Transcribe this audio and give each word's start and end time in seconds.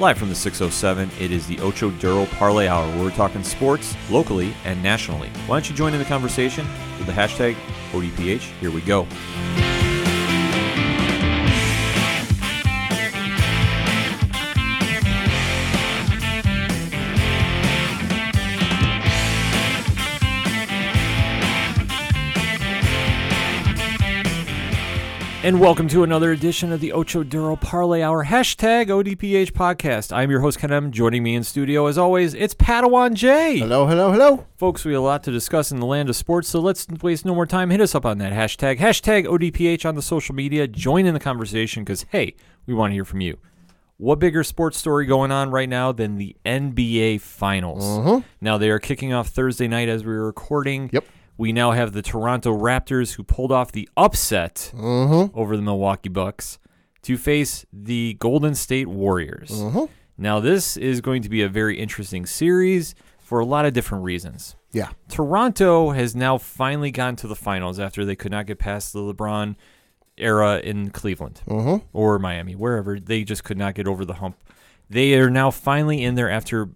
Live 0.00 0.16
from 0.16 0.28
the 0.28 0.34
607, 0.36 1.10
it 1.20 1.32
is 1.32 1.48
the 1.48 1.58
Ocho 1.58 1.90
Duro 1.90 2.24
Parlay 2.26 2.68
Hour 2.68 2.86
where 2.94 3.06
we're 3.06 3.10
talking 3.10 3.42
sports 3.42 3.96
locally 4.08 4.54
and 4.64 4.80
nationally. 4.80 5.28
Why 5.48 5.56
don't 5.56 5.68
you 5.68 5.74
join 5.74 5.92
in 5.92 5.98
the 5.98 6.04
conversation 6.04 6.64
with 6.98 7.08
the 7.08 7.12
hashtag 7.12 7.56
ODPH? 7.90 8.42
Here 8.60 8.70
we 8.70 8.80
go. 8.82 9.08
And 25.48 25.60
welcome 25.60 25.88
to 25.88 26.02
another 26.02 26.30
edition 26.32 26.72
of 26.72 26.80
the 26.80 26.92
Ocho 26.92 27.22
Duro 27.22 27.56
Parlay 27.56 28.02
Hour 28.02 28.26
hashtag 28.26 28.88
ODPH 28.88 29.52
podcast. 29.52 30.14
I'm 30.14 30.30
your 30.30 30.40
host 30.40 30.58
Ken 30.58 30.70
M. 30.70 30.92
Joining 30.92 31.22
me 31.22 31.34
in 31.34 31.42
studio, 31.42 31.86
as 31.86 31.96
always, 31.96 32.34
it's 32.34 32.52
Padawan 32.52 33.14
J. 33.14 33.56
Hello, 33.60 33.86
hello, 33.86 34.12
hello. 34.12 34.44
Folks, 34.58 34.84
we 34.84 34.92
have 34.92 35.00
a 35.00 35.04
lot 35.06 35.24
to 35.24 35.30
discuss 35.30 35.72
in 35.72 35.80
the 35.80 35.86
land 35.86 36.10
of 36.10 36.16
sports, 36.16 36.50
so 36.50 36.60
let's 36.60 36.86
waste 37.00 37.24
no 37.24 37.34
more 37.34 37.46
time. 37.46 37.70
Hit 37.70 37.80
us 37.80 37.94
up 37.94 38.04
on 38.04 38.18
that 38.18 38.34
hashtag, 38.34 38.76
hashtag 38.76 39.24
ODPH 39.24 39.86
on 39.86 39.94
the 39.94 40.02
social 40.02 40.34
media. 40.34 40.68
Join 40.68 41.06
in 41.06 41.14
the 41.14 41.18
conversation 41.18 41.82
because, 41.82 42.04
hey, 42.10 42.34
we 42.66 42.74
want 42.74 42.90
to 42.90 42.94
hear 42.94 43.06
from 43.06 43.22
you. 43.22 43.38
What 43.96 44.18
bigger 44.18 44.44
sports 44.44 44.76
story 44.76 45.06
going 45.06 45.32
on 45.32 45.50
right 45.50 45.68
now 45.68 45.92
than 45.92 46.18
the 46.18 46.36
NBA 46.44 47.22
Finals? 47.22 47.84
Mm-hmm. 47.84 48.26
Now, 48.42 48.58
they 48.58 48.68
are 48.68 48.78
kicking 48.78 49.14
off 49.14 49.28
Thursday 49.28 49.66
night 49.66 49.88
as 49.88 50.04
we 50.04 50.12
are 50.12 50.26
recording. 50.26 50.90
Yep. 50.92 51.06
We 51.38 51.52
now 51.52 51.70
have 51.70 51.92
the 51.92 52.02
Toronto 52.02 52.52
Raptors 52.54 53.14
who 53.14 53.22
pulled 53.22 53.52
off 53.52 53.72
the 53.72 53.88
upset 53.96 54.72
mm-hmm. 54.74 55.38
over 55.38 55.56
the 55.56 55.62
Milwaukee 55.62 56.08
Bucks 56.08 56.58
to 57.02 57.16
face 57.16 57.64
the 57.72 58.14
Golden 58.18 58.56
State 58.56 58.88
Warriors. 58.88 59.50
Mm-hmm. 59.50 59.84
Now, 60.18 60.40
this 60.40 60.76
is 60.76 61.00
going 61.00 61.22
to 61.22 61.28
be 61.28 61.42
a 61.42 61.48
very 61.48 61.78
interesting 61.78 62.26
series 62.26 62.96
for 63.20 63.38
a 63.38 63.44
lot 63.44 63.64
of 63.66 63.72
different 63.72 64.02
reasons. 64.02 64.56
Yeah. 64.72 64.90
Toronto 65.08 65.90
has 65.90 66.16
now 66.16 66.38
finally 66.38 66.90
gotten 66.90 67.14
to 67.16 67.28
the 67.28 67.36
finals 67.36 67.78
after 67.78 68.04
they 68.04 68.16
could 68.16 68.32
not 68.32 68.46
get 68.46 68.58
past 68.58 68.92
the 68.92 68.98
LeBron 68.98 69.54
era 70.16 70.58
in 70.58 70.90
Cleveland 70.90 71.40
mm-hmm. 71.46 71.86
or 71.92 72.18
Miami, 72.18 72.56
wherever. 72.56 72.98
They 72.98 73.22
just 73.22 73.44
could 73.44 73.56
not 73.56 73.74
get 73.74 73.86
over 73.86 74.04
the 74.04 74.14
hump. 74.14 74.36
They 74.90 75.14
are 75.14 75.30
now 75.30 75.52
finally 75.52 76.02
in 76.02 76.16
there 76.16 76.30
after 76.30 76.68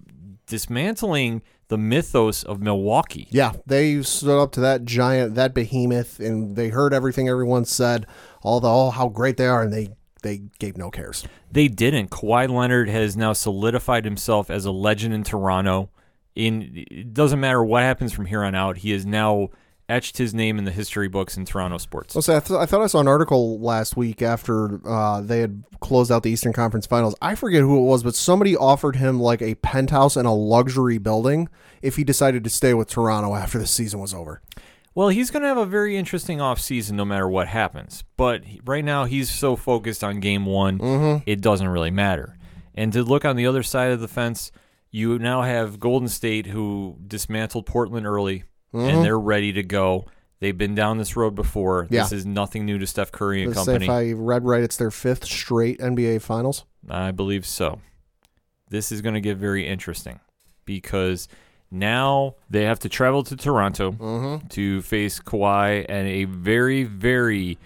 dismantling 0.47 1.43
the 1.69 1.79
mythos 1.79 2.43
of 2.43 2.61
Milwaukee. 2.61 3.29
Yeah, 3.31 3.53
they 3.67 4.03
stood 4.03 4.41
up 4.43 4.53
to 4.53 4.61
that 4.61 4.85
giant, 4.85 5.35
that 5.37 5.55
behemoth, 5.55 6.21
and 6.21 6.57
they 6.57 6.69
heard 6.69 6.93
everything 6.93 7.29
everyone 7.29 7.65
said, 7.65 8.07
all 8.43 8.61
the 8.61 8.69
all 8.69 8.91
how 8.91 9.09
great 9.09 9.37
they 9.37 9.47
are, 9.47 9.63
and 9.63 9.73
they 9.73 9.91
they 10.23 10.43
gave 10.59 10.77
no 10.77 10.91
cares. 10.91 11.25
They 11.51 11.69
didn't. 11.69 12.11
Kawhi 12.11 12.49
Leonard 12.49 12.89
has 12.89 13.17
now 13.17 13.33
solidified 13.33 14.05
himself 14.05 14.51
as 14.51 14.65
a 14.65 14.71
legend 14.71 15.15
in 15.15 15.25
Toronto. 15.25 15.91
In 16.35 16.87
it 16.91 17.13
doesn't 17.13 17.41
matter 17.41 17.63
what 17.63 17.83
happens 17.83 18.13
from 18.13 18.27
here 18.27 18.43
on 18.43 18.55
out, 18.55 18.79
he 18.79 18.93
is 18.93 19.05
now 19.05 19.49
etched 19.93 20.17
his 20.19 20.33
name 20.35 20.59
in 20.59 20.65
the 20.65 20.71
history 20.71 21.09
books 21.09 21.37
in 21.37 21.45
Toronto 21.45 21.79
sports. 21.79 22.17
I'll 22.17 22.23
say, 22.23 22.37
I, 22.37 22.41
th- 22.41 22.59
I 22.59 22.67
thought 22.67 22.81
I 22.83 22.87
saw 22.87 23.01
an 23.01 23.09
article 23.09 23.61
last 23.61 23.97
week 23.97 24.23
after 24.23 24.81
uh, 24.89 25.21
they 25.21 25.41
had 25.41 25.63
closed 25.81 26.11
out 26.11 26.23
the 26.23 26.31
Eastern 26.31 26.53
Conference 26.53 26.87
Finals. 26.87 27.15
I 27.21 27.35
forget 27.35 27.61
who 27.61 27.79
it 27.79 27.83
was, 27.83 28.03
but 28.03 28.15
somebody 28.15 28.57
offered 28.57 28.97
him 28.97 29.21
like 29.21 29.43
a 29.43 29.55
penthouse 29.57 30.17
in 30.17 30.27
a 30.27 30.35
luxury 30.35 30.99
building 30.99 31.49
if 31.83 31.97
he 31.97 32.05
decided 32.05 32.43
to 32.45 32.51
stay 32.51 32.75
with 32.75 32.89
Toronto 32.89 33.35
after 33.35 33.59
the 33.59 33.67
season 33.67 34.01
was 34.01 34.15
over. 34.15 34.41
Well, 34.95 35.09
he's 35.09 35.31
going 35.31 35.43
to 35.43 35.49
have 35.49 35.57
a 35.59 35.67
very 35.67 35.97
interesting 35.97 36.39
offseason 36.39 36.93
no 36.93 37.05
matter 37.05 37.29
what 37.29 37.49
happens. 37.49 38.05
But 38.17 38.43
right 38.65 38.85
now, 38.85 39.05
he's 39.05 39.31
so 39.31 39.57
focused 39.57 40.05
on 40.05 40.21
game 40.21 40.45
one, 40.47 41.23
it 41.27 41.41
doesn't 41.41 41.69
really 41.69 41.91
matter. 41.91 42.37
And 42.75 42.93
to 42.93 43.03
look 43.03 43.25
on 43.25 43.37
the 43.37 43.47
other 43.47 43.63
side 43.63 43.91
of 43.91 44.01
the 44.01 44.09
fence, 44.09 44.53
you 44.91 45.19
now 45.19 45.43
have 45.43 45.81
Golden 45.81 46.09
State, 46.09 46.47
who 46.47 46.99
dismantled 47.07 47.65
Portland 47.67 48.07
early, 48.07 48.45
and 48.73 48.83
mm-hmm. 48.83 49.03
they're 49.03 49.19
ready 49.19 49.53
to 49.53 49.63
go. 49.63 50.07
They've 50.41 50.57
been 50.57 50.75
down 50.75 50.99
this 50.99 51.17
road 51.17 51.35
before. 51.35 51.87
This 51.89 52.11
is 52.11 52.27
nothing 52.27 52.67
new 52.67 52.79
to 52.79 52.87
Steph 52.87 53.13
Curry 53.13 53.45
and 53.45 53.55
Let's 53.55 53.67
company. 53.67 53.87
if 53.87 53.91
I 53.91 54.13
read 54.13 54.45
right, 54.45 54.63
it's 54.63 54.77
their 54.77 54.91
fifth 54.91 55.25
straight 55.25 55.79
NBA 55.79 56.21
Finals. 56.21 56.65
I 56.89 57.13
believe 57.13 57.47
so. 57.47 57.79
This 58.69 58.91
is 58.91 59.03
going 59.03 59.15
to 59.15 59.21
get 59.21 59.37
very 59.37 59.69
interesting 59.69 60.19
because 60.65 61.29
now 61.71 62.35
they 62.51 62.65
have 62.65 62.79
to 62.81 62.89
travel 62.89 63.23
to 63.25 63.37
Toronto 63.37 63.93
mm-hmm. 63.93 64.47
to 64.49 64.83
face 64.83 65.21
Kawhi 65.21 65.87
and 65.89 66.09
a 66.09 66.25
very, 66.25 66.85
very 66.85 67.59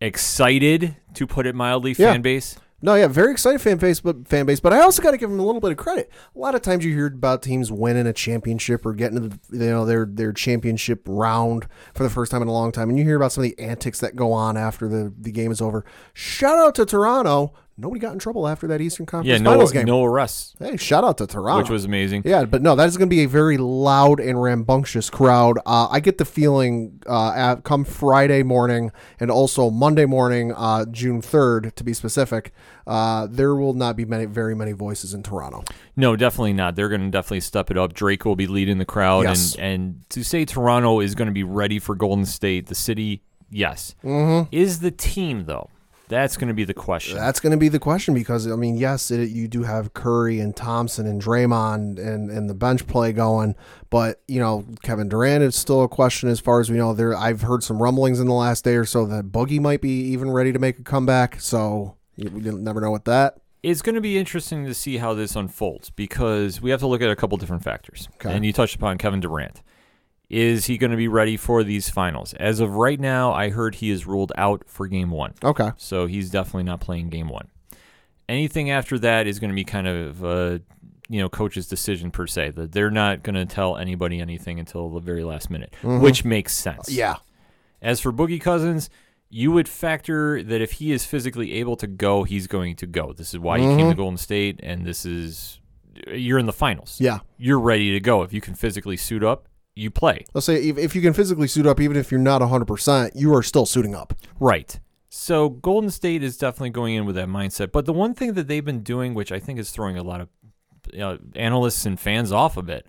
excited, 0.00 0.96
to 1.14 1.26
put 1.26 1.46
it 1.46 1.54
mildly, 1.54 1.94
Yeah. 1.98 2.12
fan 2.12 2.22
base. 2.22 2.56
No, 2.82 2.94
yeah, 2.94 3.08
very 3.08 3.32
excited 3.32 3.60
fan 3.60 3.76
base, 3.76 4.00
but 4.00 4.26
fan 4.26 4.46
base. 4.46 4.60
But 4.60 4.72
I 4.72 4.80
also 4.80 5.02
got 5.02 5.10
to 5.10 5.18
give 5.18 5.28
them 5.28 5.38
a 5.38 5.44
little 5.44 5.60
bit 5.60 5.70
of 5.70 5.76
credit. 5.76 6.10
A 6.34 6.38
lot 6.38 6.54
of 6.54 6.62
times 6.62 6.84
you 6.84 6.94
hear 6.94 7.06
about 7.06 7.42
teams 7.42 7.70
winning 7.70 8.06
a 8.06 8.12
championship 8.12 8.86
or 8.86 8.94
getting 8.94 9.20
to 9.20 9.28
the, 9.28 9.38
you 9.64 9.70
know 9.70 9.84
their 9.84 10.06
their 10.06 10.32
championship 10.32 11.02
round 11.06 11.66
for 11.94 12.02
the 12.02 12.10
first 12.10 12.32
time 12.32 12.42
in 12.42 12.48
a 12.48 12.52
long 12.52 12.72
time, 12.72 12.88
and 12.88 12.98
you 12.98 13.04
hear 13.04 13.16
about 13.16 13.32
some 13.32 13.44
of 13.44 13.50
the 13.50 13.58
antics 13.62 14.00
that 14.00 14.16
go 14.16 14.32
on 14.32 14.56
after 14.56 14.88
the 14.88 15.12
the 15.18 15.30
game 15.30 15.52
is 15.52 15.60
over. 15.60 15.84
Shout 16.14 16.58
out 16.58 16.74
to 16.76 16.86
Toronto. 16.86 17.52
Nobody 17.80 17.98
got 18.00 18.12
in 18.12 18.18
trouble 18.18 18.46
after 18.46 18.66
that 18.68 18.80
Eastern 18.80 19.06
Conference 19.06 19.28
Yeah, 19.28 19.38
no, 19.38 19.50
Finals 19.52 19.72
game. 19.72 19.86
no 19.86 20.04
arrests, 20.04 20.54
Hey, 20.58 20.76
shout 20.76 21.02
out 21.04 21.18
to 21.18 21.26
Toronto, 21.26 21.62
which 21.62 21.70
was 21.70 21.84
amazing. 21.84 22.22
yeah, 22.24 22.44
but 22.44 22.62
no, 22.62 22.76
that 22.76 22.86
is 22.88 22.96
going 22.96 23.08
to 23.08 23.14
be 23.14 23.22
a 23.24 23.28
very 23.28 23.56
loud 23.56 24.20
and 24.20 24.40
rambunctious 24.40 25.08
crowd. 25.10 25.58
Uh, 25.64 25.88
I 25.90 26.00
get 26.00 26.18
the 26.18 26.24
feeling 26.24 27.00
uh, 27.06 27.32
at, 27.34 27.64
come 27.64 27.84
Friday 27.84 28.42
morning 28.42 28.92
and 29.18 29.30
also 29.30 29.70
Monday 29.70 30.04
morning, 30.06 30.52
uh, 30.56 30.84
June 30.86 31.22
third, 31.22 31.74
to 31.76 31.82
be 31.84 31.92
specific, 31.94 32.52
uh, 32.86 33.26
there 33.30 33.54
will 33.54 33.74
not 33.74 33.96
be 33.96 34.04
many, 34.04 34.26
very 34.26 34.54
many 34.54 34.72
voices 34.72 35.14
in 35.14 35.22
Toronto. 35.22 35.64
No, 35.96 36.16
definitely 36.16 36.52
not. 36.52 36.76
They're 36.76 36.88
going 36.88 37.00
to 37.02 37.10
definitely 37.10 37.40
step 37.40 37.70
it 37.70 37.78
up. 37.78 37.92
Drake 37.94 38.24
will 38.24 38.36
be 38.36 38.46
leading 38.46 38.78
the 38.78 38.84
crowd, 38.84 39.22
Yes. 39.24 39.54
and 39.54 39.70
and 39.70 40.04
to 40.10 40.24
say 40.24 40.44
Toronto 40.44 41.00
is 41.00 41.14
going 41.14 41.26
to 41.28 41.32
be 41.32 41.44
ready 41.44 41.78
for 41.78 41.94
Golden 41.94 42.26
State, 42.26 42.66
the 42.66 42.74
city, 42.74 43.22
yes. 43.50 43.94
Mm-hmm. 44.02 44.48
Is 44.50 44.80
the 44.80 44.90
team 44.90 45.44
though? 45.44 45.70
That's 46.10 46.36
going 46.36 46.48
to 46.48 46.54
be 46.54 46.64
the 46.64 46.74
question. 46.74 47.16
That's 47.16 47.40
going 47.40 47.52
to 47.52 47.56
be 47.56 47.68
the 47.68 47.78
question 47.78 48.12
because 48.12 48.46
I 48.50 48.56
mean, 48.56 48.76
yes, 48.76 49.10
it, 49.10 49.30
you 49.30 49.48
do 49.48 49.62
have 49.62 49.94
Curry 49.94 50.40
and 50.40 50.54
Thompson 50.54 51.06
and 51.06 51.22
Draymond 51.22 51.98
and 51.98 52.30
and 52.30 52.50
the 52.50 52.54
bench 52.54 52.86
play 52.86 53.12
going, 53.12 53.54
but 53.88 54.20
you 54.28 54.40
know 54.40 54.66
Kevin 54.82 55.08
Durant 55.08 55.42
is 55.44 55.54
still 55.54 55.82
a 55.82 55.88
question 55.88 56.28
as 56.28 56.40
far 56.40 56.60
as 56.60 56.68
we 56.68 56.76
know. 56.76 56.92
There, 56.92 57.16
I've 57.16 57.42
heard 57.42 57.62
some 57.62 57.80
rumblings 57.80 58.20
in 58.20 58.26
the 58.26 58.34
last 58.34 58.64
day 58.64 58.74
or 58.74 58.84
so 58.84 59.06
that 59.06 59.26
Boogie 59.26 59.60
might 59.60 59.80
be 59.80 60.02
even 60.12 60.30
ready 60.30 60.52
to 60.52 60.58
make 60.58 60.78
a 60.80 60.82
comeback. 60.82 61.40
So 61.40 61.96
you, 62.16 62.28
we 62.28 62.40
never 62.40 62.80
know 62.80 62.90
with 62.90 63.04
that. 63.04 63.38
it's 63.62 63.82
going 63.82 63.94
to 63.94 64.00
be 64.00 64.18
interesting 64.18 64.66
to 64.66 64.74
see 64.74 64.96
how 64.96 65.14
this 65.14 65.36
unfolds 65.36 65.90
because 65.90 66.60
we 66.60 66.70
have 66.70 66.80
to 66.80 66.86
look 66.86 67.02
at 67.02 67.10
a 67.10 67.16
couple 67.16 67.38
different 67.38 67.62
factors. 67.62 68.08
Okay. 68.16 68.34
And 68.34 68.44
you 68.44 68.52
touched 68.52 68.74
upon 68.74 68.98
Kevin 68.98 69.20
Durant. 69.20 69.62
Is 70.30 70.66
he 70.66 70.78
going 70.78 70.92
to 70.92 70.96
be 70.96 71.08
ready 71.08 71.36
for 71.36 71.64
these 71.64 71.90
finals? 71.90 72.34
As 72.34 72.60
of 72.60 72.76
right 72.76 73.00
now, 73.00 73.32
I 73.32 73.50
heard 73.50 73.74
he 73.74 73.90
is 73.90 74.06
ruled 74.06 74.32
out 74.38 74.62
for 74.66 74.86
game 74.86 75.10
one. 75.10 75.34
Okay. 75.42 75.72
So 75.76 76.06
he's 76.06 76.30
definitely 76.30 76.62
not 76.62 76.80
playing 76.80 77.10
game 77.10 77.28
one. 77.28 77.48
Anything 78.28 78.70
after 78.70 78.96
that 79.00 79.26
is 79.26 79.40
going 79.40 79.50
to 79.50 79.56
be 79.56 79.64
kind 79.64 79.88
of 79.88 80.22
a 80.22 80.62
you 81.08 81.20
know 81.20 81.28
coach's 81.28 81.66
decision 81.66 82.12
per 82.12 82.28
se. 82.28 82.50
That 82.50 82.70
they're 82.70 82.92
not 82.92 83.24
going 83.24 83.34
to 83.34 83.44
tell 83.44 83.76
anybody 83.76 84.20
anything 84.20 84.60
until 84.60 84.88
the 84.88 85.00
very 85.00 85.24
last 85.24 85.50
minute, 85.50 85.74
mm-hmm. 85.82 86.00
which 86.00 86.24
makes 86.24 86.54
sense. 86.54 86.88
Yeah. 86.88 87.16
As 87.82 87.98
for 87.98 88.12
Boogie 88.12 88.40
Cousins, 88.40 88.88
you 89.30 89.50
would 89.50 89.68
factor 89.68 90.44
that 90.44 90.60
if 90.60 90.72
he 90.72 90.92
is 90.92 91.04
physically 91.04 91.54
able 91.54 91.74
to 91.76 91.88
go, 91.88 92.22
he's 92.22 92.46
going 92.46 92.76
to 92.76 92.86
go. 92.86 93.12
This 93.12 93.34
is 93.34 93.40
why 93.40 93.58
he 93.58 93.64
came 93.64 93.78
to 93.78 93.84
mm-hmm. 93.84 93.96
Golden 93.96 94.18
State, 94.18 94.60
and 94.62 94.86
this 94.86 95.04
is 95.04 95.58
you're 96.06 96.38
in 96.38 96.46
the 96.46 96.52
finals. 96.52 96.98
Yeah. 97.00 97.18
You're 97.36 97.58
ready 97.58 97.92
to 97.92 98.00
go. 98.00 98.22
If 98.22 98.32
you 98.32 98.40
can 98.40 98.54
physically 98.54 98.96
suit 98.96 99.24
up, 99.24 99.48
you 99.80 99.90
play. 99.90 100.24
Let's 100.34 100.46
say 100.46 100.56
if, 100.56 100.78
if 100.78 100.94
you 100.94 101.02
can 101.02 101.12
physically 101.12 101.48
suit 101.48 101.66
up, 101.66 101.80
even 101.80 101.96
if 101.96 102.10
you're 102.10 102.20
not 102.20 102.42
100%, 102.42 103.12
you 103.14 103.34
are 103.34 103.42
still 103.42 103.66
suiting 103.66 103.94
up. 103.94 104.14
Right. 104.38 104.78
So 105.08 105.48
Golden 105.48 105.90
State 105.90 106.22
is 106.22 106.36
definitely 106.36 106.70
going 106.70 106.94
in 106.94 107.04
with 107.04 107.16
that 107.16 107.28
mindset. 107.28 107.72
But 107.72 107.86
the 107.86 107.92
one 107.92 108.14
thing 108.14 108.34
that 108.34 108.46
they've 108.46 108.64
been 108.64 108.82
doing, 108.82 109.14
which 109.14 109.32
I 109.32 109.40
think 109.40 109.58
is 109.58 109.70
throwing 109.70 109.96
a 109.96 110.02
lot 110.02 110.20
of 110.20 110.28
you 110.92 111.00
know, 111.00 111.18
analysts 111.34 111.84
and 111.84 111.98
fans 111.98 112.30
off 112.30 112.56
a 112.56 112.62
bit, 112.62 112.86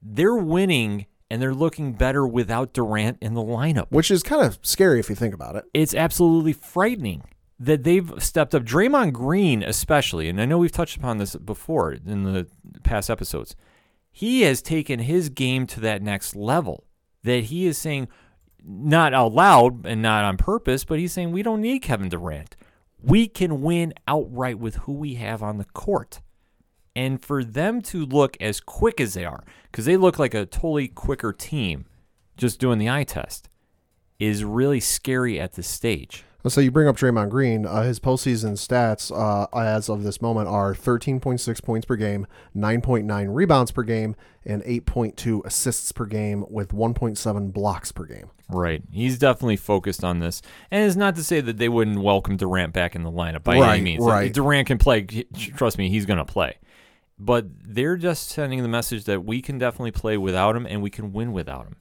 they're 0.00 0.36
winning 0.36 1.06
and 1.30 1.40
they're 1.40 1.54
looking 1.54 1.92
better 1.92 2.26
without 2.26 2.72
Durant 2.72 3.18
in 3.20 3.34
the 3.34 3.42
lineup. 3.42 3.86
Which 3.90 4.10
is 4.10 4.22
kind 4.22 4.44
of 4.44 4.58
scary 4.62 4.98
if 4.98 5.08
you 5.08 5.14
think 5.14 5.34
about 5.34 5.56
it. 5.56 5.64
it's 5.72 5.94
absolutely 5.94 6.52
frightening 6.52 7.22
that 7.58 7.84
they've 7.84 8.10
stepped 8.18 8.54
up. 8.54 8.64
Draymond 8.64 9.12
Green, 9.12 9.62
especially, 9.62 10.28
and 10.28 10.40
I 10.40 10.46
know 10.46 10.58
we've 10.58 10.72
touched 10.72 10.96
upon 10.96 11.18
this 11.18 11.36
before 11.36 11.92
in 11.92 12.24
the 12.24 12.48
past 12.82 13.10
episodes. 13.10 13.54
He 14.10 14.42
has 14.42 14.62
taken 14.62 15.00
his 15.00 15.28
game 15.28 15.66
to 15.68 15.80
that 15.80 16.02
next 16.02 16.34
level. 16.34 16.84
That 17.22 17.44
he 17.44 17.66
is 17.66 17.78
saying, 17.78 18.08
not 18.64 19.14
out 19.14 19.32
loud 19.32 19.86
and 19.86 20.02
not 20.02 20.24
on 20.24 20.36
purpose, 20.36 20.84
but 20.84 20.98
he's 20.98 21.12
saying 21.12 21.32
we 21.32 21.42
don't 21.42 21.60
need 21.60 21.80
Kevin 21.80 22.08
Durant. 22.08 22.56
We 23.02 23.28
can 23.28 23.62
win 23.62 23.94
outright 24.06 24.58
with 24.58 24.76
who 24.76 24.92
we 24.92 25.14
have 25.14 25.42
on 25.42 25.58
the 25.58 25.64
court. 25.64 26.20
And 26.94 27.22
for 27.22 27.44
them 27.44 27.80
to 27.82 28.04
look 28.04 28.36
as 28.40 28.60
quick 28.60 29.00
as 29.00 29.14
they 29.14 29.24
are, 29.24 29.44
because 29.70 29.84
they 29.84 29.96
look 29.96 30.18
like 30.18 30.34
a 30.34 30.44
totally 30.44 30.88
quicker 30.88 31.32
team 31.32 31.86
just 32.36 32.58
doing 32.58 32.78
the 32.78 32.90
eye 32.90 33.04
test, 33.04 33.48
is 34.18 34.44
really 34.44 34.80
scary 34.80 35.40
at 35.40 35.54
this 35.54 35.68
stage. 35.68 36.24
So 36.48 36.60
you 36.60 36.70
bring 36.70 36.88
up 36.88 36.96
Draymond 36.96 37.28
Green. 37.28 37.66
Uh, 37.66 37.82
his 37.82 38.00
postseason 38.00 38.52
stats 38.52 39.12
uh, 39.14 39.46
as 39.56 39.90
of 39.90 40.04
this 40.04 40.22
moment 40.22 40.48
are 40.48 40.74
13.6 40.74 41.62
points 41.62 41.84
per 41.84 41.96
game, 41.96 42.26
9.9 42.56 43.34
rebounds 43.34 43.70
per 43.70 43.82
game, 43.82 44.16
and 44.44 44.62
8.2 44.62 45.44
assists 45.44 45.92
per 45.92 46.06
game 46.06 46.46
with 46.48 46.70
1.7 46.72 47.52
blocks 47.52 47.92
per 47.92 48.04
game. 48.04 48.30
Right. 48.48 48.82
He's 48.90 49.18
definitely 49.18 49.56
focused 49.56 50.02
on 50.02 50.20
this. 50.20 50.40
And 50.70 50.86
it's 50.86 50.96
not 50.96 51.14
to 51.16 51.24
say 51.24 51.42
that 51.42 51.58
they 51.58 51.68
wouldn't 51.68 52.00
welcome 52.00 52.36
Durant 52.36 52.72
back 52.72 52.96
in 52.96 53.02
the 53.02 53.12
lineup 53.12 53.44
by 53.44 53.56
any 53.56 53.82
means. 53.82 54.04
right. 54.04 54.32
Durant 54.32 54.66
can 54.66 54.78
play. 54.78 55.02
Trust 55.02 55.76
me, 55.76 55.90
he's 55.90 56.06
going 56.06 56.18
to 56.18 56.24
play. 56.24 56.56
But 57.18 57.46
they're 57.62 57.98
just 57.98 58.30
sending 58.30 58.62
the 58.62 58.68
message 58.68 59.04
that 59.04 59.24
we 59.24 59.42
can 59.42 59.58
definitely 59.58 59.90
play 59.90 60.16
without 60.16 60.56
him 60.56 60.66
and 60.66 60.80
we 60.80 60.88
can 60.88 61.12
win 61.12 61.32
without 61.32 61.66
him. 61.66 61.76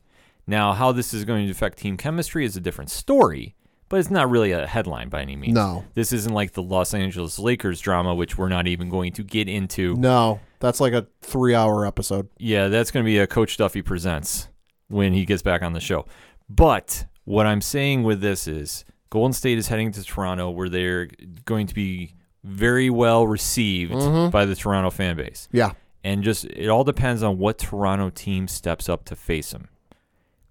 Now, 0.45 0.73
how 0.73 0.91
this 0.91 1.13
is 1.13 1.23
going 1.25 1.45
to 1.45 1.51
affect 1.51 1.77
team 1.77 1.95
chemistry 1.95 2.43
is 2.43 2.57
a 2.57 2.59
different 2.59 2.89
story, 2.89 3.55
but 3.89 3.99
it's 3.99 4.11
not 4.11 4.29
really 4.29 4.51
a 4.51 4.65
headline 4.67 5.09
by 5.09 5.21
any 5.21 5.35
means. 5.35 5.55
No. 5.55 5.83
This 5.95 6.13
isn't 6.13 6.33
like 6.33 6.53
the 6.53 6.63
Los 6.63 6.93
Angeles 6.93 7.39
Lakers 7.39 7.81
drama, 7.81 8.13
which 8.15 8.37
we're 8.37 8.49
not 8.49 8.67
even 8.67 8.87
going 8.87 9.11
to 9.13 9.23
get 9.23 9.49
into. 9.49 9.95
No, 9.95 10.39
that's 10.59 10.79
like 10.79 10.93
a 10.93 11.07
three-hour 11.21 11.85
episode. 11.85 12.29
Yeah, 12.37 12.67
that's 12.67 12.91
going 12.91 13.03
to 13.03 13.07
be 13.07 13.17
a 13.17 13.27
Coach 13.27 13.57
Duffy 13.57 13.81
presents 13.81 14.47
when 14.87 15.13
he 15.13 15.25
gets 15.25 15.41
back 15.41 15.63
on 15.63 15.73
the 15.73 15.79
show. 15.79 16.05
But 16.49 17.05
what 17.25 17.45
I'm 17.45 17.61
saying 17.61 18.03
with 18.03 18.21
this 18.21 18.47
is 18.47 18.85
Golden 19.09 19.33
State 19.33 19.57
is 19.57 19.67
heading 19.67 19.91
to 19.91 20.03
Toronto 20.03 20.49
where 20.51 20.69
they're 20.69 21.09
going 21.45 21.67
to 21.67 21.73
be 21.73 22.15
very 22.43 22.89
well 22.89 23.27
received 23.27 23.91
mm-hmm. 23.91 24.29
by 24.29 24.45
the 24.45 24.55
Toronto 24.55 24.89
fan 24.89 25.17
base. 25.17 25.47
Yeah, 25.51 25.71
And 26.03 26.23
just 26.23 26.45
it 26.45 26.69
all 26.69 26.83
depends 26.83 27.23
on 27.23 27.37
what 27.37 27.57
Toronto 27.57 28.09
team 28.09 28.47
steps 28.47 28.87
up 28.87 29.05
to 29.05 29.15
face 29.15 29.51
him. 29.51 29.67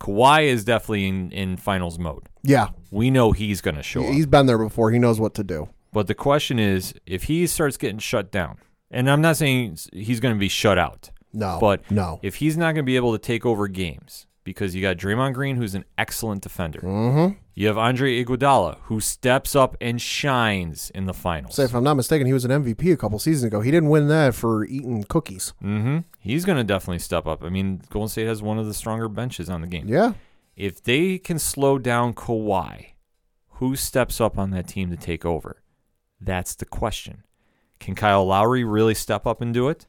Kawhi 0.00 0.44
is 0.44 0.64
definitely 0.64 1.06
in, 1.08 1.30
in 1.32 1.56
finals 1.56 1.98
mode. 1.98 2.28
yeah. 2.42 2.68
We 2.90 3.10
know 3.10 3.32
he's 3.32 3.60
going 3.60 3.74
to 3.76 3.82
show 3.82 4.02
up. 4.02 4.12
He's 4.14 4.24
been 4.26 4.46
there 4.46 4.56
before. 4.58 4.90
He 4.90 4.98
knows 4.98 5.20
what 5.20 5.34
to 5.34 5.44
do. 5.44 5.68
But 5.92 6.06
the 6.06 6.14
question 6.14 6.58
is 6.58 6.94
if 7.04 7.24
he 7.24 7.46
starts 7.46 7.76
getting 7.76 7.98
shut 7.98 8.30
down, 8.30 8.58
and 8.90 9.10
I'm 9.10 9.20
not 9.20 9.36
saying 9.36 9.76
he's 9.92 10.20
going 10.20 10.34
to 10.34 10.38
be 10.38 10.48
shut 10.48 10.78
out. 10.78 11.10
No, 11.34 11.58
But 11.60 11.90
no. 11.90 12.18
if 12.22 12.36
he's 12.36 12.56
not 12.56 12.66
going 12.72 12.76
to 12.76 12.82
be 12.84 12.96
able 12.96 13.12
to 13.12 13.18
take 13.18 13.44
over 13.44 13.68
games 13.68 14.26
because 14.52 14.74
you 14.74 14.80
got 14.82 14.96
Draymond 14.96 15.34
Green, 15.34 15.56
who's 15.56 15.74
an 15.74 15.84
excellent 15.98 16.42
defender, 16.42 16.80
Mm-hmm. 16.80 17.34
you 17.54 17.66
have 17.66 17.76
Andre 17.76 18.24
Iguodala, 18.24 18.78
who 18.84 18.98
steps 19.00 19.54
up 19.54 19.76
and 19.80 20.00
shines 20.00 20.90
in 20.94 21.04
the 21.06 21.12
finals. 21.12 21.54
Say, 21.56 21.64
if 21.64 21.74
I'm 21.74 21.84
not 21.84 21.94
mistaken, 21.94 22.26
he 22.26 22.32
was 22.32 22.44
an 22.44 22.50
MVP 22.50 22.92
a 22.92 22.96
couple 22.96 23.18
seasons 23.18 23.44
ago. 23.44 23.60
He 23.60 23.70
didn't 23.70 23.90
win 23.90 24.08
that 24.08 24.34
for 24.34 24.64
eating 24.64 25.04
cookies. 25.04 25.52
Mm-hmm. 25.62 25.98
He's 26.18 26.44
going 26.44 26.56
to 26.58 26.64
definitely 26.64 26.98
step 27.00 27.26
up. 27.26 27.44
I 27.44 27.50
mean, 27.50 27.82
Golden 27.90 28.08
State 28.08 28.26
has 28.26 28.42
one 28.42 28.58
of 28.58 28.66
the 28.66 28.74
stronger 28.74 29.08
benches 29.08 29.48
on 29.50 29.60
the 29.60 29.66
game. 29.66 29.86
Yeah, 29.88 30.12
If 30.56 30.82
they 30.82 31.18
can 31.18 31.38
slow 31.38 31.78
down 31.78 32.14
Kawhi, 32.14 32.92
who 33.58 33.76
steps 33.76 34.20
up 34.20 34.38
on 34.38 34.50
that 34.52 34.66
team 34.68 34.90
to 34.90 34.96
take 34.96 35.24
over? 35.26 35.62
That's 36.20 36.54
the 36.54 36.64
question. 36.64 37.24
Can 37.80 37.94
Kyle 37.94 38.24
Lowry 38.26 38.64
really 38.64 38.94
step 38.94 39.26
up 39.26 39.40
and 39.40 39.52
do 39.52 39.68
it? 39.68 39.86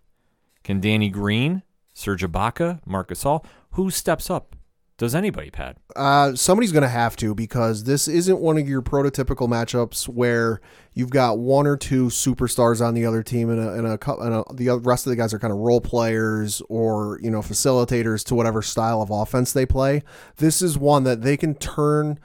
Can 0.63 0.79
Danny 0.79 1.09
Green, 1.09 1.63
Serge 1.93 2.23
Ibaka, 2.23 2.79
Marc 2.85 3.09
Gasol? 3.09 3.43
Who 3.71 3.91
steps 3.91 4.29
up? 4.29 4.55
Does 4.97 5.15
anybody, 5.15 5.49
Pat? 5.49 5.77
uh, 5.95 6.35
somebody's 6.35 6.73
going 6.73 6.83
to 6.83 6.89
have 6.89 7.15
to 7.15 7.33
because 7.33 7.85
this 7.85 8.09
isn't 8.09 8.41
one 8.41 8.57
of 8.57 8.67
your 8.67 8.81
prototypical 8.81 9.47
matchups 9.47 10.09
where 10.09 10.59
you've 10.93 11.09
got 11.09 11.39
one 11.39 11.65
or 11.65 11.77
two 11.77 12.07
superstars 12.07 12.85
on 12.85 12.93
the 12.95 13.05
other 13.05 13.23
team 13.23 13.49
and, 13.49 13.61
a, 13.61 13.73
and, 13.75 13.87
a, 13.87 14.17
and 14.19 14.33
a, 14.33 14.43
the 14.53 14.77
rest 14.79 15.05
of 15.07 15.11
the 15.11 15.15
guys 15.15 15.33
are 15.33 15.39
kind 15.39 15.53
of 15.53 15.59
role 15.59 15.79
players 15.79 16.61
or 16.67 17.17
you 17.23 17.31
know 17.31 17.39
facilitators 17.39 18.25
to 18.25 18.35
whatever 18.35 18.61
style 18.61 19.01
of 19.01 19.09
offense 19.09 19.53
they 19.53 19.65
play. 19.65 20.03
This 20.35 20.61
is 20.61 20.77
one 20.77 21.05
that 21.05 21.21
they 21.21 21.37
can 21.37 21.55
turn 21.55 22.19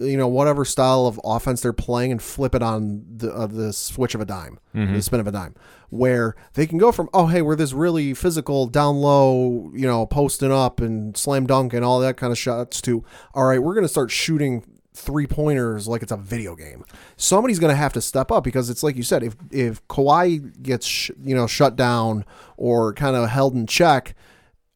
you 0.00 0.16
know 0.16 0.26
whatever 0.26 0.64
style 0.64 1.06
of 1.06 1.20
offense 1.24 1.60
they're 1.60 1.72
playing 1.72 2.10
and 2.10 2.22
flip 2.22 2.54
it 2.54 2.62
on 2.62 3.04
the 3.16 3.32
uh, 3.32 3.46
the 3.46 3.72
switch 3.72 4.14
of 4.14 4.20
a 4.20 4.24
dime, 4.24 4.58
the 4.94 5.02
spin 5.02 5.20
of 5.20 5.26
a 5.26 5.32
dime, 5.32 5.54
where 5.90 6.34
they 6.54 6.66
can 6.66 6.78
go 6.78 6.90
from 6.90 7.08
oh 7.12 7.26
hey 7.26 7.42
we're 7.42 7.56
this 7.56 7.72
really 7.72 8.14
physical 8.14 8.66
down 8.66 8.96
low 8.96 9.70
you 9.74 9.86
know 9.86 10.06
posting 10.06 10.50
up 10.52 10.80
and 10.80 11.16
slam 11.16 11.46
dunk 11.46 11.72
and 11.74 11.84
all 11.84 12.00
that 12.00 12.16
kind 12.16 12.32
of 12.32 12.38
shots 12.38 12.80
to 12.80 13.04
all 13.34 13.44
right 13.44 13.62
we're 13.62 13.74
gonna 13.74 13.88
start 13.88 14.10
shooting 14.10 14.64
three 14.92 15.26
pointers 15.26 15.86
like 15.86 16.02
it's 16.02 16.12
a 16.12 16.16
video 16.16 16.54
game. 16.56 16.84
Somebody's 17.16 17.58
gonna 17.58 17.74
have 17.76 17.92
to 17.94 18.00
step 18.00 18.30
up 18.32 18.42
because 18.44 18.70
it's 18.70 18.82
like 18.82 18.96
you 18.96 19.02
said 19.02 19.22
if 19.22 19.36
if 19.50 19.86
Kawhi 19.88 20.62
gets 20.62 20.86
sh- 20.86 21.10
you 21.22 21.34
know 21.34 21.46
shut 21.46 21.76
down 21.76 22.24
or 22.56 22.92
kind 22.92 23.16
of 23.16 23.28
held 23.28 23.54
in 23.54 23.66
check, 23.66 24.14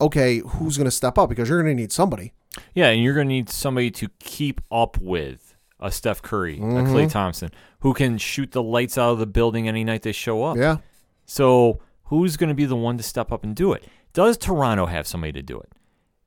okay 0.01 0.39
who's 0.39 0.77
gonna 0.79 0.91
step 0.91 1.19
up 1.19 1.29
because 1.29 1.49
you're 1.49 1.61
gonna 1.63 1.75
need 1.75 1.93
somebody. 1.93 2.33
Yeah, 2.75 2.89
and 2.89 3.03
you're 3.03 3.15
going 3.15 3.29
to 3.29 3.35
need 3.35 3.49
somebody 3.49 3.91
to 3.93 4.09
keep 4.19 4.61
up 4.71 4.99
with 5.01 5.57
a 5.81 5.91
Steph 5.91 6.23
Curry, 6.23 6.59
a 6.59 6.61
Klay 6.61 6.85
mm-hmm. 6.85 7.09
Thompson, 7.09 7.51
who 7.81 7.93
can 7.95 8.17
shoot 8.19 8.53
the 8.53 8.63
lights 8.63 8.97
out 8.97 9.11
of 9.11 9.19
the 9.19 9.27
building 9.27 9.69
any 9.69 9.85
night 9.85 10.03
they 10.03 10.13
show 10.13 10.45
up. 10.45 10.57
Yeah. 10.57 10.79
So 11.27 11.81
who's 12.05 12.37
going 12.37 12.49
to 12.49 12.55
be 12.55 12.65
the 12.65 12.77
one 12.77 12.97
to 12.97 13.03
step 13.03 13.33
up 13.33 13.45
and 13.45 13.55
do 13.55 13.73
it? 13.73 13.85
Does 14.13 14.37
Toronto 14.37 14.87
have 14.87 15.07
somebody 15.07 15.33
to 15.33 15.43
do 15.43 15.59
it? 15.59 15.73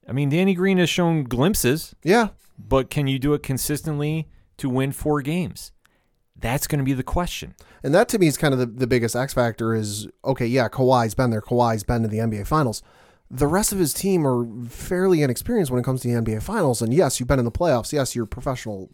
I 0.07 0.11
mean, 0.11 0.29
Danny 0.29 0.53
Green 0.53 0.77
has 0.77 0.89
shown 0.89 1.23
glimpses, 1.23 1.95
Yeah, 2.03 2.29
but 2.57 2.89
can 2.89 3.07
you 3.07 3.19
do 3.19 3.33
it 3.33 3.43
consistently 3.43 4.27
to 4.57 4.69
win 4.69 4.91
four 4.91 5.21
games? 5.21 5.71
That's 6.39 6.67
going 6.67 6.79
to 6.79 6.85
be 6.85 6.93
the 6.93 7.03
question. 7.03 7.55
And 7.83 7.93
that 7.95 8.09
to 8.09 8.19
me 8.19 8.27
is 8.27 8.37
kind 8.37 8.53
of 8.53 8.59
the, 8.59 8.67
the 8.67 8.87
biggest 8.87 9.15
X 9.15 9.33
factor 9.33 9.73
is 9.73 10.07
okay, 10.23 10.45
yeah, 10.45 10.69
Kawhi's 10.69 11.15
been 11.15 11.31
there. 11.31 11.41
Kawhi's 11.41 11.83
been 11.83 12.03
to 12.03 12.07
the 12.07 12.19
NBA 12.19 12.45
Finals. 12.45 12.83
The 13.29 13.47
rest 13.47 13.71
of 13.73 13.79
his 13.79 13.93
team 13.93 14.25
are 14.25 14.45
fairly 14.69 15.21
inexperienced 15.21 15.69
when 15.71 15.79
it 15.79 15.83
comes 15.83 16.01
to 16.01 16.07
the 16.07 16.13
NBA 16.21 16.41
Finals. 16.43 16.81
And 16.81 16.93
yes, 16.93 17.19
you've 17.19 17.27
been 17.27 17.39
in 17.39 17.45
the 17.45 17.51
playoffs. 17.51 17.91
Yes, 17.91 18.15
you're 18.15 18.25
professional 18.25 18.89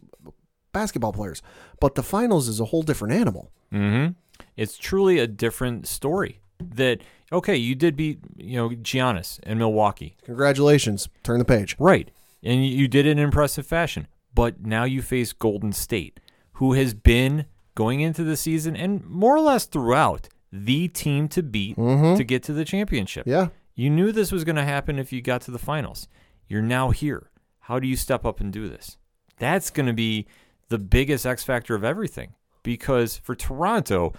basketball 0.72 1.14
players. 1.14 1.42
But 1.80 1.96
the 1.96 2.04
finals 2.04 2.48
is 2.48 2.60
a 2.60 2.66
whole 2.66 2.82
different 2.84 3.14
animal. 3.14 3.52
Mm-hmm. 3.72 4.14
It's 4.58 4.78
truly 4.78 5.20
a 5.20 5.28
different 5.28 5.88
story. 5.88 6.40
That 6.60 7.02
okay, 7.32 7.56
you 7.58 7.76
did 7.76 7.96
beat 7.96 8.20
you 8.38 8.56
know 8.58 8.70
Giannis 8.70 9.40
in 9.44 9.58
Milwaukee, 9.58 10.16
Congratulations. 10.24 11.10
Turn 11.24 11.40
the 11.40 11.46
page. 11.46 11.76
right? 11.80 12.10
And 12.42 12.66
you- 12.66 12.72
you 12.76 12.88
did 12.88 13.06
it 13.06 13.12
in 13.12 13.20
impressive 13.20 13.66
fashion. 13.68 14.08
But 14.34 14.66
now 14.66 14.84
you 14.84 15.02
face 15.02 15.34
Golden 15.34 15.74
State, 15.74 16.20
who 16.54 16.74
has 16.74 16.94
been 16.94 17.46
going 17.76 18.02
into 18.02 18.24
the 18.24 18.36
season 18.38 18.76
and 18.76 19.06
more 19.06 19.36
or 19.36 19.42
less 19.42 19.66
throughout 19.66 20.30
the 20.52 20.88
team 20.88 21.28
to 21.30 21.44
beat 21.44 21.76
to 21.76 22.24
get 22.24 22.44
to 22.44 22.54
the 22.54 22.64
championship. 22.66 23.28
Yeah. 23.28 23.50
You 23.76 23.90
knew 23.90 24.12
this 24.12 24.32
was 24.32 24.44
going 24.44 24.56
to 24.56 24.64
happen 24.64 25.00
if 25.00 25.12
you 25.12 25.22
got 25.22 25.42
to 25.42 25.52
the 25.52 25.60
finals. 25.60 26.08
You're 26.48 26.62
now 26.62 26.92
here. 26.92 27.30
How 27.62 27.80
do 27.80 27.88
you 27.88 27.96
step 27.96 28.26
up 28.26 28.40
and 28.40 28.52
do 28.52 28.70
this? 28.70 28.98
That's 29.38 29.70
going 29.70 29.88
to 29.88 29.94
be 29.94 30.28
the 30.70 30.78
biggest 30.78 31.26
X 31.26 31.44
factor 31.44 31.76
of 31.76 31.84
everything. 31.84 32.34
Because 32.62 33.18
for 33.18 33.36
Toronto, 33.36 34.14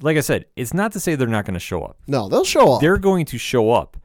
like 0.00 0.16
I 0.16 0.20
said, 0.20 0.46
it's 0.56 0.74
not 0.74 0.92
to 0.92 1.00
say 1.00 1.14
they're 1.14 1.26
not 1.26 1.44
going 1.44 1.54
to 1.54 1.60
show 1.60 1.82
up. 1.82 1.98
No, 2.06 2.28
they'll 2.28 2.44
show 2.44 2.74
up. 2.74 2.80
They're 2.80 2.98
going 2.98 3.24
to 3.26 3.38
show 3.38 3.72
up. 3.72 3.96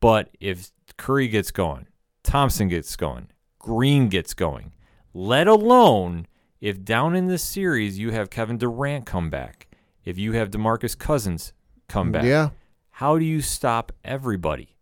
But 0.00 0.30
if 0.40 0.70
Curry 0.96 1.28
gets 1.28 1.50
going, 1.50 1.86
Thompson 2.22 2.68
gets 2.68 2.94
going, 2.96 3.28
Green 3.58 4.08
gets 4.08 4.34
going, 4.34 4.72
let 5.14 5.48
alone 5.48 6.26
if 6.60 6.84
down 6.84 7.14
in 7.14 7.26
this 7.26 7.42
series 7.42 7.98
you 7.98 8.10
have 8.10 8.30
Kevin 8.30 8.58
Durant 8.58 9.06
come 9.06 9.30
back, 9.30 9.68
if 10.04 10.18
you 10.18 10.32
have 10.32 10.50
DeMarcus 10.50 10.98
Cousins 10.98 11.52
come 11.88 12.12
back 12.12 12.24
Yeah. 12.24 12.50
How 12.98 13.18
do 13.18 13.24
you 13.24 13.40
stop 13.40 13.92
everybody? 14.04 14.74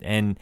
And 0.00 0.38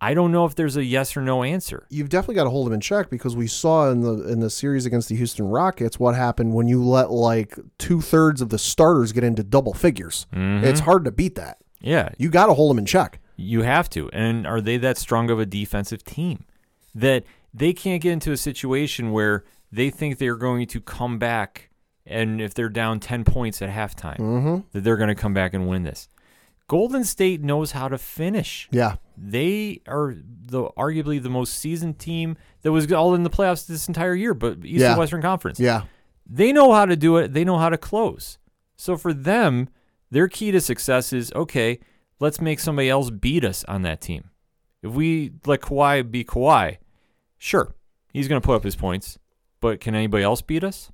I 0.00 0.14
don't 0.14 0.32
know 0.32 0.46
if 0.46 0.54
there's 0.54 0.76
a 0.76 0.84
yes 0.84 1.16
or 1.16 1.20
no 1.20 1.42
answer. 1.42 1.86
You've 1.90 2.08
definitely 2.08 2.36
got 2.36 2.44
to 2.44 2.50
hold 2.50 2.66
them 2.66 2.72
in 2.74 2.80
check 2.80 3.10
because 3.10 3.36
we 3.36 3.46
saw 3.46 3.90
in 3.90 4.00
the 4.00 4.28
in 4.32 4.40
the 4.40 4.48
series 4.50 4.86
against 4.86 5.08
the 5.10 5.16
Houston 5.16 5.46
Rockets 5.48 5.98
what 6.00 6.14
happened 6.14 6.54
when 6.54 6.68
you 6.68 6.82
let 6.82 7.10
like 7.10 7.58
two 7.78 8.00
thirds 8.00 8.40
of 8.40 8.48
the 8.48 8.58
starters 8.58 9.12
get 9.12 9.24
into 9.24 9.42
double 9.42 9.74
figures. 9.74 10.26
It's 10.32 10.80
hard 10.80 11.04
to 11.04 11.10
beat 11.12 11.34
that. 11.34 11.58
Yeah, 11.82 12.10
You 12.18 12.28
got 12.30 12.46
to 12.46 12.54
hold 12.54 12.70
them 12.70 12.78
in 12.78 12.86
check. 12.86 13.20
you 13.36 13.62
have 13.62 13.88
to. 13.90 14.10
And 14.12 14.46
are 14.46 14.60
they 14.60 14.76
that 14.78 14.98
strong 14.98 15.30
of 15.30 15.38
a 15.40 15.46
defensive 15.46 16.04
team 16.04 16.44
that 16.94 17.24
they 17.54 17.72
can't 17.72 18.02
get 18.02 18.12
into 18.12 18.32
a 18.32 18.36
situation 18.36 19.12
where 19.12 19.44
they 19.72 19.88
think 19.90 20.18
they're 20.18 20.36
going 20.36 20.66
to 20.68 20.80
come 20.80 21.18
back 21.18 21.70
and 22.06 22.40
if 22.40 22.52
they're 22.54 22.68
down 22.68 23.00
10 23.00 23.24
points 23.24 23.62
at 23.62 23.70
halftime, 23.70 24.18
Mm-hmm. 24.18 24.56
that 24.72 24.82
they're 24.84 24.96
going 24.98 25.08
to 25.08 25.14
come 25.14 25.32
back 25.32 25.54
and 25.54 25.68
win 25.68 25.84
this? 25.84 26.08
Golden 26.70 27.02
State 27.02 27.42
knows 27.42 27.72
how 27.72 27.88
to 27.88 27.98
finish. 27.98 28.68
Yeah. 28.70 28.94
They 29.18 29.80
are 29.88 30.14
the 30.16 30.66
arguably 30.78 31.20
the 31.20 31.28
most 31.28 31.54
seasoned 31.54 31.98
team 31.98 32.36
that 32.62 32.70
was 32.70 32.92
all 32.92 33.12
in 33.16 33.24
the 33.24 33.28
playoffs 33.30 33.66
this 33.66 33.88
entire 33.88 34.14
year, 34.14 34.34
but 34.34 34.58
East 34.64 34.80
Yeah. 34.82 34.90
and 34.90 34.98
Western 35.00 35.20
Conference. 35.20 35.58
Yeah. 35.58 35.82
they 36.32 36.52
know 36.52 36.72
how 36.72 36.86
to 36.86 36.94
do 36.94 37.16
it. 37.16 37.32
They 37.32 37.42
know 37.42 37.58
how 37.58 37.70
to 37.70 37.76
close. 37.76 38.38
So 38.76 38.96
for 38.96 39.12
them, 39.12 39.68
their 40.12 40.28
key 40.28 40.52
to 40.52 40.60
success 40.60 41.12
is 41.12 41.32
okay. 41.34 41.80
Let's 42.20 42.40
make 42.40 42.60
somebody 42.60 42.88
else 42.88 43.10
beat 43.10 43.44
us 43.44 43.64
on 43.64 43.82
that 43.82 44.00
team. 44.00 44.30
If 44.80 44.92
we 44.92 45.32
let 45.46 45.60
Kawhi 45.62 46.08
be 46.08 46.22
Kawhi, 46.22 46.76
sure, 47.36 47.74
he's 48.12 48.28
going 48.28 48.40
to 48.40 48.46
put 48.46 48.54
up 48.54 48.62
his 48.62 48.76
points. 48.76 49.18
But 49.60 49.80
can 49.80 49.96
anybody 49.96 50.22
else 50.22 50.40
beat 50.40 50.62
us? 50.62 50.92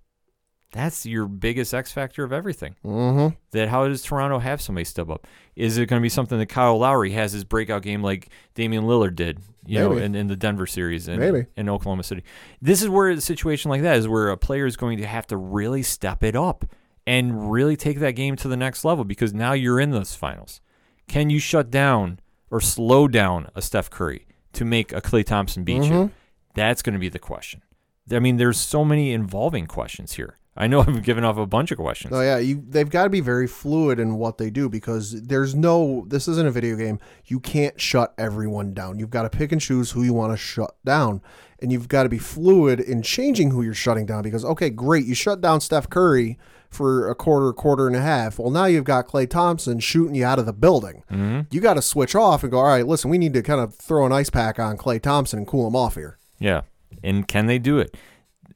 That's 0.76 1.06
your 1.06 1.26
biggest 1.26 1.73
X 1.73 1.90
factor 1.90 2.23
of 2.23 2.33
everything. 2.33 2.76
Mm-hmm. 2.85 3.35
That 3.52 3.68
how 3.68 3.88
does 3.88 4.02
Toronto 4.02 4.38
have 4.38 4.61
somebody 4.61 4.85
step 4.85 5.09
up? 5.09 5.26
Is 5.56 5.78
it 5.78 5.87
going 5.87 6.00
to 6.00 6.02
be 6.02 6.09
something 6.11 6.38
that 6.38 6.47
Kyle 6.47 6.78
Lowry 6.78 7.12
has 7.12 7.33
his 7.33 7.45
breakout 7.45 7.83
game 7.83 8.02
like 8.02 8.28
Damian 8.54 8.85
Lillard 8.85 9.16
did, 9.16 9.40
you 9.64 9.78
know, 9.78 9.92
in, 9.97 10.14
in 10.14 10.26
the 10.26 10.37
Denver 10.37 10.66
series 10.66 11.09
and 11.09 11.18
Maybe. 11.18 11.47
in 11.56 11.68
Oklahoma 11.68 12.02
City? 12.02 12.23
This 12.61 12.83
is 12.83 12.88
where 12.90 13.09
a 13.09 13.21
situation 13.21 13.71
like 13.71 13.83
that 13.83 13.97
is 13.97 14.06
where 14.06 14.28
a 14.28 14.37
player 14.37 14.66
is 14.66 14.76
going 14.76 14.99
to 14.99 15.06
have 15.06 15.26
to 15.28 15.37
really 15.37 15.83
step 15.83 16.23
it 16.23 16.37
up 16.37 16.64
and 17.06 17.50
really 17.50 17.76
take 17.76 17.99
that 18.00 18.12
game 18.12 18.37
to 18.37 18.49
the 18.49 18.56
next 18.56 18.85
level 18.85 19.04
because 19.04 19.33
now 19.33 19.52
you're 19.54 19.80
in 19.80 19.92
those 19.92 20.14
finals. 20.14 20.61
Can 21.09 21.30
you 21.30 21.38
shut 21.38 21.71
down 21.71 22.21
or 22.50 22.61
slow 22.61 23.09
down 23.09 23.49
a 23.54 23.62
Steph 23.62 23.88
Curry 23.88 24.26
to 24.52 24.64
make 24.64 24.92
a 24.92 25.00
Klay 25.00 25.25
Thompson 25.25 25.64
beat 25.64 25.85
you? 25.85 25.90
Mhm. 25.92 26.11
That's 26.54 26.83
going 26.83 26.95
to 26.95 26.99
be 26.99 27.09
the 27.09 27.18
question. 27.18 27.62
I 28.11 28.18
mean, 28.18 28.37
there's 28.37 28.59
so 28.59 28.85
many 28.85 29.12
involving 29.12 29.66
questions 29.66 30.14
here. 30.14 30.38
I 30.56 30.66
know 30.66 30.80
I've 30.86 31.02
given 31.02 31.25
off 31.25 31.36
a 31.36 31.46
bunch 31.46 31.70
of 31.70 31.78
questions. 31.78 32.12
Oh 32.14 32.20
yeah, 32.20 32.38
you 32.38 32.62
they've 32.68 32.88
got 32.88 33.04
to 33.04 33.10
be 33.10 33.20
very 33.20 33.46
fluid 33.46 33.98
in 34.00 34.16
what 34.16 34.38
they 34.38 34.50
do 34.50 34.68
because 34.68 35.22
there's 35.22 35.54
no 35.54 36.04
this 36.08 36.28
isn't 36.28 36.46
a 36.46 36.50
video 36.50 36.76
game. 36.76 36.98
You 37.26 37.40
can't 37.40 37.80
shut 37.80 38.14
everyone 38.18 38.75
down. 38.75 38.98
You've 38.98 39.10
got 39.10 39.22
to 39.22 39.30
pick 39.30 39.52
and 39.52 39.60
choose 39.60 39.90
who 39.90 40.02
you 40.02 40.14
want 40.14 40.32
to 40.32 40.36
shut 40.36 40.75
down. 40.84 41.20
And 41.60 41.72
you've 41.72 41.88
got 41.88 42.02
to 42.02 42.10
be 42.10 42.18
fluid 42.18 42.80
in 42.80 43.00
changing 43.00 43.50
who 43.50 43.62
you're 43.62 43.72
shutting 43.72 44.04
down 44.06 44.22
because 44.22 44.44
okay, 44.44 44.70
great, 44.70 45.06
you 45.06 45.14
shut 45.14 45.40
down 45.40 45.60
Steph 45.60 45.88
Curry 45.88 46.38
for 46.68 47.08
a 47.08 47.14
quarter, 47.14 47.52
quarter 47.54 47.86
and 47.86 47.96
a 47.96 48.00
half. 48.02 48.38
Well, 48.38 48.50
now 48.50 48.66
you've 48.66 48.84
got 48.84 49.06
Klay 49.08 49.28
Thompson 49.28 49.78
shooting 49.80 50.14
you 50.14 50.25
out 50.26 50.38
of 50.38 50.44
the 50.44 50.52
building. 50.52 51.02
hmm 51.08 51.40
You 51.50 51.60
got 51.60 51.75
to 51.75 51.82
switch 51.82 52.14
off 52.14 52.42
and 52.42 52.50
go, 52.52 52.58
"All 52.58 52.66
right, 52.66 52.86
listen, 52.86 53.08
we 53.10 53.16
need 53.18 53.32
to 53.34 53.42
kind 53.42 53.60
of 53.60 53.75
throw 53.75 54.04
an 54.04 54.12
ice 54.12 54.28
pack 54.30 54.58
on 54.58 54.76
Klay 54.76 55.00
Thompson 55.00 55.38
and 55.38 55.46
cool 55.46 55.66
him 55.66 55.76
off 55.76 55.94
here." 55.94 56.18
Yeah. 56.38 56.62
And 57.02 57.26
can 57.26 57.46
they 57.46 57.58
do 57.58 57.78
it? 57.78 57.96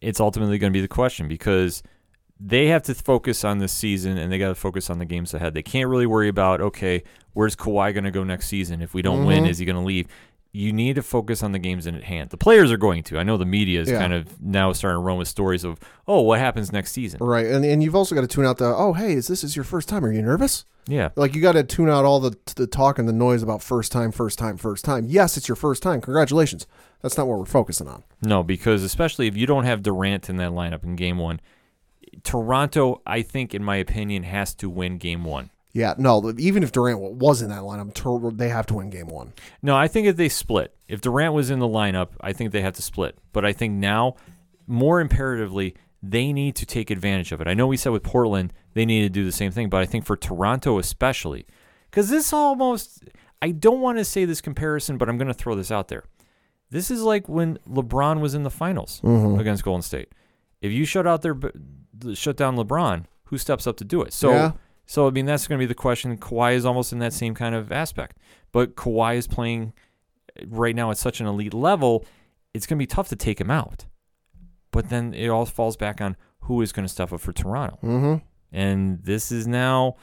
It's 0.00 0.20
ultimately 0.20 0.58
going 0.58 0.72
to 0.72 0.76
be 0.76 0.80
the 0.80 0.88
question 0.88 1.28
because 1.28 1.82
they 2.38 2.68
have 2.68 2.82
to 2.84 2.94
focus 2.94 3.44
on 3.44 3.58
this 3.58 3.72
season 3.72 4.16
and 4.16 4.32
they 4.32 4.38
got 4.38 4.48
to 4.48 4.54
focus 4.54 4.88
on 4.88 4.98
the 4.98 5.04
games 5.04 5.34
ahead. 5.34 5.52
They 5.54 5.62
can't 5.62 5.88
really 5.90 6.06
worry 6.06 6.28
about, 6.28 6.60
okay, 6.62 7.02
where's 7.34 7.54
Kawhi 7.54 7.92
going 7.92 8.04
to 8.04 8.10
go 8.10 8.24
next 8.24 8.46
season? 8.48 8.80
If 8.80 8.94
we 8.94 9.02
don't 9.02 9.26
win, 9.26 9.44
Mhm. 9.44 9.48
is 9.50 9.58
he 9.58 9.66
going 9.66 9.76
to 9.76 9.82
leave? 9.84 10.06
You 10.52 10.72
need 10.72 10.94
to 10.96 11.02
focus 11.02 11.42
on 11.44 11.52
the 11.52 11.58
games 11.60 11.86
in 11.86 11.94
at 11.94 12.04
hand. 12.04 12.30
The 12.30 12.36
players 12.38 12.72
are 12.72 12.76
going 12.78 13.02
to. 13.04 13.18
I 13.18 13.22
know 13.22 13.36
the 13.36 13.44
media 13.44 13.80
is 13.82 13.90
Yeah. 13.90 13.98
kind 14.00 14.12
of 14.12 14.40
now 14.40 14.72
starting 14.72 14.96
to 14.96 15.00
run 15.04 15.18
with 15.18 15.28
stories 15.28 15.62
of, 15.64 15.78
oh, 16.08 16.22
what 16.22 16.38
happens 16.40 16.72
next 16.72 16.92
season? 16.92 17.18
Right. 17.22 17.46
And 17.46 17.64
and 17.64 17.82
you've 17.84 17.94
also 17.94 18.14
got 18.16 18.22
to 18.22 18.26
tune 18.26 18.44
out 18.46 18.56
the, 18.58 18.64
"Oh, 18.64 18.94
hey, 18.94 19.12
is 19.12 19.28
this 19.28 19.44
is 19.44 19.54
your 19.54 19.64
first 19.64 19.88
time? 19.88 20.04
Are 20.04 20.10
you 20.12 20.22
nervous?" 20.22 20.64
Yeah. 20.88 21.10
Like 21.14 21.36
you 21.36 21.40
got 21.42 21.52
to 21.52 21.62
tune 21.62 21.88
out 21.88 22.04
all 22.04 22.18
the 22.18 22.36
the 22.56 22.66
talk 22.66 22.98
and 22.98 23.06
the 23.08 23.12
noise 23.12 23.44
about 23.44 23.62
first 23.62 23.92
time, 23.92 24.10
first 24.10 24.40
time, 24.40 24.56
first 24.56 24.84
time. 24.84 25.04
Yes, 25.06 25.36
it's 25.36 25.46
your 25.46 25.54
first 25.56 25.84
time. 25.84 26.00
Congratulations. 26.00 26.66
That's 27.02 27.16
not 27.16 27.26
what 27.26 27.38
we're 27.38 27.46
focusing 27.46 27.88
on. 27.88 28.04
No, 28.22 28.42
because 28.42 28.82
especially 28.82 29.26
if 29.26 29.36
you 29.36 29.46
don't 29.46 29.64
have 29.64 29.82
Durant 29.82 30.28
in 30.28 30.36
that 30.36 30.52
lineup 30.52 30.84
in 30.84 30.96
game 30.96 31.18
one, 31.18 31.40
Toronto, 32.24 33.00
I 33.06 33.22
think, 33.22 33.54
in 33.54 33.64
my 33.64 33.76
opinion, 33.76 34.24
has 34.24 34.54
to 34.56 34.68
win 34.68 34.98
game 34.98 35.24
one. 35.24 35.50
Yeah, 35.72 35.94
no. 35.96 36.32
Even 36.36 36.62
if 36.62 36.72
Durant 36.72 37.00
was 37.00 37.42
in 37.42 37.50
that 37.50 37.62
lineup, 37.62 38.36
they 38.36 38.48
have 38.48 38.66
to 38.66 38.74
win 38.74 38.90
game 38.90 39.06
one. 39.06 39.32
No, 39.62 39.76
I 39.76 39.86
think 39.86 40.06
if 40.06 40.16
they 40.16 40.28
split, 40.28 40.74
if 40.88 41.00
Durant 41.00 41.32
was 41.32 41.50
in 41.50 41.60
the 41.60 41.68
lineup, 41.68 42.08
I 42.20 42.32
think 42.32 42.50
they 42.50 42.62
have 42.62 42.74
to 42.74 42.82
split. 42.82 43.16
But 43.32 43.44
I 43.44 43.52
think 43.52 43.74
now, 43.74 44.16
more 44.66 45.00
imperatively, 45.00 45.76
they 46.02 46.32
need 46.32 46.56
to 46.56 46.66
take 46.66 46.90
advantage 46.90 47.30
of 47.30 47.40
it. 47.40 47.46
I 47.46 47.54
know 47.54 47.66
we 47.66 47.76
said 47.76 47.92
with 47.92 48.02
Portland 48.02 48.52
they 48.74 48.84
need 48.84 49.02
to 49.02 49.08
do 49.08 49.24
the 49.24 49.32
same 49.32 49.52
thing, 49.52 49.68
but 49.68 49.80
I 49.80 49.86
think 49.86 50.04
for 50.04 50.16
Toronto 50.16 50.78
especially, 50.78 51.46
because 51.90 52.08
this 52.08 52.32
almost, 52.32 53.04
I 53.42 53.50
don't 53.50 53.80
want 53.80 53.98
to 53.98 54.04
say 54.04 54.24
this 54.24 54.40
comparison, 54.40 54.96
but 54.96 55.08
I'm 55.08 55.18
going 55.18 55.28
to 55.28 55.34
throw 55.34 55.54
this 55.54 55.70
out 55.70 55.88
there. 55.88 56.04
This 56.70 56.90
is 56.90 57.02
like 57.02 57.28
when 57.28 57.58
LeBron 57.68 58.20
was 58.20 58.34
in 58.34 58.42
the 58.44 58.50
finals 58.50 59.00
against 59.40 59.64
Golden 59.64 59.82
State. 59.82 60.08
If 60.60 60.72
you 60.72 60.84
shut 60.84 61.06
out 61.06 61.22
their, 61.22 61.36
shut 62.14 62.36
down 62.36 62.56
LeBron, 62.56 63.04
who 63.24 63.38
steps 63.38 63.66
up 63.66 63.76
to 63.78 63.84
do 63.84 64.02
it? 64.02 64.12
So. 64.12 64.30
Yeah. 64.30 64.52
So 64.86 65.06
I 65.06 65.10
mean 65.10 65.24
that's 65.24 65.46
going 65.46 65.56
to 65.56 65.62
be 65.62 65.68
the 65.68 65.74
question. 65.74 66.16
Kawhi 66.18 66.54
is 66.56 66.66
almost 66.66 66.92
in 66.92 66.98
that 66.98 67.12
same 67.12 67.32
kind 67.32 67.54
of 67.54 67.70
aspect, 67.70 68.18
but 68.50 68.74
Kawhi 68.74 69.14
is 69.16 69.28
playing 69.28 69.72
right 70.48 70.74
now 70.74 70.90
at 70.90 70.96
such 70.98 71.20
an 71.20 71.28
elite 71.28 71.54
level. 71.54 72.04
It's 72.54 72.66
going 72.66 72.76
to 72.76 72.82
be 72.82 72.88
tough 72.88 73.08
to 73.10 73.14
take 73.16 73.40
him 73.40 73.52
out. 73.52 73.86
But 74.72 74.88
then 74.88 75.14
it 75.14 75.28
all 75.28 75.46
falls 75.46 75.76
back 75.76 76.00
on 76.00 76.16
who 76.40 76.60
is 76.60 76.72
going 76.72 76.84
to 76.84 76.88
step 76.92 77.12
up 77.12 77.20
for 77.20 77.32
Toronto, 77.32 77.78
Mm-hmm. 77.84 78.24
and 78.50 79.00
this 79.04 79.30
is 79.30 79.46
now 79.46 79.94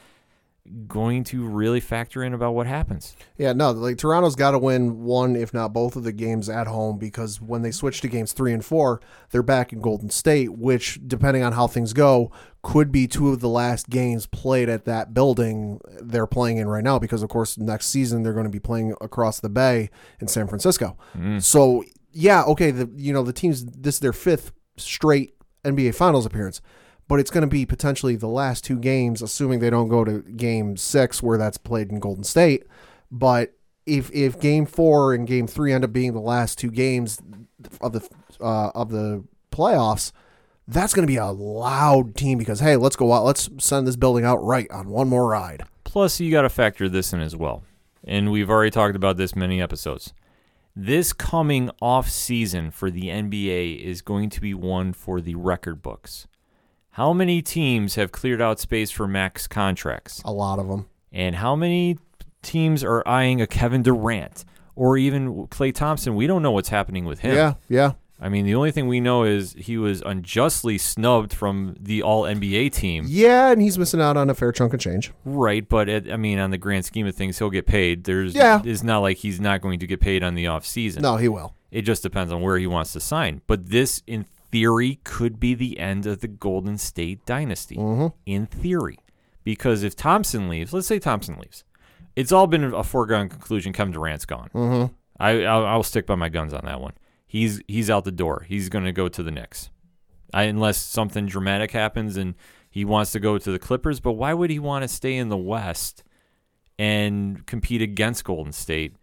going 0.86 1.24
to 1.24 1.46
really 1.46 1.80
factor 1.80 2.22
in 2.22 2.34
about 2.34 2.54
what 2.54 2.66
happens. 2.66 3.16
Yeah, 3.36 3.52
no, 3.52 3.70
like 3.72 3.98
Toronto's 3.98 4.36
got 4.36 4.52
to 4.52 4.58
win 4.58 5.02
one, 5.04 5.36
if 5.36 5.52
not 5.54 5.72
both 5.72 5.96
of 5.96 6.04
the 6.04 6.12
games 6.12 6.48
at 6.48 6.66
home 6.66 6.98
because 6.98 7.40
when 7.40 7.62
they 7.62 7.70
switch 7.70 8.00
to 8.02 8.08
games 8.08 8.32
three 8.32 8.52
and 8.52 8.64
four, 8.64 9.00
they're 9.30 9.42
back 9.42 9.72
in 9.72 9.80
Golden 9.80 10.10
State, 10.10 10.52
which, 10.52 11.00
depending 11.06 11.42
on 11.42 11.52
how 11.52 11.66
things 11.66 11.92
go, 11.92 12.30
could 12.62 12.90
be 12.90 13.06
two 13.06 13.28
of 13.30 13.40
the 13.40 13.48
last 13.48 13.88
games 13.88 14.26
played 14.26 14.68
at 14.68 14.84
that 14.84 15.14
building 15.14 15.80
they're 16.00 16.26
playing 16.26 16.58
in 16.58 16.68
right 16.68 16.84
now 16.84 16.98
because, 16.98 17.22
of 17.22 17.28
course, 17.28 17.56
next 17.58 17.86
season 17.86 18.22
they're 18.22 18.32
going 18.32 18.44
to 18.44 18.50
be 18.50 18.60
playing 18.60 18.94
across 19.00 19.40
the 19.40 19.48
bay 19.48 19.90
in 20.20 20.28
San 20.28 20.46
Francisco. 20.46 20.96
Mm. 21.16 21.42
So, 21.42 21.84
yeah, 22.12 22.42
okay, 22.44 22.70
the 22.70 22.90
you 22.96 23.12
know 23.12 23.22
the 23.22 23.32
teams 23.32 23.64
this 23.64 23.96
is 23.96 24.00
their 24.00 24.12
fifth 24.12 24.52
straight 24.76 25.34
NBA 25.64 25.94
Finals 25.94 26.26
appearance 26.26 26.60
but 27.08 27.18
it's 27.18 27.30
going 27.30 27.42
to 27.42 27.48
be 27.48 27.64
potentially 27.66 28.14
the 28.14 28.28
last 28.28 28.64
two 28.64 28.78
games, 28.78 29.22
assuming 29.22 29.58
they 29.58 29.70
don't 29.70 29.88
go 29.88 30.04
to 30.04 30.20
game 30.20 30.76
six 30.76 31.22
where 31.22 31.38
that's 31.38 31.58
played 31.58 31.90
in 31.90 31.98
Golden 31.98 32.22
State. 32.24 32.64
But 33.10 33.54
if 33.86 34.10
if 34.12 34.38
game 34.38 34.66
four 34.66 35.14
and 35.14 35.26
game 35.26 35.46
three 35.46 35.72
end 35.72 35.82
up 35.82 35.92
being 35.92 36.12
the 36.12 36.20
last 36.20 36.58
two 36.58 36.70
games 36.70 37.18
of 37.80 37.92
the 37.92 38.08
uh, 38.40 38.70
of 38.74 38.90
the 38.90 39.24
playoffs, 39.50 40.12
that's 40.68 40.92
going 40.92 41.06
to 41.06 41.10
be 41.10 41.16
a 41.16 41.26
loud 41.26 42.14
team 42.14 42.36
because 42.36 42.60
hey, 42.60 42.76
let's 42.76 42.96
go 42.96 43.12
out, 43.12 43.24
let's 43.24 43.48
send 43.58 43.86
this 43.86 43.96
building 43.96 44.24
out 44.24 44.44
right 44.44 44.70
on 44.70 44.88
one 44.88 45.08
more 45.08 45.26
ride. 45.26 45.64
Plus, 45.84 46.20
you 46.20 46.30
got 46.30 46.42
to 46.42 46.50
factor 46.50 46.88
this 46.88 47.14
in 47.14 47.20
as 47.20 47.34
well. 47.34 47.64
And 48.04 48.30
we've 48.30 48.50
already 48.50 48.70
talked 48.70 48.94
about 48.94 49.16
this 49.16 49.34
many 49.34 49.60
episodes. 49.60 50.12
This 50.76 51.12
coming 51.12 51.70
off 51.82 52.08
season 52.08 52.70
for 52.70 52.90
the 52.90 53.08
NBA 53.08 53.82
is 53.82 54.02
going 54.02 54.30
to 54.30 54.40
be 54.40 54.54
one 54.54 54.92
for 54.92 55.20
the 55.20 55.34
record 55.34 55.82
books. 55.82 56.28
How 56.98 57.12
many 57.12 57.42
teams 57.42 57.94
have 57.94 58.10
cleared 58.10 58.42
out 58.42 58.58
space 58.58 58.90
for 58.90 59.06
max 59.06 59.46
contracts? 59.46 60.20
A 60.24 60.32
lot 60.32 60.58
of 60.58 60.66
them. 60.66 60.86
And 61.12 61.36
how 61.36 61.54
many 61.54 61.96
teams 62.42 62.82
are 62.82 63.06
eyeing 63.06 63.40
a 63.40 63.46
Kevin 63.46 63.84
Durant 63.84 64.44
or 64.74 64.96
even 64.98 65.46
Klay 65.46 65.72
Thompson? 65.72 66.16
We 66.16 66.26
don't 66.26 66.42
know 66.42 66.50
what's 66.50 66.70
happening 66.70 67.04
with 67.04 67.20
him. 67.20 67.36
Yeah, 67.36 67.54
yeah. 67.68 67.92
I 68.20 68.28
mean, 68.28 68.46
the 68.46 68.56
only 68.56 68.72
thing 68.72 68.88
we 68.88 68.98
know 68.98 69.22
is 69.22 69.52
he 69.56 69.78
was 69.78 70.02
unjustly 70.04 70.76
snubbed 70.76 71.32
from 71.32 71.76
the 71.78 72.02
All 72.02 72.24
NBA 72.24 72.72
team. 72.72 73.04
Yeah, 73.06 73.52
and 73.52 73.62
he's 73.62 73.78
missing 73.78 74.00
out 74.00 74.16
on 74.16 74.28
a 74.28 74.34
fair 74.34 74.50
chunk 74.50 74.74
of 74.74 74.80
change. 74.80 75.12
Right, 75.24 75.68
but 75.68 75.88
it, 75.88 76.10
I 76.10 76.16
mean, 76.16 76.40
on 76.40 76.50
the 76.50 76.58
grand 76.58 76.84
scheme 76.84 77.06
of 77.06 77.14
things, 77.14 77.38
he'll 77.38 77.48
get 77.48 77.66
paid. 77.68 78.02
There's, 78.02 78.34
Yeah. 78.34 78.60
it's 78.64 78.82
not 78.82 79.02
like 79.02 79.18
he's 79.18 79.40
not 79.40 79.60
going 79.60 79.78
to 79.78 79.86
get 79.86 80.00
paid 80.00 80.24
on 80.24 80.34
the 80.34 80.48
off 80.48 80.66
season. 80.66 81.02
No, 81.02 81.14
he 81.14 81.28
will. 81.28 81.54
It 81.70 81.82
just 81.82 82.02
depends 82.02 82.32
on 82.32 82.40
where 82.42 82.58
he 82.58 82.66
wants 82.66 82.92
to 82.94 83.00
sign. 83.00 83.40
But 83.46 83.66
this, 83.70 84.02
in 84.08 84.26
theory, 84.50 85.00
could 85.04 85.38
be 85.38 85.54
the 85.54 85.78
end 85.78 86.06
of 86.06 86.20
the 86.20 86.28
Golden 86.28 86.78
State 86.78 87.24
dynasty. 87.26 87.76
Mm-hmm. 87.76 88.08
In 88.26 88.46
theory, 88.46 88.98
because 89.44 89.82
if 89.82 89.96
Thompson 89.96 90.48
leaves, 90.48 90.72
let's 90.72 90.86
say 90.86 90.98
Thompson 90.98 91.36
leaves, 91.38 91.64
it's 92.16 92.32
all 92.32 92.46
been 92.46 92.64
a 92.64 92.84
foregone 92.84 93.28
conclusion. 93.28 93.72
Kevin 93.72 93.92
Durant's 93.92 94.24
gone. 94.24 94.50
Mm-hmm. 94.54 94.94
I, 95.20 95.44
I'll, 95.44 95.66
I'll 95.66 95.82
stick 95.82 96.06
by 96.06 96.14
my 96.14 96.28
guns 96.28 96.52
on 96.52 96.64
that 96.64 96.80
one. 96.80 96.94
He's 97.26 97.60
he's 97.68 97.90
out 97.90 98.04
the 98.04 98.12
door. 98.12 98.46
He's 98.48 98.68
going 98.68 98.84
to 98.84 98.92
go 98.92 99.08
to 99.08 99.22
the 99.22 99.30
Knicks, 99.30 99.70
I, 100.32 100.44
unless 100.44 100.78
something 100.78 101.26
dramatic 101.26 101.72
happens 101.72 102.16
and 102.16 102.34
he 102.70 102.84
wants 102.84 103.12
to 103.12 103.20
go 103.20 103.38
to 103.38 103.50
the 103.50 103.58
Clippers. 103.58 104.00
But 104.00 104.12
why 104.12 104.34
would 104.34 104.50
he 104.50 104.58
want 104.58 104.82
to 104.82 104.88
stay 104.88 105.16
in 105.16 105.28
the 105.28 105.36
West 105.36 106.04
and 106.78 107.44
compete 107.46 107.82
against 107.82 108.24
Golden 108.24 108.52
State? 108.52 108.96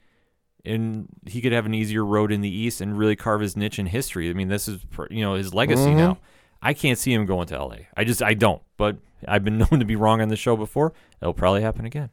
And 0.66 1.08
he 1.28 1.42
could 1.42 1.52
have 1.52 1.66
an 1.66 1.74
easier 1.74 2.04
road 2.06 2.32
in 2.32 2.42
the 2.42 2.50
East 2.50 2.82
and 2.82 2.98
really 2.98 3.16
carve 3.16 3.42
his 3.42 3.56
niche 3.56 3.80
in 3.80 3.86
history. 3.88 4.30
I 4.30 4.34
mean, 4.34 4.48
this 4.48 4.68
is 4.68 4.86
you 5.10 5.22
know 5.24 5.36
his 5.36 5.54
legacy 5.54 5.90
Mhm. 5.92 5.98
now. 5.98 6.18
I 6.62 6.74
can't 6.74 6.98
see 6.98 7.14
him 7.14 7.26
going 7.26 7.48
to 7.48 7.56
LA. 7.64 7.78
I 7.96 8.04
just 8.04 8.24
I 8.24 8.34
don't. 8.34 8.62
But 8.78 8.98
I've 9.28 9.44
been 9.44 9.58
known 9.72 9.80
to 9.80 9.86
be 9.86 9.96
wrong 9.96 10.22
on 10.22 10.30
the 10.30 10.36
show 10.36 10.56
before. 10.58 10.94
It'll 11.22 11.34
probably 11.34 11.62
happen 11.62 11.86
again. 11.86 12.10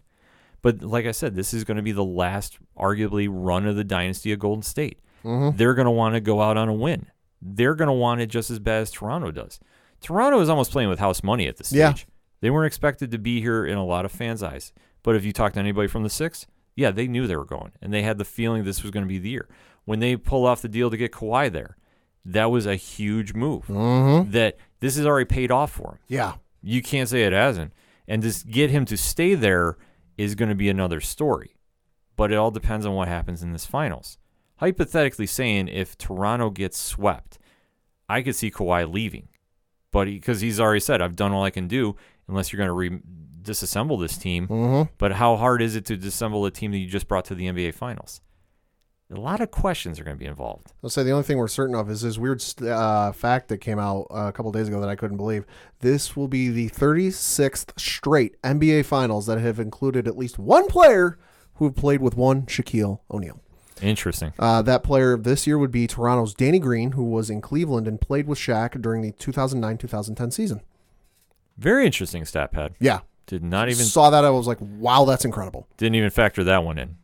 But 0.61 0.83
like 0.83 1.07
I 1.07 1.11
said, 1.11 1.35
this 1.35 1.53
is 1.53 1.65
going 1.65 1.77
to 1.79 1.83
be 1.83 1.91
the 1.93 2.05
last, 2.05 2.59
arguably, 2.79 3.27
run 3.31 3.67
of 3.67 3.75
the 3.77 3.83
dynasty 3.85 4.33
of 4.33 4.39
Golden 4.39 4.63
State. 4.63 5.01
Mm-hmm. 5.25 5.57
They're 5.57 5.75
going 5.75 5.87
to 5.87 5.91
want 5.91 6.15
to 6.15 6.21
go 6.21 6.41
out 6.41 6.57
on 6.57 6.69
a 6.69 6.73
win. 6.75 7.07
They're 7.41 7.75
going 7.75 7.89
to 7.89 7.93
want 7.93 8.21
it 8.21 8.27
just 8.27 8.49
as 8.51 8.61
bad 8.61 8.83
as 8.83 8.91
Toronto 8.93 9.33
does. 9.33 9.59
Toronto 10.01 10.41
is 10.41 10.49
almost 10.49 10.71
playing 10.71 10.89
with 10.89 11.01
house 11.01 11.23
money 11.25 11.49
at 11.49 11.57
this 11.57 11.69
stage. 11.69 11.79
Yeah. 11.79 11.95
They 12.41 12.51
weren't 12.51 12.67
expected 12.69 13.11
to 13.11 13.19
be 13.19 13.41
here 13.41 13.65
in 13.67 13.77
a 13.77 13.85
lot 13.85 14.05
of 14.05 14.13
fans' 14.13 14.43
eyes. 14.43 14.73
But 15.03 15.17
if 15.17 15.25
you 15.25 15.33
talk 15.33 15.53
to 15.55 15.59
anybody 15.61 15.89
from 15.89 16.05
the 16.05 16.11
six, 16.11 16.47
yeah, 16.75 16.91
they 16.91 17.07
knew 17.07 17.27
they 17.27 17.37
were 17.37 17.45
going, 17.45 17.73
and 17.81 17.93
they 17.93 18.03
had 18.03 18.19
the 18.19 18.25
feeling 18.25 18.65
this 18.65 18.83
was 18.83 18.91
going 18.91 19.05
to 19.05 19.09
be 19.09 19.19
the 19.19 19.29
year. 19.31 19.49
When 19.85 20.01
they 20.01 20.17
pull 20.17 20.47
off 20.47 20.63
the 20.63 20.69
deal 20.69 20.91
to 20.91 20.97
get 20.97 21.13
Kawhi 21.13 21.51
there, 21.53 21.77
that 22.25 22.51
was 22.51 22.67
a 22.67 22.77
huge 22.77 23.35
move. 23.35 23.67
Mm-hmm. 23.67 24.31
That 24.31 24.57
this 24.81 24.97
has 24.97 25.05
already 25.07 25.27
paid 25.27 25.51
off 25.51 25.73
for 25.73 25.93
him. 25.93 25.99
Yeah. 26.09 26.35
You 26.63 26.81
can't 26.83 27.09
say 27.09 27.25
it 27.25 27.33
hasn't. 27.33 27.73
And 28.07 28.23
just 28.23 28.49
get 28.49 28.71
him 28.71 28.85
to 28.87 28.97
stay 28.97 29.35
there 29.35 29.77
is 30.17 30.35
going 30.35 30.49
to 30.49 30.55
be 30.55 30.69
another 30.69 31.01
story. 31.01 31.57
But 32.17 32.31
it 32.31 32.37
all 32.37 32.51
depends 32.51 32.87
on 32.87 32.95
what 32.95 33.09
happens 33.09 33.43
in 33.43 33.53
this 33.53 33.67
finals. 33.67 34.19
Hypothetically 34.57 35.27
saying, 35.27 35.67
if 35.69 35.99
Toronto 35.99 36.51
gets 36.51 36.79
swept, 36.79 37.39
I 38.09 38.23
could 38.23 38.37
see 38.37 38.51
Kawhi 38.51 38.93
leaving. 38.93 39.29
but 39.91 40.07
because 40.07 40.41
he's 40.41 40.61
already 40.61 40.81
said, 40.81 41.03
I've 41.03 41.17
done 41.17 41.33
all 41.33 41.43
I 41.43 41.51
can 41.51 41.67
do. 41.69 41.97
Unless 42.29 42.53
you're 42.53 42.59
going 42.65 42.69
to 42.69 42.73
re- 42.73 43.03
disassemble 43.43 44.01
this 44.01 44.17
team, 44.17 44.49
Mm-hmm. 44.49 44.93
but 44.99 45.13
how 45.13 45.37
hard 45.37 45.61
is 45.63 45.77
it 45.77 45.85
to 45.87 45.97
disassemble 45.97 46.47
a 46.47 46.51
team 46.51 46.71
that 46.73 46.79
you 46.79 46.87
just 46.89 47.09
brought 47.09 47.25
to 47.27 47.35
the 47.35 47.47
NBA 47.47 47.75
Finals? 47.75 48.21
A 49.15 49.21
lot 49.21 49.43
of 49.43 49.51
questions 49.51 50.01
are 50.01 50.05
going 50.05 50.17
to 50.17 50.19
be 50.21 50.25
involved. 50.27 50.73
I'll 50.83 50.89
say 50.89 51.03
the 51.03 51.11
only 51.11 51.25
thing 51.25 51.37
we're 51.37 51.47
certain 51.47 51.75
of 51.75 51.91
is 51.91 52.01
this 52.01 52.17
weird 52.17 52.43
uh, 52.63 53.13
fact 53.13 53.49
that 53.49 53.59
came 53.59 53.79
out 53.79 54.07
uh, 54.11 54.29
a 54.29 54.33
couple 54.33 54.51
days 54.53 54.69
ago 54.69 54.81
that 54.81 54.89
I 54.89 54.97
couldn't 54.97 55.19
believe. 55.19 55.45
This 55.81 56.17
will 56.17 56.29
be 56.29 56.49
the 56.49 56.71
36th 56.71 57.79
straight 57.79 58.41
NBA 58.41 58.87
Finals 58.87 59.27
that 59.27 59.39
have 59.39 59.61
included 59.61 60.09
at 60.09 60.17
least 60.17 60.39
one 60.39 60.67
player 60.67 61.19
who 61.57 61.67
have 61.67 61.77
played 61.77 62.01
with 62.01 62.17
one 62.17 62.47
Shaquille 62.47 63.01
O'Neal. 63.11 63.39
Interesting. 63.83 64.33
Uh, 64.39 64.63
that 64.63 64.83
player 64.83 65.19
this 65.19 65.47
year 65.47 65.59
would 65.59 65.73
be 65.73 65.87
Toronto's 65.87 66.33
Danny 66.35 66.59
Green, 66.59 66.93
who 66.93 67.05
was 67.05 67.29
in 67.29 67.43
Cleveland 67.43 67.87
and 67.87 68.01
played 68.01 68.27
with 68.27 68.39
Shaq 68.39 68.81
during 68.81 69.03
the 69.03 69.13
2009-2010 69.13 70.33
season. 70.33 70.63
Very 71.59 71.85
interesting 71.85 72.25
stat 72.25 72.51
pad. 72.53 72.75
Yeah, 72.81 73.01
Did 73.27 73.45
not 73.45 73.69
even 73.69 73.85
saw 73.85 74.11
that. 74.11 74.25
I 74.25 74.31
was 74.31 74.47
like, 74.47 74.59
wow, 74.61 75.05
that's 75.05 75.25
incredible. 75.25 75.69
didn't 75.77 75.95
even 75.95 76.11
factor 76.11 76.45
that 76.45 76.65
one 76.65 76.79
in. 76.79 76.97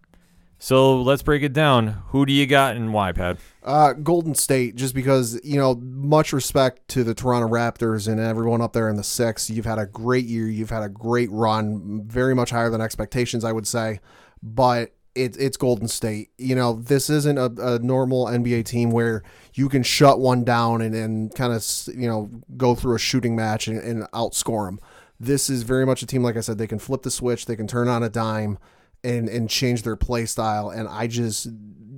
So 0.61 1.01
let's 1.03 1.23
break 1.23 1.43
it 1.45 1.53
down. 1.53 2.03
Who 2.09 2.27
do 2.27 2.33
you 2.33 2.45
got 2.47 2.75
and 2.75 2.93
why, 2.93 3.13
Pad? 3.13 3.39
Uh, 3.63 3.93
Golden 3.93 4.35
State, 4.35 4.75
just 4.75 4.93
because 4.93 5.41
you 5.45 5.57
know, 5.57 5.77
much 5.77 6.33
respect 6.33 6.89
to 6.89 7.05
the 7.05 7.15
Toronto 7.15 7.49
Raptors 7.49 8.09
and 8.09 8.19
everyone 8.19 8.61
up 8.61 8.73
there 8.73 8.89
in 8.89 8.97
the 8.97 9.05
six. 9.05 9.49
You've 9.49 9.67
had 9.67 9.79
a 9.79 9.87
great 9.87 10.25
year. 10.25 10.49
You've 10.49 10.71
had 10.71 10.83
a 10.83 10.89
great 10.89 11.31
run, 11.31 12.03
very 12.07 12.35
much 12.35 12.51
higher 12.51 12.71
than 12.71 12.81
expectations, 12.81 13.45
I 13.45 13.53
would 13.53 13.69
say. 13.69 14.01
But 14.43 14.95
it, 15.15 15.37
it's 15.39 15.57
Golden 15.57 15.87
State. 15.87 16.31
You 16.39 16.57
know, 16.57 16.75
this 16.75 17.09
isn't 17.09 17.39
a, 17.39 17.75
a 17.75 17.79
normal 17.79 18.27
NBA 18.27 18.65
team 18.65 18.91
where 18.91 19.23
you 19.55 19.69
can 19.69 19.83
shut 19.83 20.19
one 20.19 20.45
down 20.45 20.81
and, 20.81 20.95
and 20.95 21.35
kind 21.35 21.53
of 21.53 21.65
you 21.95 22.09
know 22.09 22.31
go 22.57 22.75
through 22.75 22.97
a 22.97 22.99
shooting 22.99 23.37
match 23.37 23.69
and, 23.69 23.79
and 23.79 24.03
outscore 24.13 24.67
them. 24.67 24.81
This 25.21 25.51
is 25.51 25.63
very 25.63 25.85
much 25.85 26.03
a 26.03 26.07
team, 26.07 26.23
like 26.23 26.37
I 26.37 26.41
said, 26.41 26.59
they 26.59 26.67
can 26.67 26.79
flip 26.79 27.03
the 27.03 27.11
switch, 27.11 27.47
they 27.47 27.57
can 27.57 27.67
turn 27.67 27.89
on 27.89 28.03
a 28.03 28.09
dime 28.09 28.59
and 29.05 29.29
and 29.29 29.49
change 29.49 29.83
their 29.83 29.97
play 29.97 30.27
style. 30.27 30.71
And 30.71 30.89
I 30.89 31.07
just 31.07 31.49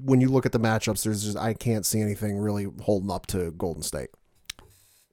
when 0.03 0.21
you 0.21 0.29
look 0.29 0.47
at 0.47 0.53
the 0.53 0.61
matchups, 0.61 1.05
there's 1.05 1.25
just 1.25 1.37
I 1.37 1.55
can't 1.55 1.85
see 1.85 2.01
anything 2.01 2.39
really 2.39 2.67
holding 2.83 3.11
up 3.11 3.27
to 3.29 3.51
Golden 3.53 3.83
State. 3.83 4.11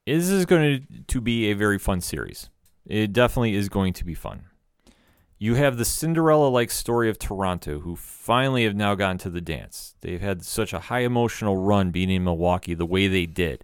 This 0.05 0.29
is 0.29 0.45
going 0.45 0.87
to 1.07 1.21
be 1.21 1.51
a 1.51 1.53
very 1.53 1.77
fun 1.77 1.99
series. 1.99 2.49
It 2.85 3.11
definitely 3.11 3.55
is 3.55 3.67
going 3.67 3.91
to 3.93 4.05
be 4.05 4.13
fun. 4.13 4.43
You 5.37 5.55
have 5.55 5.77
the 5.77 5.85
Cinderella 5.85 6.47
like 6.47 6.71
story 6.71 7.09
of 7.09 7.19
Toronto, 7.19 7.79
who 7.81 7.95
finally 7.95 8.63
have 8.63 8.75
now 8.75 8.95
gotten 8.95 9.17
to 9.19 9.29
the 9.29 9.41
dance. 9.41 9.95
They've 10.01 10.21
had 10.21 10.43
such 10.43 10.73
a 10.73 10.79
high 10.79 11.01
emotional 11.01 11.57
run 11.57 11.91
beating 11.91 12.23
Milwaukee 12.23 12.73
the 12.73 12.85
way 12.85 13.07
they 13.07 13.25
did 13.25 13.63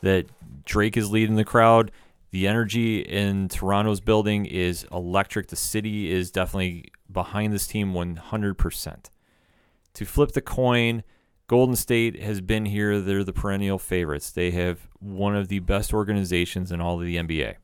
that 0.00 0.26
Drake 0.64 0.96
is 0.96 1.10
leading 1.10 1.36
the 1.36 1.44
crowd. 1.44 1.90
The 2.30 2.46
energy 2.46 3.00
in 3.00 3.48
Toronto's 3.48 4.00
building 4.00 4.46
is 4.46 4.86
electric. 4.92 5.48
The 5.48 5.56
city 5.56 6.10
is 6.10 6.30
definitely 6.30 6.92
behind 7.10 7.52
this 7.52 7.66
team 7.66 7.92
100%. 7.92 9.10
To 9.94 10.04
flip 10.04 10.32
the 10.32 10.40
coin, 10.40 11.02
Golden 11.48 11.74
State 11.74 12.22
has 12.22 12.40
been 12.40 12.66
here. 12.66 13.00
They're 13.00 13.24
the 13.24 13.32
perennial 13.32 13.78
favorites. 13.78 14.30
They 14.30 14.52
have 14.52 14.86
one 15.00 15.34
of 15.34 15.48
the 15.48 15.58
best 15.58 15.92
organizations 15.92 16.70
in 16.70 16.80
all 16.80 17.00
of 17.00 17.04
the 17.04 17.16
NBA. 17.16 17.56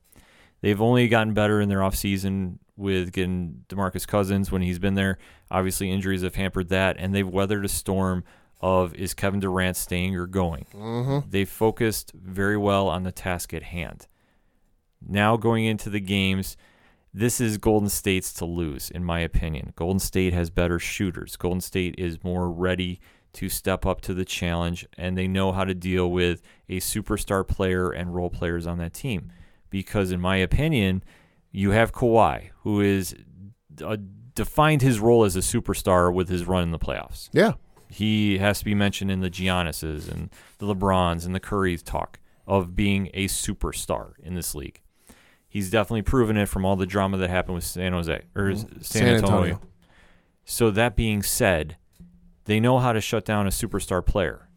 They've 0.59 0.81
only 0.81 1.07
gotten 1.07 1.33
better 1.33 1.61
in 1.61 1.69
their 1.69 1.79
offseason 1.79 2.57
with 2.75 3.13
getting 3.13 3.63
DeMarcus 3.69 4.05
Cousins 4.05 4.51
when 4.51 4.61
he's 4.61 4.79
been 4.79 4.95
there. 4.95 5.17
Obviously, 5.49 5.89
injuries 5.89 6.23
have 6.23 6.35
hampered 6.35 6.67
that, 6.69 6.97
and 6.99 7.15
they've 7.15 7.27
weathered 7.27 7.63
a 7.63 7.69
storm 7.69 8.25
of 8.59 8.93
is 8.95 9.13
Kevin 9.13 9.39
Durant 9.39 9.77
staying 9.77 10.15
or 10.15 10.27
going. 10.27 10.65
Mm-hmm. 10.73 11.29
They 11.29 11.45
focused 11.45 12.11
very 12.13 12.57
well 12.57 12.89
on 12.89 13.03
the 13.03 13.11
task 13.11 13.53
at 13.53 13.63
hand. 13.63 14.07
Now 15.05 15.37
going 15.37 15.65
into 15.65 15.89
the 15.89 15.99
games, 15.99 16.57
this 17.13 17.41
is 17.41 17.57
Golden 17.57 17.89
State's 17.89 18.33
to 18.33 18.45
lose, 18.45 18.89
in 18.89 19.03
my 19.03 19.19
opinion. 19.19 19.73
Golden 19.75 19.99
State 19.99 20.33
has 20.33 20.49
better 20.49 20.79
shooters. 20.79 21.35
Golden 21.35 21.61
State 21.61 21.95
is 21.97 22.23
more 22.23 22.49
ready 22.49 22.99
to 23.33 23.49
step 23.49 23.85
up 23.85 24.01
to 24.01 24.13
the 24.13 24.25
challenge, 24.25 24.87
and 24.97 25.17
they 25.17 25.27
know 25.27 25.51
how 25.51 25.63
to 25.63 25.73
deal 25.73 26.11
with 26.11 26.41
a 26.69 26.79
superstar 26.79 27.47
player 27.47 27.91
and 27.91 28.15
role 28.15 28.29
players 28.29 28.65
on 28.65 28.77
that 28.79 28.93
team. 28.93 29.31
Because, 29.69 30.11
in 30.11 30.21
my 30.21 30.37
opinion, 30.37 31.03
you 31.51 31.71
have 31.71 31.91
Kawhi, 31.91 32.49
who 32.61 32.81
is 32.81 33.15
uh, 33.83 33.97
defined 34.33 34.81
his 34.81 34.99
role 34.99 35.23
as 35.23 35.35
a 35.35 35.39
superstar 35.39 36.13
with 36.13 36.29
his 36.29 36.45
run 36.45 36.63
in 36.63 36.71
the 36.71 36.79
playoffs. 36.79 37.29
Yeah. 37.31 37.53
He 37.89 38.37
has 38.37 38.59
to 38.59 38.65
be 38.65 38.75
mentioned 38.75 39.11
in 39.11 39.21
the 39.21 39.29
Giannis's 39.29 40.07
and 40.07 40.29
the 40.59 40.73
LeBrons 40.73 41.25
and 41.25 41.33
the 41.33 41.39
Curry's 41.39 41.81
talk 41.81 42.19
of 42.45 42.75
being 42.75 43.09
a 43.13 43.27
superstar 43.27 44.13
in 44.21 44.35
this 44.35 44.53
league. 44.55 44.81
He's 45.57 45.71
definitely 45.71 46.03
proven 46.03 46.37
it 46.37 46.47
from 46.47 46.65
all 46.65 46.75
the 46.75 46.85
drama 46.85 47.17
that 47.17 47.31
happened 47.31 47.55
with 47.55 47.63
San 47.63 47.91
Jose 47.91 48.21
or 48.35 48.43
mm-hmm. 48.43 48.57
San, 48.57 48.83
San 48.83 49.07
Antonio. 49.07 49.37
Antonio. 49.37 49.61
So 50.45 50.69
that 50.69 50.95
being 50.95 51.23
said, 51.23 51.77
they 52.45 52.59
know 52.59 52.77
how 52.77 52.93
to 52.93 53.01
shut 53.01 53.25
down 53.25 53.47
a 53.47 53.49
superstar 53.49 54.05
player. 54.05 54.49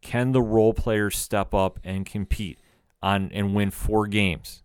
Can 0.00 0.32
the 0.32 0.42
role 0.42 0.74
players 0.74 1.16
step 1.16 1.54
up 1.54 1.78
and 1.84 2.04
compete 2.04 2.58
on 3.00 3.30
and 3.32 3.54
win 3.54 3.70
four 3.70 4.08
games? 4.08 4.64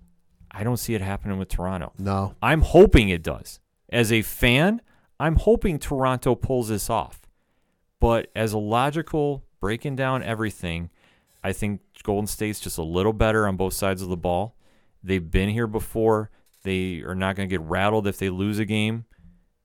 I 0.50 0.64
don't 0.64 0.78
see 0.78 0.96
it 0.96 1.02
happening 1.02 1.38
with 1.38 1.50
Toronto. 1.50 1.94
No. 2.00 2.34
I'm 2.42 2.62
hoping 2.62 3.10
it 3.10 3.22
does. 3.22 3.60
As 3.90 4.12
a 4.12 4.24
fan, 4.24 4.82
I'm 5.20 5.36
hoping 5.36 5.78
Toronto 5.78 6.34
pulls 6.34 6.70
this 6.70 6.90
off. 6.90 7.22
But 8.00 8.32
as 8.36 8.52
a 8.52 8.58
logical 8.58 9.46
breaking 9.60 9.96
down 9.96 10.24
everything, 10.24 10.90
I 11.44 11.54
think 11.54 11.82
Golden 12.02 12.26
State's 12.26 12.60
just 12.60 12.80
a 12.80 12.84
little 12.84 13.14
better 13.14 13.48
on 13.48 13.58
both 13.58 13.74
sides 13.76 14.02
of 14.02 14.10
the 14.10 14.18
ball. 14.18 14.56
They've 15.04 15.30
been 15.30 15.50
here 15.50 15.68
before. 15.68 16.30
They 16.64 17.02
are 17.02 17.16
not 17.16 17.36
going 17.36 17.50
to 17.50 17.54
get 17.54 17.62
rattled 17.62 18.08
if 18.08 18.18
they 18.18 18.30
lose 18.30 18.58
a 18.60 18.66
game. 18.66 19.06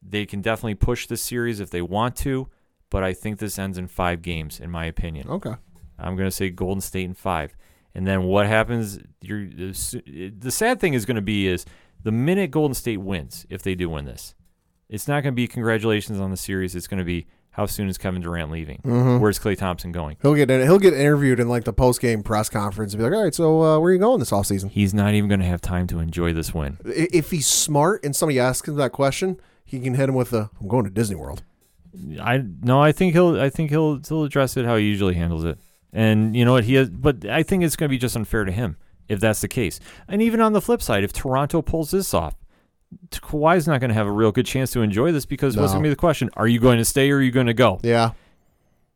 They 0.02 0.26
can 0.26 0.42
definitely 0.42 0.74
push 0.74 1.06
this 1.06 1.22
series 1.22 1.60
if 1.60 1.70
they 1.70 1.82
want 1.82 2.16
to, 2.16 2.48
but 2.90 3.02
I 3.04 3.12
think 3.12 3.38
this 3.38 3.58
ends 3.58 3.78
in 3.78 3.88
five 3.88 4.22
games, 4.22 4.60
in 4.60 4.70
my 4.70 4.84
opinion. 4.86 5.28
Okay. 5.28 5.54
I'm 5.98 6.16
going 6.16 6.28
to 6.28 6.34
say 6.34 6.50
Golden 6.50 6.80
State 6.80 7.04
in 7.04 7.14
five. 7.14 7.56
And 7.94 8.06
then 8.06 8.24
what 8.24 8.46
happens? 8.46 9.00
The 9.20 10.50
sad 10.50 10.80
thing 10.80 10.94
is 10.94 11.04
going 11.04 11.16
to 11.16 11.22
be 11.22 11.48
is 11.48 11.64
the 12.02 12.12
minute 12.12 12.50
Golden 12.50 12.74
State 12.74 12.98
wins, 12.98 13.46
if 13.50 13.62
they 13.62 13.74
do 13.74 13.90
win 13.90 14.04
this, 14.04 14.34
it's 14.88 15.08
not 15.08 15.22
going 15.22 15.34
to 15.34 15.36
be 15.36 15.48
congratulations 15.48 16.20
on 16.20 16.30
the 16.30 16.36
series. 16.36 16.76
It's 16.76 16.86
going 16.86 16.98
to 16.98 17.04
be 17.04 17.26
how 17.50 17.66
soon 17.66 17.88
is 17.88 17.98
Kevin 17.98 18.22
Durant 18.22 18.50
leaving? 18.50 18.80
Mm-hmm. 18.84 19.18
Where's 19.18 19.38
Klay 19.38 19.56
Thompson 19.56 19.90
going? 19.90 20.16
He'll 20.22 20.34
get 20.34 20.48
he'll 20.48 20.78
get 20.78 20.94
interviewed 20.94 21.40
in 21.40 21.48
like 21.48 21.64
the 21.64 21.72
post 21.72 22.00
game 22.00 22.22
press 22.22 22.48
conference 22.48 22.92
and 22.92 22.98
be 22.98 23.04
like, 23.04 23.14
all 23.14 23.24
right, 23.24 23.34
so 23.34 23.62
uh, 23.62 23.78
where 23.78 23.90
are 23.90 23.92
you 23.92 23.98
going 23.98 24.20
this 24.20 24.30
offseason? 24.30 24.70
He's 24.70 24.94
not 24.94 25.14
even 25.14 25.28
going 25.28 25.40
to 25.40 25.46
have 25.46 25.60
time 25.60 25.86
to 25.88 25.98
enjoy 25.98 26.32
this 26.32 26.54
win. 26.54 26.78
If 26.84 27.30
he's 27.30 27.46
smart 27.46 28.04
and 28.04 28.14
somebody 28.14 28.38
asks 28.38 28.68
him 28.68 28.76
that 28.76 28.92
question, 28.92 29.40
he 29.64 29.80
can 29.80 29.94
hit 29.94 30.08
him 30.08 30.14
with 30.14 30.30
the 30.30 30.50
I'm 30.60 30.68
going 30.68 30.84
to 30.84 30.90
Disney 30.90 31.16
World. 31.16 31.42
I 32.20 32.44
no, 32.62 32.80
I 32.80 32.92
think 32.92 33.14
he'll 33.14 33.40
I 33.40 33.50
think 33.50 33.70
he'll 33.70 34.00
he'll 34.06 34.24
address 34.24 34.56
it 34.56 34.64
how 34.64 34.76
he 34.76 34.84
usually 34.84 35.14
handles 35.14 35.44
it. 35.44 35.58
And 35.92 36.36
you 36.36 36.44
know 36.44 36.52
what 36.52 36.64
he 36.64 36.74
has 36.74 36.90
but 36.90 37.24
I 37.24 37.42
think 37.42 37.64
it's 37.64 37.76
going 37.76 37.88
to 37.88 37.92
be 37.92 37.98
just 37.98 38.14
unfair 38.14 38.44
to 38.44 38.52
him 38.52 38.76
if 39.08 39.20
that's 39.20 39.40
the 39.40 39.48
case. 39.48 39.80
And 40.06 40.22
even 40.22 40.40
on 40.40 40.52
the 40.52 40.60
flip 40.60 40.82
side, 40.82 41.02
if 41.02 41.12
Toronto 41.12 41.62
pulls 41.62 41.90
this 41.90 42.14
off, 42.14 42.36
Kawhi's 43.10 43.66
not 43.66 43.80
going 43.80 43.88
to 43.88 43.94
have 43.94 44.06
a 44.06 44.12
real 44.12 44.32
good 44.32 44.46
chance 44.46 44.70
to 44.72 44.80
enjoy 44.80 45.12
this 45.12 45.26
because 45.26 45.56
what's 45.56 45.72
going 45.72 45.82
to 45.82 45.86
be 45.86 45.90
the 45.90 45.96
question? 45.96 46.30
Are 46.34 46.48
you 46.48 46.58
going 46.58 46.78
to 46.78 46.84
stay 46.84 47.10
or 47.10 47.16
are 47.16 47.22
you 47.22 47.30
going 47.30 47.46
to 47.46 47.54
go? 47.54 47.80
Yeah. 47.82 48.12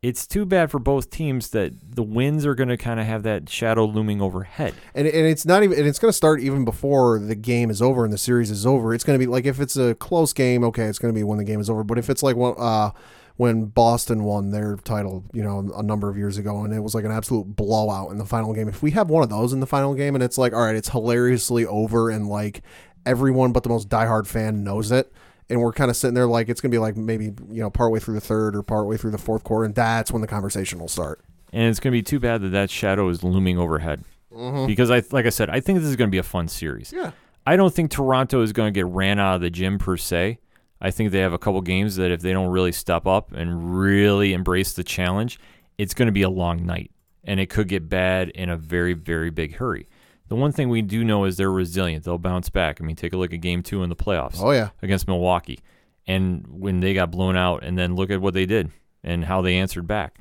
It's 0.01 0.27
too 0.27 0.45
bad 0.45 0.69
for 0.69 0.79
both 0.79 1.09
teams 1.09 1.51
that 1.51 1.95
the 1.95 2.03
wins 2.03 2.45
are 2.45 2.55
going 2.55 2.67
to 2.67 2.75
kind 2.75 2.99
of 2.99 3.05
have 3.05 3.23
that 3.23 3.47
shadow 3.47 3.85
looming 3.85 4.21
overhead. 4.21 4.73
And, 4.93 5.07
and 5.07 5.27
it's 5.27 5.45
not 5.45 5.63
even 5.63 5.77
and 5.77 5.87
it's 5.87 5.97
going 5.97 6.09
to 6.09 6.17
start 6.17 6.41
even 6.41 6.65
before 6.65 7.19
the 7.19 7.35
game 7.35 7.69
is 7.69 7.81
over 7.81 8.03
and 8.03 8.11
the 8.11 8.17
series 8.17 8.51
is 8.51 8.65
over. 8.65 8.93
It's 8.93 9.05
going 9.05 9.17
to 9.17 9.25
be 9.25 9.31
like 9.31 9.45
if 9.45 9.61
it's 9.61 9.77
a 9.77 9.95
close 9.95 10.33
game, 10.33 10.63
okay, 10.65 10.85
it's 10.85 10.99
going 10.99 11.13
to 11.13 11.17
be 11.17 11.23
when 11.23 11.37
the 11.37 11.45
game 11.45 11.61
is 11.61 11.69
over. 11.69 11.85
But 11.85 11.97
if 11.97 12.09
it's 12.09 12.21
like 12.21 12.35
when 12.35 12.53
uh 12.57 12.91
when 13.35 13.65
Boston 13.65 14.23
won 14.23 14.51
their 14.51 14.75
title, 14.77 15.23
you 15.33 15.41
know, 15.41 15.71
a 15.75 15.81
number 15.81 16.09
of 16.09 16.17
years 16.17 16.37
ago, 16.37 16.63
and 16.63 16.73
it 16.73 16.81
was 16.81 16.93
like 16.93 17.05
an 17.05 17.11
absolute 17.11 17.55
blowout 17.55 18.11
in 18.11 18.17
the 18.17 18.25
final 18.25 18.53
game. 18.53 18.67
If 18.67 18.83
we 18.83 18.91
have 18.91 19.09
one 19.09 19.23
of 19.23 19.29
those 19.29 19.53
in 19.53 19.59
the 19.59 19.65
final 19.65 19.95
game, 19.95 20.13
and 20.15 20.23
it's 20.23 20.37
like, 20.37 20.53
all 20.53 20.61
right, 20.61 20.75
it's 20.75 20.89
hilariously 20.89 21.65
over, 21.65 22.09
and 22.11 22.27
like 22.27 22.61
everyone 23.05 23.51
but 23.51 23.63
the 23.63 23.69
most 23.69 23.89
diehard 23.89 24.27
fan 24.27 24.63
knows 24.63 24.91
it, 24.91 25.11
and 25.49 25.61
we're 25.61 25.73
kind 25.73 25.89
of 25.89 25.97
sitting 25.97 26.13
there 26.13 26.27
like 26.27 26.49
it's 26.49 26.61
gonna 26.61 26.71
be 26.71 26.77
like 26.77 26.97
maybe 26.97 27.25
you 27.49 27.61
know 27.61 27.69
partway 27.69 27.99
through 27.99 28.15
the 28.15 28.21
third 28.21 28.55
or 28.55 28.63
partway 28.63 28.97
through 28.97 29.11
the 29.11 29.17
fourth 29.17 29.43
quarter, 29.43 29.65
and 29.65 29.75
that's 29.75 30.11
when 30.11 30.21
the 30.21 30.27
conversation 30.27 30.79
will 30.79 30.87
start. 30.87 31.21
And 31.53 31.69
it's 31.69 31.79
going 31.79 31.91
to 31.91 31.97
be 31.97 32.01
too 32.01 32.19
bad 32.19 32.41
that 32.41 32.49
that 32.49 32.71
shadow 32.71 33.07
is 33.09 33.23
looming 33.23 33.59
overhead. 33.59 34.03
Mm-hmm. 34.33 34.65
Because 34.65 34.89
I 34.89 35.03
like 35.11 35.27
I 35.27 35.29
said, 35.29 35.49
I 35.49 35.59
think 35.59 35.79
this 35.79 35.87
is 35.87 35.95
going 35.95 36.09
to 36.09 36.11
be 36.11 36.17
a 36.17 36.23
fun 36.23 36.47
series. 36.47 36.91
Yeah. 36.91 37.11
I 37.45 37.55
don't 37.55 37.73
think 37.73 37.91
Toronto 37.91 38.41
is 38.41 38.53
going 38.53 38.73
to 38.73 38.77
get 38.77 38.87
ran 38.87 39.19
out 39.19 39.35
of 39.35 39.41
the 39.41 39.49
gym 39.49 39.77
per 39.77 39.95
se. 39.95 40.39
I 40.81 40.91
think 40.91 41.11
they 41.11 41.19
have 41.19 41.33
a 41.33 41.37
couple 41.37 41.61
games 41.61 41.97
that 41.97 42.09
if 42.09 42.21
they 42.21 42.33
don't 42.33 42.49
really 42.49 42.71
step 42.71 43.05
up 43.05 43.31
and 43.31 43.79
really 43.79 44.33
embrace 44.33 44.73
the 44.73 44.83
challenge, 44.83 45.39
it's 45.77 45.93
going 45.93 46.07
to 46.07 46.11
be 46.11 46.23
a 46.23 46.29
long 46.29 46.65
night 46.65 46.91
and 47.23 47.39
it 47.39 47.49
could 47.49 47.67
get 47.67 47.87
bad 47.87 48.29
in 48.29 48.49
a 48.49 48.57
very, 48.57 48.93
very 48.93 49.29
big 49.29 49.55
hurry. 49.55 49.87
The 50.29 50.35
one 50.35 50.51
thing 50.51 50.69
we 50.69 50.81
do 50.81 51.03
know 51.03 51.25
is 51.25 51.37
they're 51.37 51.51
resilient. 51.51 52.05
They'll 52.05 52.17
bounce 52.17 52.49
back. 52.49 52.79
I 52.81 52.83
mean, 52.85 52.95
take 52.95 53.13
a 53.13 53.17
look 53.17 53.33
at 53.33 53.41
game 53.41 53.61
two 53.61 53.83
in 53.83 53.89
the 53.89 53.95
playoffs 53.95 54.39
Oh 54.39 54.51
yeah. 54.51 54.69
against 54.81 55.07
Milwaukee 55.07 55.59
and 56.07 56.45
when 56.47 56.79
they 56.79 56.93
got 56.93 57.11
blown 57.11 57.35
out, 57.37 57.63
and 57.63 57.77
then 57.77 57.95
look 57.95 58.09
at 58.09 58.19
what 58.21 58.33
they 58.33 58.45
did 58.45 58.71
and 59.03 59.23
how 59.25 59.41
they 59.41 59.55
answered 59.55 59.87
back. 59.87 60.17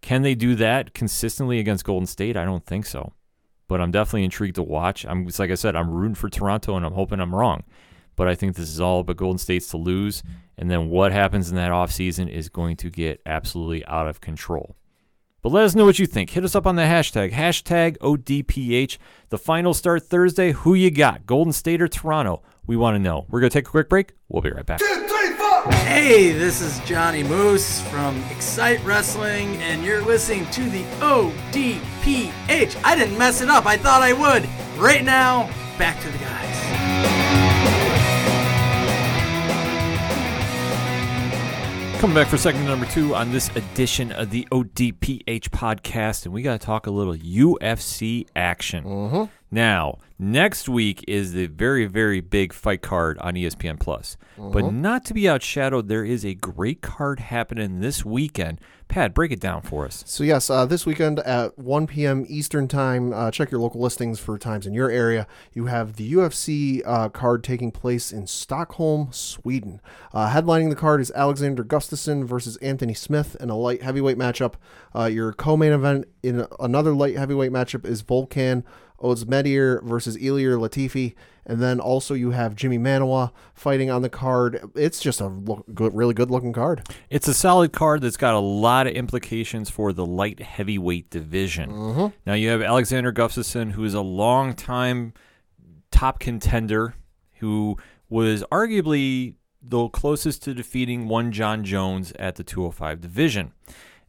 Can 0.00 0.22
they 0.22 0.34
do 0.34 0.54
that 0.56 0.94
consistently 0.94 1.58
against 1.58 1.84
Golden 1.84 2.06
State? 2.06 2.36
I 2.36 2.44
don't 2.44 2.64
think 2.64 2.86
so. 2.86 3.12
but 3.68 3.80
I'm 3.80 3.90
definitely 3.90 4.24
intrigued 4.24 4.54
to 4.56 4.62
watch. 4.62 5.04
I'm 5.04 5.26
it's 5.26 5.38
like 5.38 5.50
I 5.50 5.54
said, 5.56 5.74
I'm 5.76 5.90
rooting 5.90 6.14
for 6.14 6.28
Toronto, 6.30 6.76
and 6.76 6.86
I'm 6.86 6.92
hoping 6.92 7.20
I'm 7.20 7.34
wrong. 7.34 7.64
But 8.14 8.28
I 8.28 8.34
think 8.34 8.56
this 8.56 8.68
is 8.70 8.80
all 8.80 9.00
about 9.00 9.16
Golden 9.16 9.38
State's 9.38 9.68
to 9.70 9.76
lose, 9.76 10.22
and 10.56 10.70
then 10.70 10.88
what 10.88 11.12
happens 11.12 11.50
in 11.50 11.56
that 11.56 11.70
offseason 11.72 12.30
is 12.30 12.48
going 12.48 12.76
to 12.76 12.88
get 12.88 13.20
absolutely 13.26 13.84
out 13.86 14.06
of 14.08 14.20
control. 14.22 14.76
But 15.46 15.52
let 15.52 15.64
us 15.64 15.76
know 15.76 15.84
what 15.84 16.00
you 16.00 16.06
think. 16.06 16.30
Hit 16.30 16.42
us 16.42 16.56
up 16.56 16.66
on 16.66 16.74
the 16.74 16.82
hashtag, 16.82 17.30
hashtag 17.30 17.98
ODPH. 17.98 18.98
The 19.28 19.38
final 19.38 19.74
start 19.74 20.02
Thursday. 20.02 20.50
Who 20.50 20.74
you 20.74 20.90
got, 20.90 21.24
Golden 21.24 21.52
State 21.52 21.80
or 21.80 21.86
Toronto? 21.86 22.42
We 22.66 22.76
want 22.76 22.96
to 22.96 22.98
know. 22.98 23.26
We're 23.28 23.38
going 23.38 23.50
to 23.50 23.54
take 23.56 23.68
a 23.68 23.70
quick 23.70 23.88
break. 23.88 24.14
We'll 24.28 24.42
be 24.42 24.50
right 24.50 24.66
back. 24.66 24.80
Hey, 25.84 26.32
this 26.32 26.60
is 26.60 26.80
Johnny 26.80 27.22
Moose 27.22 27.80
from 27.82 28.20
Excite 28.24 28.84
Wrestling, 28.84 29.56
and 29.58 29.84
you're 29.84 30.02
listening 30.02 30.50
to 30.50 30.68
the 30.68 30.82
ODPH. 30.98 32.82
I 32.82 32.96
didn't 32.96 33.16
mess 33.16 33.40
it 33.40 33.48
up, 33.48 33.66
I 33.66 33.76
thought 33.76 34.02
I 34.02 34.14
would. 34.14 34.48
Right 34.76 35.04
now, 35.04 35.48
back 35.78 36.00
to 36.00 36.10
the 36.10 36.18
guys. 36.18 36.85
Coming 41.98 42.14
back 42.14 42.28
for 42.28 42.36
segment 42.36 42.66
number 42.66 42.84
two 42.86 43.14
on 43.14 43.32
this 43.32 43.48
edition 43.56 44.12
of 44.12 44.28
the 44.30 44.46
ODPH 44.52 45.48
podcast, 45.48 46.26
and 46.26 46.34
we 46.34 46.42
got 46.42 46.60
to 46.60 46.64
talk 46.64 46.86
a 46.86 46.90
little 46.90 47.14
UFC 47.16 48.26
action. 48.36 48.84
Mm-hmm. 48.84 49.24
Now, 49.50 49.98
next 50.18 50.68
week 50.68 51.04
is 51.06 51.32
the 51.32 51.46
very, 51.46 51.86
very 51.86 52.20
big 52.20 52.52
fight 52.52 52.82
card 52.82 53.18
on 53.18 53.34
ESPN 53.34 53.78
Plus, 53.78 54.16
but 54.36 54.72
not 54.72 55.04
to 55.06 55.14
be 55.14 55.22
outshadowed, 55.22 55.86
there 55.86 56.04
is 56.04 56.24
a 56.24 56.34
great 56.34 56.82
card 56.82 57.20
happening 57.20 57.80
this 57.80 58.04
weekend. 58.04 58.60
Pat, 58.88 59.14
break 59.14 59.32
it 59.32 59.40
down 59.40 59.62
for 59.62 59.84
us. 59.84 60.04
So 60.06 60.22
yes, 60.22 60.48
uh, 60.48 60.64
this 60.64 60.86
weekend 60.86 61.18
at 61.20 61.58
1 61.58 61.88
p.m. 61.88 62.24
Eastern 62.28 62.68
time. 62.68 63.12
Uh, 63.12 63.32
check 63.32 63.50
your 63.50 63.60
local 63.60 63.80
listings 63.80 64.20
for 64.20 64.38
times 64.38 64.64
in 64.64 64.74
your 64.74 64.90
area. 64.90 65.26
You 65.52 65.66
have 65.66 65.96
the 65.96 66.12
UFC 66.12 66.82
uh, 66.86 67.08
card 67.08 67.42
taking 67.42 67.72
place 67.72 68.12
in 68.12 68.28
Stockholm, 68.28 69.08
Sweden. 69.10 69.80
Uh, 70.12 70.30
headlining 70.30 70.70
the 70.70 70.76
card 70.76 71.00
is 71.00 71.10
Alexander 71.16 71.64
Gustafsson 71.64 72.24
versus 72.24 72.56
Anthony 72.58 72.94
Smith 72.94 73.36
in 73.40 73.50
a 73.50 73.56
light 73.56 73.82
heavyweight 73.82 74.18
matchup. 74.18 74.54
Uh, 74.94 75.06
your 75.06 75.32
co-main 75.32 75.72
event 75.72 76.06
in 76.22 76.46
another 76.60 76.94
light 76.94 77.16
heavyweight 77.16 77.50
matchup 77.50 77.84
is 77.84 78.04
Volkan 78.04 78.62
Oezdemir 79.00 79.82
versus 79.82 80.16
Ilir 80.16 80.58
Latifi. 80.58 81.14
And 81.48 81.62
then 81.62 81.78
also 81.78 82.14
you 82.14 82.32
have 82.32 82.56
Jimi 82.56 82.78
Manuwa 82.78 83.30
fighting 83.54 83.88
on 83.88 84.02
the 84.02 84.08
card. 84.08 84.68
It's 84.74 84.98
just 84.98 85.20
a 85.20 85.28
look, 85.28 85.64
good, 85.72 85.94
really 85.94 86.12
good 86.12 86.30
looking 86.30 86.52
card. 86.52 86.88
It's 87.08 87.28
a 87.28 87.34
solid 87.34 87.72
card 87.72 88.00
that's 88.00 88.16
got 88.16 88.34
a 88.34 88.40
lot 88.40 88.88
of 88.88 88.94
implications 88.94 89.70
for 89.70 89.92
the 89.92 90.04
light 90.04 90.40
heavyweight 90.40 91.08
division. 91.08 91.70
Mm-hmm. 91.70 92.06
Now 92.26 92.34
you 92.34 92.48
have 92.48 92.62
Alexander 92.62 93.12
Gustafsson, 93.12 93.72
who 93.72 93.84
is 93.84 93.94
a 93.94 94.00
long-time 94.00 95.12
top 95.92 96.18
contender, 96.18 96.94
who 97.34 97.76
was 98.08 98.42
arguably 98.50 99.34
the 99.62 99.88
closest 99.88 100.42
to 100.44 100.54
defeating 100.54 101.06
one 101.08 101.32
Jon 101.32 101.64
Jones 101.64 102.12
at 102.18 102.36
the 102.36 102.44
205 102.44 103.00
division. 103.00 103.52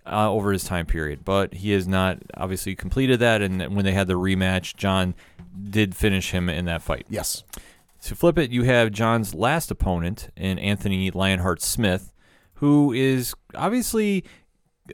Uh, 0.09 0.31
over 0.31 0.53
his 0.53 0.63
time 0.63 0.85
period, 0.85 1.25
but 1.25 1.53
he 1.53 1.71
has 1.71 1.85
not 1.85 2.19
obviously 2.35 2.75
completed 2.75 3.19
that. 3.19 3.41
And 3.41 3.75
when 3.75 3.83
they 3.83 3.91
had 3.91 4.07
the 4.07 4.13
rematch, 4.13 4.77
Jon 4.77 5.13
did 5.69 5.95
finish 5.95 6.31
him 6.31 6.47
in 6.49 6.65
that 6.65 6.81
fight. 6.81 7.05
Yes. 7.09 7.43
To 8.03 8.15
flip 8.15 8.37
it, 8.37 8.51
you 8.51 8.63
have 8.63 8.91
Jon's 8.91 9.33
last 9.33 9.69
opponent 9.69 10.29
in 10.37 10.59
Anthony 10.59 11.11
Lionheart 11.11 11.61
Smith, 11.61 12.13
who 12.55 12.93
is 12.93 13.33
obviously 13.53 14.23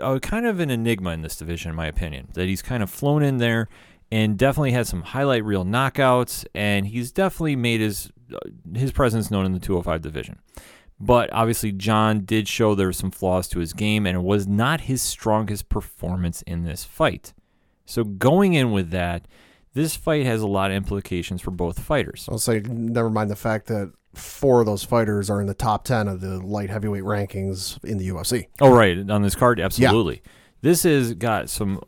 uh, 0.02 0.18
kind 0.20 0.48
of 0.48 0.60
an 0.60 0.72
enigma 0.72 1.12
in 1.12 1.22
this 1.22 1.36
division, 1.36 1.70
in 1.70 1.76
my 1.76 1.86
opinion. 1.88 2.30
That 2.34 2.48
he's 2.48 2.62
kind 2.62 2.82
of 2.82 2.90
flown 2.90 3.22
in 3.22 3.38
there 3.38 3.68
and 4.12 4.38
definitely 4.38 4.72
had 4.72 4.88
some 4.88 5.02
highlight 5.02 5.44
reel 5.44 5.66
knockouts, 5.66 6.46
and 6.54 6.88
he's 6.88 7.12
definitely 7.12 7.56
made 7.56 7.82
his 7.82 8.12
uh, 8.34 8.40
his 8.76 8.92
presence 8.92 9.30
known 9.30 9.46
in 9.46 9.54
the 9.54 9.60
205 9.60 10.02
division. 10.02 10.40
But 11.06 11.34
obviously, 11.34 11.74
Jon 11.74 12.24
did 12.24 12.48
show 12.48 12.76
there 12.76 12.88
were 12.88 12.94
some 12.94 13.12
flaws 13.12 13.50
to 13.50 13.60
his 13.60 13.74
game, 13.74 14.06
and 14.06 14.16
it 14.16 14.22
was 14.22 14.48
not 14.48 14.82
his 14.82 15.02
strongest 15.02 15.68
performance 15.68 16.42
in 16.44 16.64
this 16.64 16.86
fight. 16.86 17.34
So 17.86 18.06
going 18.06 18.54
in 18.54 18.72
with 18.72 18.92
that, 18.92 19.28
this 19.74 19.98
fight 19.98 20.26
has 20.26 20.42
a 20.42 20.48
lot 20.48 20.72
of 20.72 20.78
implications 20.78 21.42
for 21.42 21.52
both 21.52 21.80
fighters. 21.80 22.30
I'll 22.32 22.38
say, 22.38 22.62
never 22.62 23.10
mind 23.10 23.30
the 23.30 23.36
fact 23.36 23.68
that 23.68 23.92
four 24.14 24.62
of 24.62 24.66
those 24.66 24.84
fighters 24.84 25.30
are 25.30 25.42
in 25.42 25.48
the 25.48 25.54
top 25.54 25.84
10 25.84 26.08
of 26.08 26.22
the 26.22 26.40
light 26.40 26.70
heavyweight 26.70 27.04
rankings 27.04 27.84
in 27.84 27.98
the 27.98 28.08
UFC. 28.08 28.48
Oh, 28.62 28.74
right. 28.74 29.10
On 29.10 29.24
this 29.24 29.36
card, 29.36 29.60
absolutely. 29.60 30.22
This 30.62 30.84
has 30.84 31.16
got 31.16 31.50
some 31.50 31.82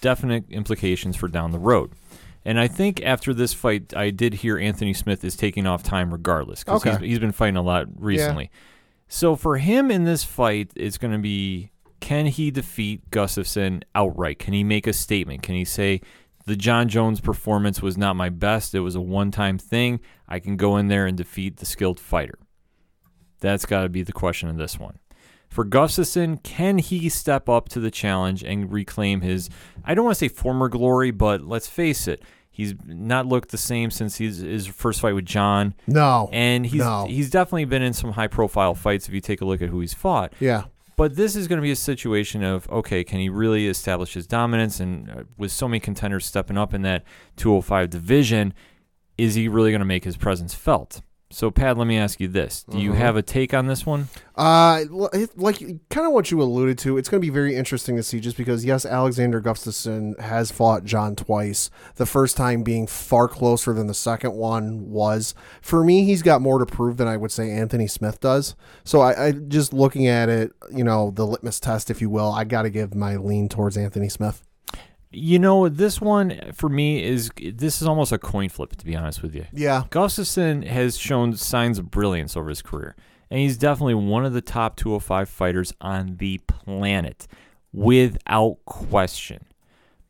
definite 0.00 0.50
implications 0.50 1.14
for 1.14 1.28
down 1.28 1.52
the 1.52 1.58
road. 1.60 1.92
And 2.46 2.60
I 2.60 2.68
think 2.68 3.02
after 3.02 3.34
this 3.34 3.52
fight, 3.52 3.92
I 3.96 4.10
did 4.10 4.34
hear 4.34 4.56
Anthony 4.56 4.94
Smith 4.94 5.24
is 5.24 5.34
taking 5.36 5.66
off 5.66 5.82
time 5.82 6.12
regardless 6.12 6.62
because 6.62 6.86
Okay. 6.86 6.92
he's, 6.92 7.10
he's 7.10 7.18
been 7.18 7.32
fighting 7.32 7.56
a 7.56 7.62
lot 7.62 7.86
recently. 7.96 8.50
So 9.08 9.34
for 9.34 9.56
him 9.58 9.90
in 9.90 10.04
this 10.04 10.22
fight, 10.22 10.70
it's 10.76 10.96
going 10.96 11.12
to 11.12 11.18
be 11.18 11.72
can 11.98 12.26
he 12.26 12.52
defeat 12.52 13.10
Gustafsson 13.10 13.82
outright? 13.96 14.38
Can 14.38 14.54
he 14.54 14.62
make 14.62 14.86
a 14.86 14.92
statement? 14.92 15.42
Can 15.42 15.56
he 15.56 15.64
say, 15.64 16.00
the 16.44 16.54
Jon 16.54 16.88
Jones 16.88 17.20
performance 17.20 17.82
was 17.82 17.98
not 17.98 18.14
my 18.14 18.28
best. 18.28 18.74
It 18.76 18.80
was 18.80 18.94
a 18.94 19.00
one 19.00 19.32
time 19.32 19.58
thing. 19.58 19.98
I 20.28 20.38
can 20.38 20.56
go 20.56 20.76
in 20.76 20.86
there 20.86 21.04
and 21.06 21.16
defeat 21.16 21.56
the 21.56 21.66
skilled 21.66 21.98
fighter. 21.98 22.38
That's 23.40 23.66
got 23.66 23.82
to 23.82 23.88
be 23.88 24.02
the 24.02 24.12
question 24.12 24.48
in 24.48 24.56
this 24.56 24.78
one. 24.78 24.98
For 25.48 25.64
Gustafsson, 25.64 26.42
can 26.42 26.78
he 26.78 27.08
step 27.08 27.48
up 27.48 27.68
to 27.70 27.80
the 27.80 27.90
challenge 27.90 28.42
and 28.44 28.72
reclaim 28.72 29.20
his, 29.22 29.48
I 29.84 29.94
don't 29.94 30.04
want 30.04 30.16
to 30.16 30.18
say 30.18 30.28
former 30.28 30.68
glory, 30.68 31.10
but 31.10 31.40
let's 31.42 31.66
face 31.68 32.06
it, 32.08 32.22
he's 32.56 32.74
not 32.86 33.26
looked 33.26 33.50
the 33.50 33.58
same 33.58 33.90
since 33.90 34.16
his, 34.16 34.38
his 34.38 34.66
first 34.66 35.00
fight 35.00 35.14
with 35.14 35.26
Jon. 35.26 35.74
No. 35.86 36.30
And 36.32 36.64
he's 36.64 36.80
No. 36.80 37.04
he's 37.06 37.28
definitely 37.28 37.66
been 37.66 37.82
in 37.82 37.92
some 37.92 38.12
high 38.12 38.28
profile 38.28 38.74
fights 38.74 39.06
if 39.08 39.12
you 39.14 39.20
take 39.20 39.42
a 39.42 39.44
look 39.44 39.60
at 39.60 39.68
who 39.68 39.80
he's 39.80 39.92
fought. 39.94 40.32
yeah. 40.40 40.64
But 40.96 41.14
this 41.14 41.36
is 41.36 41.46
going 41.46 41.58
to 41.58 41.62
be 41.62 41.70
a 41.72 41.76
situation 41.76 42.42
of 42.42 42.66
okay, 42.70 43.04
can 43.04 43.20
he 43.20 43.28
really 43.28 43.66
establish 43.68 44.14
his 44.14 44.26
dominance? 44.26 44.80
And 44.80 45.10
uh, 45.10 45.14
with 45.36 45.52
so 45.52 45.68
many 45.68 45.78
contenders 45.78 46.24
stepping 46.24 46.56
up 46.56 46.72
in 46.72 46.80
that 46.82 47.04
205 47.36 47.90
division, 47.90 48.54
is 49.18 49.34
he 49.34 49.46
really 49.46 49.70
going 49.70 49.80
to 49.80 49.84
make 49.86 50.04
his 50.04 50.16
presence 50.16 50.54
felt? 50.54 51.02
So, 51.28 51.50
Pat, 51.50 51.76
let 51.76 51.88
me 51.88 51.98
ask 51.98 52.20
you 52.20 52.28
this: 52.28 52.62
Do 52.62 52.78
you 52.78 52.92
have 52.92 53.16
a 53.16 53.22
take 53.22 53.52
on 53.52 53.66
this 53.66 53.84
one? 53.84 54.06
Uh, 54.36 54.84
l- 54.90 55.10
it- 55.12 55.36
like 55.36 55.58
kind 55.88 56.06
of 56.06 56.12
what 56.12 56.30
you 56.30 56.40
alluded 56.40 56.78
to, 56.78 56.96
it's 56.98 57.08
going 57.08 57.20
to 57.20 57.26
be 57.26 57.32
very 57.32 57.56
interesting 57.56 57.96
to 57.96 58.02
see 58.04 58.20
just 58.20 58.36
because, 58.36 58.64
yes, 58.64 58.86
Alexander 58.86 59.40
Gustafsson 59.42 60.18
has 60.20 60.52
fought 60.52 60.84
Jon 60.84 61.16
twice. 61.16 61.68
The 61.96 62.06
first 62.06 62.36
time 62.36 62.62
being 62.62 62.86
far 62.86 63.26
closer 63.26 63.72
than 63.72 63.88
the 63.88 63.92
second 63.94 64.34
one 64.34 64.88
was. 64.90 65.34
For 65.60 65.82
me, 65.82 66.04
he's 66.04 66.22
got 66.22 66.42
more 66.42 66.60
to 66.60 66.66
prove 66.66 66.96
than 66.96 67.08
I 67.08 67.16
would 67.16 67.32
say 67.32 67.50
Anthony 67.50 67.88
Smith 67.88 68.20
does. 68.20 68.54
So 68.84 69.00
I, 69.00 69.26
I 69.26 69.32
just 69.32 69.72
looking 69.72 70.06
at 70.06 70.28
it, 70.28 70.52
you 70.72 70.84
know, 70.84 71.10
the 71.10 71.26
litmus 71.26 71.58
test, 71.58 71.90
if 71.90 72.00
you 72.00 72.08
will, 72.08 72.30
I 72.30 72.44
got 72.44 72.62
to 72.62 72.70
give 72.70 72.94
my 72.94 73.16
lean 73.16 73.48
towards 73.48 73.76
Anthony 73.76 74.08
Smith. 74.08 74.44
You 75.10 75.38
know, 75.38 75.68
this 75.68 76.00
one 76.00 76.32
eh, 76.32 76.52
for 76.52 76.68
me 76.68 77.02
is 77.02 77.30
this 77.36 77.80
is 77.80 77.88
almost 77.88 78.12
a 78.12 78.18
coin 78.18 78.48
flip, 78.48 78.76
to 78.76 78.84
be 78.84 78.96
honest 78.96 79.22
with 79.22 79.34
you. 79.34 79.46
Yeah. 79.52 79.84
Gustafsson 79.90 80.66
has 80.66 80.98
shown 80.98 81.36
signs 81.36 81.78
of 81.78 81.90
brilliance 81.90 82.36
over 82.36 82.48
his 82.48 82.62
career, 82.62 82.96
and 83.30 83.40
he's 83.40 83.56
definitely 83.56 83.94
one 83.94 84.24
of 84.24 84.32
the 84.32 84.40
top 84.40 84.76
205 84.76 85.28
fighters 85.28 85.72
on 85.80 86.16
the 86.16 86.38
planet, 86.46 87.26
without 87.72 88.58
question. 88.64 89.46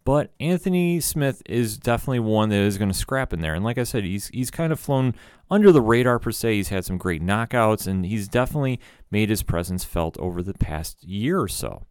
But 0.06 0.30
Anthony 0.38 1.00
Smith 1.00 1.42
is 1.46 1.78
definitely 1.78 2.20
one 2.20 2.48
that 2.50 2.61
is 2.61 2.78
going 2.78 2.92
to 2.92 2.96
scrap 2.96 3.32
in 3.32 3.40
there. 3.40 3.54
And 3.54 3.64
like 3.64 3.76
I 3.76 3.82
said, 3.82 4.04
he's 4.04 4.28
he's 4.28 4.52
kind 4.52 4.72
of 4.72 4.78
flown 4.78 5.14
under 5.50 5.72
the 5.72 5.80
radar 5.82 6.20
per 6.20 6.30
se. 6.30 6.54
He's 6.54 6.68
had 6.68 6.85
some 6.85 6.96
great 6.96 7.22
knockouts, 7.22 7.88
and 7.88 8.06
he's 8.06 8.28
definitely 8.28 8.78
made 9.11 9.30
his 9.30 9.42
presence 9.42 9.82
felt 9.82 10.16
over 10.18 10.42
the 10.42 10.54
past 10.54 11.02
year 11.02 11.40
or 11.40 11.48
so. 11.48 11.82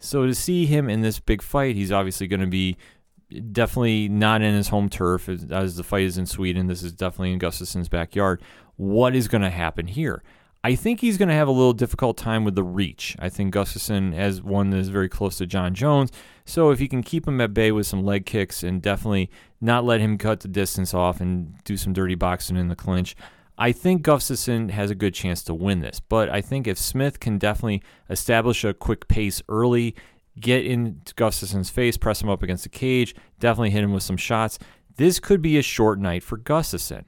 So 0.00 0.26
to 0.26 0.34
see 0.34 0.66
him 0.66 0.88
in 0.88 1.02
this 1.02 1.20
big 1.20 1.42
fight, 1.42 1.76
he's 1.76 1.92
obviously 1.92 2.26
going 2.26 2.40
to 2.40 2.46
be 2.46 2.76
definitely 3.52 4.08
not 4.08 4.42
in 4.42 4.54
his 4.54 4.68
home 4.68 4.88
turf 4.88 5.28
as, 5.28 5.44
as 5.52 5.76
the 5.76 5.84
fight 5.84 6.04
is 6.04 6.18
in 6.18 6.26
Sweden. 6.26 6.66
This 6.66 6.82
is 6.82 6.92
definitely 6.92 7.32
in 7.32 7.38
Gustafsson's 7.38 7.88
backyard. 7.88 8.42
What 8.76 9.14
is 9.14 9.28
going 9.28 9.42
to 9.42 9.50
happen 9.50 9.86
here? 9.86 10.22
I 10.62 10.74
think 10.74 11.00
he's 11.00 11.16
going 11.16 11.28
to 11.28 11.34
have 11.34 11.48
a 11.48 11.52
little 11.52 11.72
difficult 11.72 12.18
time 12.18 12.44
with 12.44 12.54
the 12.54 12.62
reach. 12.62 13.16
I 13.18 13.28
think 13.30 13.54
Gustafsson 13.54 14.14
has 14.14 14.42
one 14.42 14.70
that 14.70 14.78
is 14.78 14.88
very 14.88 15.08
close 15.08 15.38
to 15.38 15.46
Jon 15.46 15.74
Jones. 15.74 16.10
So 16.44 16.70
if 16.70 16.78
he 16.78 16.88
can 16.88 17.02
keep 17.02 17.26
him 17.26 17.40
at 17.40 17.54
bay 17.54 17.72
with 17.72 17.86
some 17.86 18.04
leg 18.04 18.26
kicks 18.26 18.62
and 18.62 18.82
definitely 18.82 19.30
not 19.60 19.84
let 19.84 20.00
him 20.00 20.18
cut 20.18 20.40
the 20.40 20.48
distance 20.48 20.92
off 20.92 21.20
and 21.20 21.54
do 21.64 21.76
some 21.76 21.92
dirty 21.92 22.14
boxing 22.14 22.56
in 22.56 22.68
the 22.68 22.76
clinch, 22.76 23.16
I 23.60 23.72
think 23.72 24.02
Gustafsson 24.02 24.70
has 24.70 24.90
a 24.90 24.94
good 24.94 25.12
chance 25.12 25.42
to 25.44 25.52
win 25.52 25.80
this. 25.80 26.00
But 26.00 26.30
I 26.30 26.40
think 26.40 26.66
if 26.66 26.78
Smith 26.78 27.20
can 27.20 27.36
definitely 27.36 27.82
establish 28.08 28.64
a 28.64 28.72
quick 28.72 29.06
pace 29.06 29.42
early, 29.50 29.94
get 30.40 30.64
into 30.64 31.14
Gustafsson's 31.14 31.68
face, 31.68 31.98
press 31.98 32.22
him 32.22 32.30
up 32.30 32.42
against 32.42 32.62
the 32.62 32.70
cage, 32.70 33.14
definitely 33.38 33.70
hit 33.70 33.84
him 33.84 33.92
with 33.92 34.02
some 34.02 34.16
shots, 34.16 34.58
this 34.96 35.20
could 35.20 35.42
be 35.42 35.58
a 35.58 35.62
short 35.62 36.00
night 36.00 36.22
for 36.22 36.38
Gustafsson. 36.38 37.04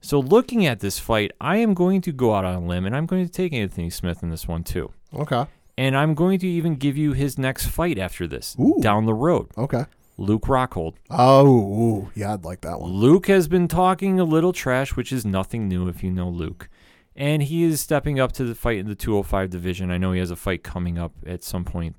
So 0.00 0.18
looking 0.18 0.66
at 0.66 0.80
this 0.80 0.98
fight, 0.98 1.30
I 1.40 1.58
am 1.58 1.72
going 1.72 2.00
to 2.02 2.12
go 2.12 2.34
out 2.34 2.44
on 2.44 2.54
a 2.54 2.66
limb 2.66 2.84
and 2.84 2.96
I'm 2.96 3.06
going 3.06 3.24
to 3.24 3.32
take 3.32 3.52
Anthony 3.52 3.88
Smith 3.88 4.24
in 4.24 4.30
this 4.30 4.48
one 4.48 4.64
too. 4.64 4.90
Okay. 5.14 5.46
And 5.78 5.96
I'm 5.96 6.14
going 6.14 6.40
to 6.40 6.48
even 6.48 6.74
give 6.74 6.96
you 6.96 7.12
his 7.12 7.38
next 7.38 7.66
fight 7.66 7.98
after 7.98 8.26
this 8.26 8.56
Ooh. 8.58 8.76
down 8.80 9.06
the 9.06 9.14
road. 9.14 9.50
Okay. 9.56 9.84
Luke 10.18 10.42
Rockhold. 10.42 10.94
Oh, 11.10 11.46
ooh, 11.46 12.10
yeah, 12.14 12.34
I'd 12.34 12.44
like 12.44 12.62
that 12.62 12.80
one. 12.80 12.90
Luke 12.90 13.26
has 13.26 13.48
been 13.48 13.68
talking 13.68 14.18
a 14.18 14.24
little 14.24 14.52
trash, 14.52 14.96
which 14.96 15.12
is 15.12 15.26
nothing 15.26 15.68
new 15.68 15.88
if 15.88 16.02
you 16.02 16.10
know 16.10 16.28
Luke. 16.28 16.68
And 17.14 17.42
he 17.42 17.62
is 17.62 17.80
stepping 17.80 18.20
up 18.20 18.32
to 18.32 18.44
the 18.44 18.54
fight 18.54 18.78
in 18.78 18.88
the 18.88 18.94
205 18.94 19.50
division. 19.50 19.90
I 19.90 19.98
know 19.98 20.12
he 20.12 20.20
has 20.20 20.30
a 20.30 20.36
fight 20.36 20.62
coming 20.62 20.98
up 20.98 21.12
at 21.26 21.42
some 21.42 21.64
point 21.64 21.96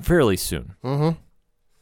fairly 0.00 0.36
soon. 0.36 0.74
Mm-hmm. 0.84 1.18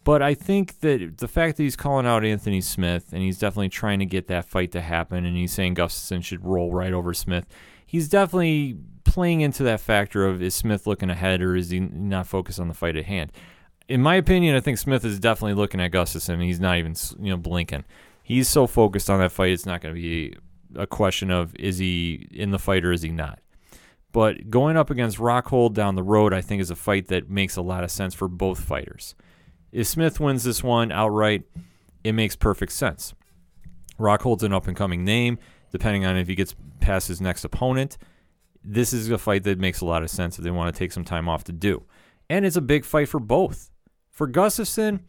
But 0.04 0.20
I 0.20 0.34
think 0.34 0.80
that 0.80 1.18
the 1.18 1.28
fact 1.28 1.56
that 1.56 1.62
he's 1.62 1.76
calling 1.76 2.06
out 2.06 2.24
Anthony 2.24 2.60
Smith 2.60 3.12
and 3.12 3.22
he's 3.22 3.38
definitely 3.38 3.68
trying 3.68 4.00
to 4.00 4.06
get 4.06 4.26
that 4.26 4.46
fight 4.46 4.72
to 4.72 4.80
happen 4.80 5.24
and 5.24 5.36
he's 5.36 5.52
saying 5.52 5.76
Gustafsson 5.76 6.24
should 6.24 6.44
roll 6.44 6.72
right 6.72 6.92
over 6.92 7.14
Smith, 7.14 7.46
he's 7.86 8.08
definitely 8.08 8.76
playing 9.04 9.42
into 9.42 9.62
that 9.62 9.80
factor 9.80 10.26
of 10.26 10.42
is 10.42 10.54
Smith 10.54 10.86
looking 10.86 11.10
ahead 11.10 11.40
or 11.40 11.54
is 11.54 11.70
he 11.70 11.78
not 11.78 12.26
focused 12.26 12.58
on 12.58 12.68
the 12.68 12.74
fight 12.74 12.96
at 12.96 13.04
hand? 13.04 13.30
In 13.92 14.00
my 14.00 14.14
opinion, 14.14 14.56
I 14.56 14.60
think 14.60 14.78
Smith 14.78 15.04
is 15.04 15.20
definitely 15.20 15.52
looking 15.52 15.78
at 15.78 15.90
Gustafsson 15.90 16.30
and 16.30 16.42
he's 16.44 16.58
not 16.58 16.78
even 16.78 16.94
you 17.20 17.28
know 17.28 17.36
blinking. 17.36 17.84
He's 18.22 18.48
so 18.48 18.66
focused 18.66 19.10
on 19.10 19.18
that 19.20 19.32
fight, 19.32 19.50
it's 19.50 19.66
not 19.66 19.82
going 19.82 19.94
to 19.94 20.00
be 20.00 20.34
a 20.74 20.86
question 20.86 21.30
of 21.30 21.54
is 21.56 21.76
he 21.76 22.26
in 22.30 22.52
the 22.52 22.58
fight 22.58 22.86
or 22.86 22.92
is 22.92 23.02
he 23.02 23.10
not. 23.10 23.40
But 24.10 24.48
going 24.48 24.78
up 24.78 24.88
against 24.88 25.18
Rockhold 25.18 25.74
down 25.74 25.94
the 25.94 26.02
road, 26.02 26.32
I 26.32 26.40
think 26.40 26.62
is 26.62 26.70
a 26.70 26.74
fight 26.74 27.08
that 27.08 27.28
makes 27.28 27.56
a 27.56 27.60
lot 27.60 27.84
of 27.84 27.90
sense 27.90 28.14
for 28.14 28.28
both 28.28 28.60
fighters. 28.60 29.14
If 29.72 29.88
Smith 29.88 30.18
wins 30.18 30.44
this 30.44 30.64
one 30.64 30.90
outright, 30.90 31.42
it 32.02 32.12
makes 32.12 32.34
perfect 32.34 32.72
sense. 32.72 33.12
Rockhold's 33.98 34.42
an 34.42 34.54
up 34.54 34.68
and 34.68 34.76
coming 34.76 35.04
name, 35.04 35.38
depending 35.70 36.06
on 36.06 36.16
if 36.16 36.28
he 36.28 36.34
gets 36.34 36.54
past 36.80 37.08
his 37.08 37.20
next 37.20 37.44
opponent. 37.44 37.98
This 38.64 38.94
is 38.94 39.10
a 39.10 39.18
fight 39.18 39.42
that 39.42 39.58
makes 39.58 39.82
a 39.82 39.84
lot 39.84 40.02
of 40.02 40.08
sense 40.08 40.38
if 40.38 40.44
they 40.44 40.50
want 40.50 40.74
to 40.74 40.78
take 40.78 40.92
some 40.92 41.04
time 41.04 41.28
off 41.28 41.44
to 41.44 41.52
do. 41.52 41.84
And 42.30 42.46
it's 42.46 42.56
a 42.56 42.62
big 42.62 42.86
fight 42.86 43.10
for 43.10 43.20
both. 43.20 43.68
For 44.12 44.28
Gustafsson, 44.28 45.00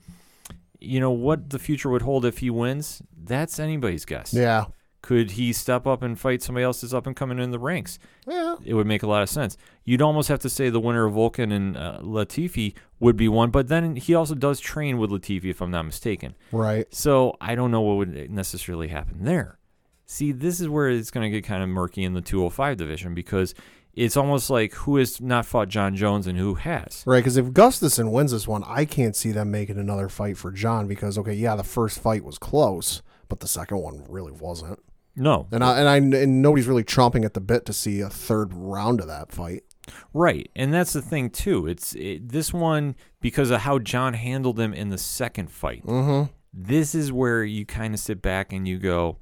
you 0.79 0.99
know, 0.99 1.11
what 1.11 1.49
the 1.49 1.59
future 1.59 1.89
would 1.89 2.01
hold 2.01 2.25
if 2.25 2.39
he 2.39 2.49
wins, 2.49 3.01
that's 3.15 3.59
anybody's 3.59 4.05
guess. 4.05 4.33
Yeah. 4.33 4.65
Could 5.01 5.31
he 5.31 5.51
step 5.51 5.85
up 5.85 6.01
and 6.01 6.17
fight 6.17 6.41
somebody 6.41 6.63
else 6.63 6.79
that's 6.79 6.93
up 6.93 7.05
and 7.05 7.13
coming 7.13 7.37
in 7.37 7.51
the 7.51 7.59
ranks? 7.59 7.99
Yeah. 8.25 8.55
It 8.63 8.73
would 8.73 8.87
make 8.87 9.03
a 9.03 9.07
lot 9.07 9.21
of 9.21 9.27
sense. 9.27 9.57
You'd 9.83 10.01
almost 10.01 10.29
have 10.29 10.39
to 10.39 10.49
say 10.49 10.69
the 10.69 10.79
winner 10.79 11.05
of 11.05 11.13
Volkan 11.13 11.51
and 11.51 11.75
uh, 11.75 11.99
Latifi 12.01 12.73
would 13.01 13.17
be 13.17 13.27
one, 13.27 13.49
but 13.49 13.67
then 13.67 13.97
he 13.97 14.15
also 14.15 14.33
does 14.33 14.61
train 14.61 14.97
with 14.97 15.09
Latifi, 15.09 15.49
if 15.49 15.61
I'm 15.61 15.71
not 15.71 15.83
mistaken. 15.83 16.35
Right. 16.53 16.87
So 16.95 17.35
I 17.41 17.55
don't 17.55 17.69
know 17.69 17.81
what 17.81 17.97
would 17.97 18.31
necessarily 18.31 18.87
happen 18.87 19.25
there. 19.25 19.59
See, 20.05 20.31
this 20.31 20.61
is 20.61 20.69
where 20.69 20.89
it's 20.89 21.11
going 21.11 21.29
to 21.29 21.35
get 21.35 21.45
kind 21.45 21.61
of 21.61 21.67
murky 21.67 22.05
in 22.05 22.13
the 22.13 22.21
205 22.21 22.77
division 22.77 23.13
because 23.13 23.53
it's 23.93 24.17
almost 24.17 24.49
like 24.49 24.73
who 24.73 24.97
has 24.97 25.21
not 25.21 25.45
fought 25.45 25.69
Jon 25.69 25.95
Jones 25.95 26.27
and 26.27 26.37
who 26.37 26.55
has. 26.55 27.03
Right, 27.05 27.19
because 27.19 27.37
if 27.37 27.47
Gustafsson 27.47 28.11
wins 28.11 28.31
this 28.31 28.47
one, 28.47 28.63
I 28.65 28.85
can't 28.85 29.15
see 29.15 29.31
them 29.31 29.51
making 29.51 29.77
another 29.77 30.09
fight 30.09 30.37
for 30.37 30.51
Jon 30.51 30.87
because 30.87 31.17
okay, 31.17 31.33
yeah, 31.33 31.55
the 31.55 31.63
first 31.63 31.99
fight 31.99 32.23
was 32.23 32.37
close, 32.37 33.01
but 33.29 33.39
the 33.39 33.47
second 33.47 33.77
one 33.77 34.03
really 34.07 34.31
wasn't. 34.31 34.79
No, 35.15 35.47
And 35.51 35.63
I 35.63 35.79
and 35.79 35.87
I 35.87 35.97
and 36.21 36.41
nobody's 36.41 36.67
really 36.67 36.83
chomping 36.83 37.23
at 37.23 37.35
the 37.35 37.41
bit 37.41 37.65
to 37.67 37.73
see 37.73 38.01
a 38.01 38.09
third 38.09 38.51
round 38.51 38.99
of 38.99 39.07
that 39.07 39.31
fight. 39.31 39.63
Right, 40.11 40.49
and 40.55 40.73
that's 40.73 40.93
the 40.93 41.01
thing 41.01 41.29
too. 41.29 41.67
It's 41.67 41.93
it, 41.93 42.29
this 42.29 42.51
one 42.51 42.95
because 43.21 43.51
of 43.51 43.61
how 43.61 43.77
Jon 43.77 44.13
handled 44.13 44.59
him 44.59 44.73
in 44.73 44.89
the 44.89 44.97
second 44.97 45.51
fight. 45.51 45.85
Mm-hmm. 45.85 46.31
This 46.51 46.95
is 46.95 47.11
where 47.11 47.43
you 47.43 47.65
kind 47.65 47.93
of 47.93 47.99
sit 47.99 48.21
back 48.21 48.53
and 48.53 48.67
you 48.67 48.79
go, 48.79 49.17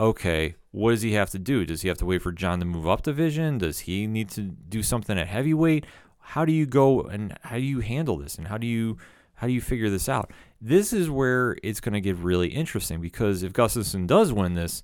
okay, 0.00 0.54
what 0.74 0.90
does 0.90 1.02
he 1.02 1.12
have 1.12 1.30
to 1.30 1.38
do? 1.38 1.64
Does 1.64 1.82
he 1.82 1.88
have 1.88 1.98
to 1.98 2.04
wait 2.04 2.20
for 2.20 2.32
Jon 2.32 2.58
to 2.58 2.64
move 2.64 2.88
up 2.88 3.02
division? 3.02 3.58
Does 3.58 3.80
he 3.80 4.08
need 4.08 4.28
to 4.30 4.40
do 4.42 4.82
something 4.82 5.16
at 5.16 5.28
heavyweight? 5.28 5.86
How 6.18 6.44
do 6.44 6.50
you 6.50 6.66
go 6.66 7.02
and 7.02 7.38
how 7.42 7.54
do 7.54 7.62
you 7.62 7.78
handle 7.78 8.16
this? 8.16 8.36
And 8.36 8.48
how 8.48 8.58
do 8.58 8.66
you 8.66 8.98
how 9.34 9.46
do 9.46 9.52
you 9.52 9.60
figure 9.60 9.88
this 9.88 10.08
out? 10.08 10.32
This 10.60 10.92
is 10.92 11.08
where 11.08 11.56
it's 11.62 11.78
going 11.78 11.92
to 11.92 12.00
get 12.00 12.16
really 12.16 12.48
interesting 12.48 13.00
because 13.00 13.44
if 13.44 13.52
Gustafsson 13.52 14.08
does 14.08 14.32
win 14.32 14.54
this, 14.54 14.82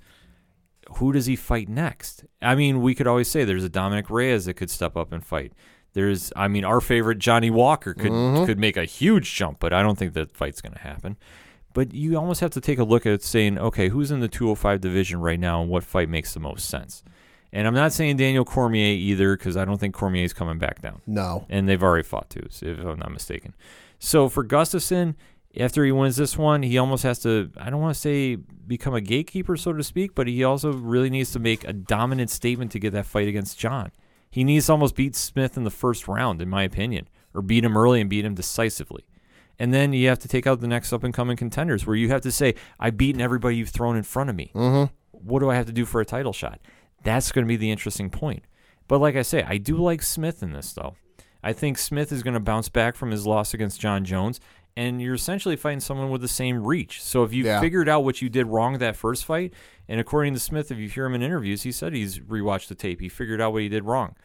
who 0.99 1.13
does 1.13 1.27
he 1.27 1.35
fight 1.35 1.69
next? 1.69 2.25
I 2.41 2.55
mean, 2.55 2.83
we 2.83 2.95
could 2.95 3.09
always 3.09 3.29
say 3.29 3.45
there's 3.45 3.65
a 3.65 3.69
Dominick 3.69 4.11
Reyes 4.11 4.45
that 4.45 4.55
could 4.55 4.71
step 4.71 4.97
up 4.97 5.13
and 5.13 5.27
fight. 5.27 5.55
There's, 5.95 6.33
I 6.37 6.47
mean, 6.47 6.65
our 6.65 6.81
favorite 6.81 7.19
Johnny 7.19 7.51
Walker 7.51 7.95
could 7.95 8.13
mm-hmm. 8.13 8.45
could 8.45 8.61
make 8.61 8.77
a 8.77 8.85
huge 8.85 9.35
jump, 9.35 9.59
but 9.59 9.73
I 9.73 9.83
don't 9.83 9.99
think 9.99 10.13
that 10.15 10.37
fight's 10.37 10.61
going 10.61 10.75
to 10.75 10.81
happen. 10.81 11.17
But 11.73 11.95
you 11.95 12.17
almost 12.17 12.41
have 12.41 12.51
to 12.53 12.61
take 12.61 12.79
a 12.79 12.85
look 12.85 13.07
at 13.07 13.23
saying, 13.23 13.59
okay, 13.59 13.89
who's 13.89 14.11
in 14.11 14.21
the 14.21 14.29
205 14.29 14.81
division 14.81 15.21
right 15.21 15.39
now, 15.39 15.61
and 15.63 15.71
what 15.71 15.85
fight 15.85 16.09
makes 16.09 16.35
the 16.35 16.41
most 16.41 16.69
sense. 16.69 17.05
And 17.53 17.67
I'm 17.67 17.75
not 17.75 17.93
saying 17.93 18.17
Daniel 18.17 18.45
Cormier 18.45 18.95
either, 18.95 19.37
because 19.37 19.57
I 19.57 19.65
don't 19.65 19.79
think 19.79 19.95
Cormier 19.95 20.25
is 20.25 20.33
coming 20.33 20.59
back 20.59 20.81
down 20.83 21.01
No. 21.07 21.47
and 21.49 21.69
they've 21.69 21.83
already 21.83 22.05
fought 22.05 22.33
so 22.51 22.67
if 22.67 22.79
I'm 22.79 22.99
not 22.99 23.13
mistaken. 23.13 23.55
So 23.99 24.29
for 24.29 24.45
Gustafsson, 24.45 25.15
after 25.59 25.85
he 25.85 25.91
wins 25.91 26.17
this 26.17 26.39
one, 26.39 26.63
he 26.63 26.79
almost 26.79 27.03
has 27.03 27.19
to, 27.21 27.51
I 27.57 27.71
don't 27.71 27.81
want 27.81 27.95
to 27.95 28.01
say 28.01 28.37
become 28.37 28.95
a 28.95 29.01
gatekeeper, 29.01 29.57
so 29.57 29.73
to 29.73 29.83
speak, 29.83 30.15
but 30.15 30.29
he 30.29 30.45
also 30.45 30.73
really 30.73 31.11
needs 31.11 31.33
to 31.33 31.41
make 31.41 31.67
a 31.67 31.73
dominant 31.73 32.31
statement 32.31 32.71
to 32.73 32.79
get 32.79 32.93
that 32.93 33.07
fight 33.07 33.27
against 33.27 33.59
Jon. 33.59 33.91
He 34.31 34.45
needs 34.45 34.67
to 34.67 34.73
almost 34.73 34.95
beat 34.95 35.17
Smith 35.17 35.57
in 35.57 35.65
the 35.65 35.71
first 35.71 36.07
round, 36.07 36.41
in 36.41 36.49
my 36.49 36.63
opinion, 36.63 37.09
or 37.35 37.43
beat 37.43 37.65
him 37.65 37.77
early 37.77 38.01
and 38.01 38.09
beat 38.09 38.25
him 38.25 38.35
decisively. 38.35 39.05
And 39.61 39.73
then 39.75 39.93
you 39.93 40.09
have 40.09 40.19
to 40.21 40.29
take 40.29 40.47
out 40.47 40.61
the 40.61 40.67
next 40.67 40.91
up 40.93 41.05
and 41.05 41.13
coming 41.13 41.37
contenders 41.37 41.87
where 41.87 41.95
you 41.95 42.09
have 42.09 42.23
to 42.23 42.33
say, 42.33 42.55
I've 42.81 42.97
beaten 42.97 43.21
everybody 43.21 43.57
you've 43.57 43.69
thrown 43.69 43.95
in 43.97 44.03
front 44.03 44.31
of 44.31 44.35
me. 44.35 44.51
Mm-hmm. 44.55 44.93
What 45.13 45.41
do 45.41 45.51
I 45.51 45.55
have 45.55 45.67
to 45.67 45.73
do 45.73 45.85
for 45.85 46.01
a 46.01 46.07
title 46.07 46.33
shot? 46.33 46.61
That's 47.05 47.31
going 47.31 47.45
to 47.45 47.49
be 47.49 47.57
the 47.57 47.71
interesting 47.71 48.09
point. 48.09 48.43
But 48.89 49.01
like 49.01 49.17
I 49.17 49.23
say, 49.23 49.45
I 49.47 49.59
do 49.59 49.77
like 49.77 50.03
Smith 50.03 50.43
in 50.43 50.53
this, 50.53 50.73
though. 50.73 50.97
I 51.43 51.53
think 51.53 51.77
Smith 51.77 52.11
is 52.11 52.23
going 52.23 52.35
to 52.35 52.41
bounce 52.41 52.69
back 52.71 52.97
from 52.97 53.11
his 53.11 53.27
loss 53.27 53.53
against 53.55 53.81
Jon 53.81 54.05
Jones, 54.05 54.41
and 54.77 55.01
you're 55.01 55.15
essentially 55.15 55.57
fighting 55.57 55.81
someone 55.81 56.11
with 56.11 56.23
the 56.23 56.29
same 56.29 56.65
reach. 56.67 57.03
So 57.03 57.23
if 57.23 57.33
you 57.35 57.45
Yeah. 57.45 57.61
figured 57.61 57.89
out 57.89 58.03
what 58.03 58.23
you 58.23 58.29
did 58.31 58.47
wrong 58.47 58.79
that 58.79 58.97
first 58.97 59.25
fight, 59.27 59.53
and 59.89 60.01
according 60.01 60.33
to 60.35 60.41
Smith, 60.41 60.71
if 60.71 60.79
you 60.79 60.89
hear 60.89 61.05
him 61.07 61.15
in 61.15 61.23
interviews, 61.23 61.63
he 61.63 61.73
said 61.73 61.93
he's 61.93 62.19
rewatched 62.19 62.69
the 62.69 62.75
tape. 62.75 63.01
He 63.01 63.09
figured 63.11 63.41
out 63.41 63.53
what 63.53 63.63
he 63.63 63.69
did 63.69 63.85
wrong. 63.85 64.17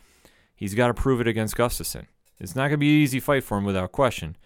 He's 0.56 0.74
got 0.76 0.88
to 0.88 0.94
prove 0.94 1.20
it 1.20 1.28
against 1.28 1.58
Gustafsson. 1.58 2.06
It's 2.40 2.56
not 2.56 2.64
going 2.64 2.72
to 2.72 2.78
be 2.78 2.96
an 2.96 3.02
easy 3.02 3.20
fight 3.20 3.44
for 3.44 3.58
him 3.58 3.66
without 3.66 3.92
question, 3.92 4.38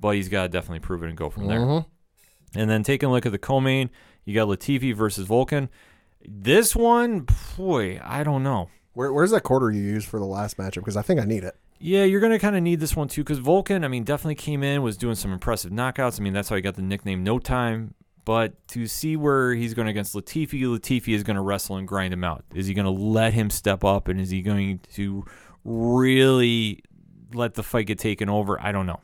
but 0.00 0.10
he's 0.10 0.28
got 0.28 0.42
to 0.44 0.48
definitely 0.48 0.80
prove 0.80 1.02
it 1.02 1.08
and 1.08 1.16
go 1.16 1.30
from 1.30 1.46
there. 1.46 1.60
Mm-hmm. 1.60 2.58
And 2.58 2.70
then 2.70 2.82
taking 2.82 3.08
a 3.08 3.12
look 3.12 3.26
at 3.26 3.32
the 3.32 3.38
co-main, 3.38 3.90
you 4.24 4.34
got 4.34 4.48
Latifi 4.48 4.94
versus 4.94 5.28
Volkan. 5.28 5.68
This 6.26 6.74
one, 6.74 7.26
boy, 7.56 8.00
I 8.02 8.24
don't 8.24 8.42
know. 8.42 8.70
Where, 8.94 9.12
where's 9.12 9.30
that 9.30 9.42
quarter 9.42 9.70
you 9.70 9.82
used 9.82 10.08
for 10.08 10.18
the 10.18 10.26
last 10.26 10.56
matchup? 10.56 10.76
Because 10.76 10.96
I 10.96 11.02
think 11.02 11.20
I 11.20 11.24
need 11.24 11.44
it. 11.44 11.56
Yeah, 11.78 12.04
you're 12.04 12.20
going 12.20 12.32
to 12.32 12.38
kind 12.38 12.56
of 12.56 12.62
need 12.62 12.80
this 12.80 12.96
one 12.96 13.06
too 13.06 13.22
because 13.22 13.38
Volkan, 13.38 13.84
I 13.84 13.88
mean, 13.88 14.02
definitely 14.02 14.34
came 14.34 14.62
in, 14.64 14.82
was 14.82 14.96
doing 14.96 15.14
some 15.14 15.32
impressive 15.32 15.70
knockouts. 15.70 16.18
I 16.18 16.24
mean, 16.24 16.32
that's 16.32 16.48
how 16.48 16.56
he 16.56 16.62
got 16.62 16.74
the 16.74 16.82
nickname 16.82 17.22
No 17.22 17.38
Time. 17.38 17.94
But 18.24 18.66
to 18.68 18.86
see 18.86 19.16
where 19.16 19.54
he's 19.54 19.72
going 19.72 19.88
against 19.88 20.14
Latifi, 20.14 20.60
Latifi 20.62 21.14
is 21.14 21.22
going 21.22 21.36
to 21.36 21.40
wrestle 21.42 21.76
and 21.76 21.88
grind 21.88 22.12
him 22.12 22.24
out. 22.24 22.44
Is 22.54 22.66
he 22.66 22.74
going 22.74 22.84
to 22.84 22.90
let 22.90 23.32
him 23.32 23.48
step 23.48 23.84
up 23.84 24.08
and 24.08 24.20
is 24.20 24.28
he 24.28 24.42
going 24.42 24.80
to 24.94 25.24
really 25.64 26.82
let 27.32 27.54
the 27.54 27.62
fight 27.62 27.86
get 27.86 27.98
taken 27.98 28.28
over? 28.28 28.60
I 28.60 28.72
don't 28.72 28.84
know. 28.84 29.00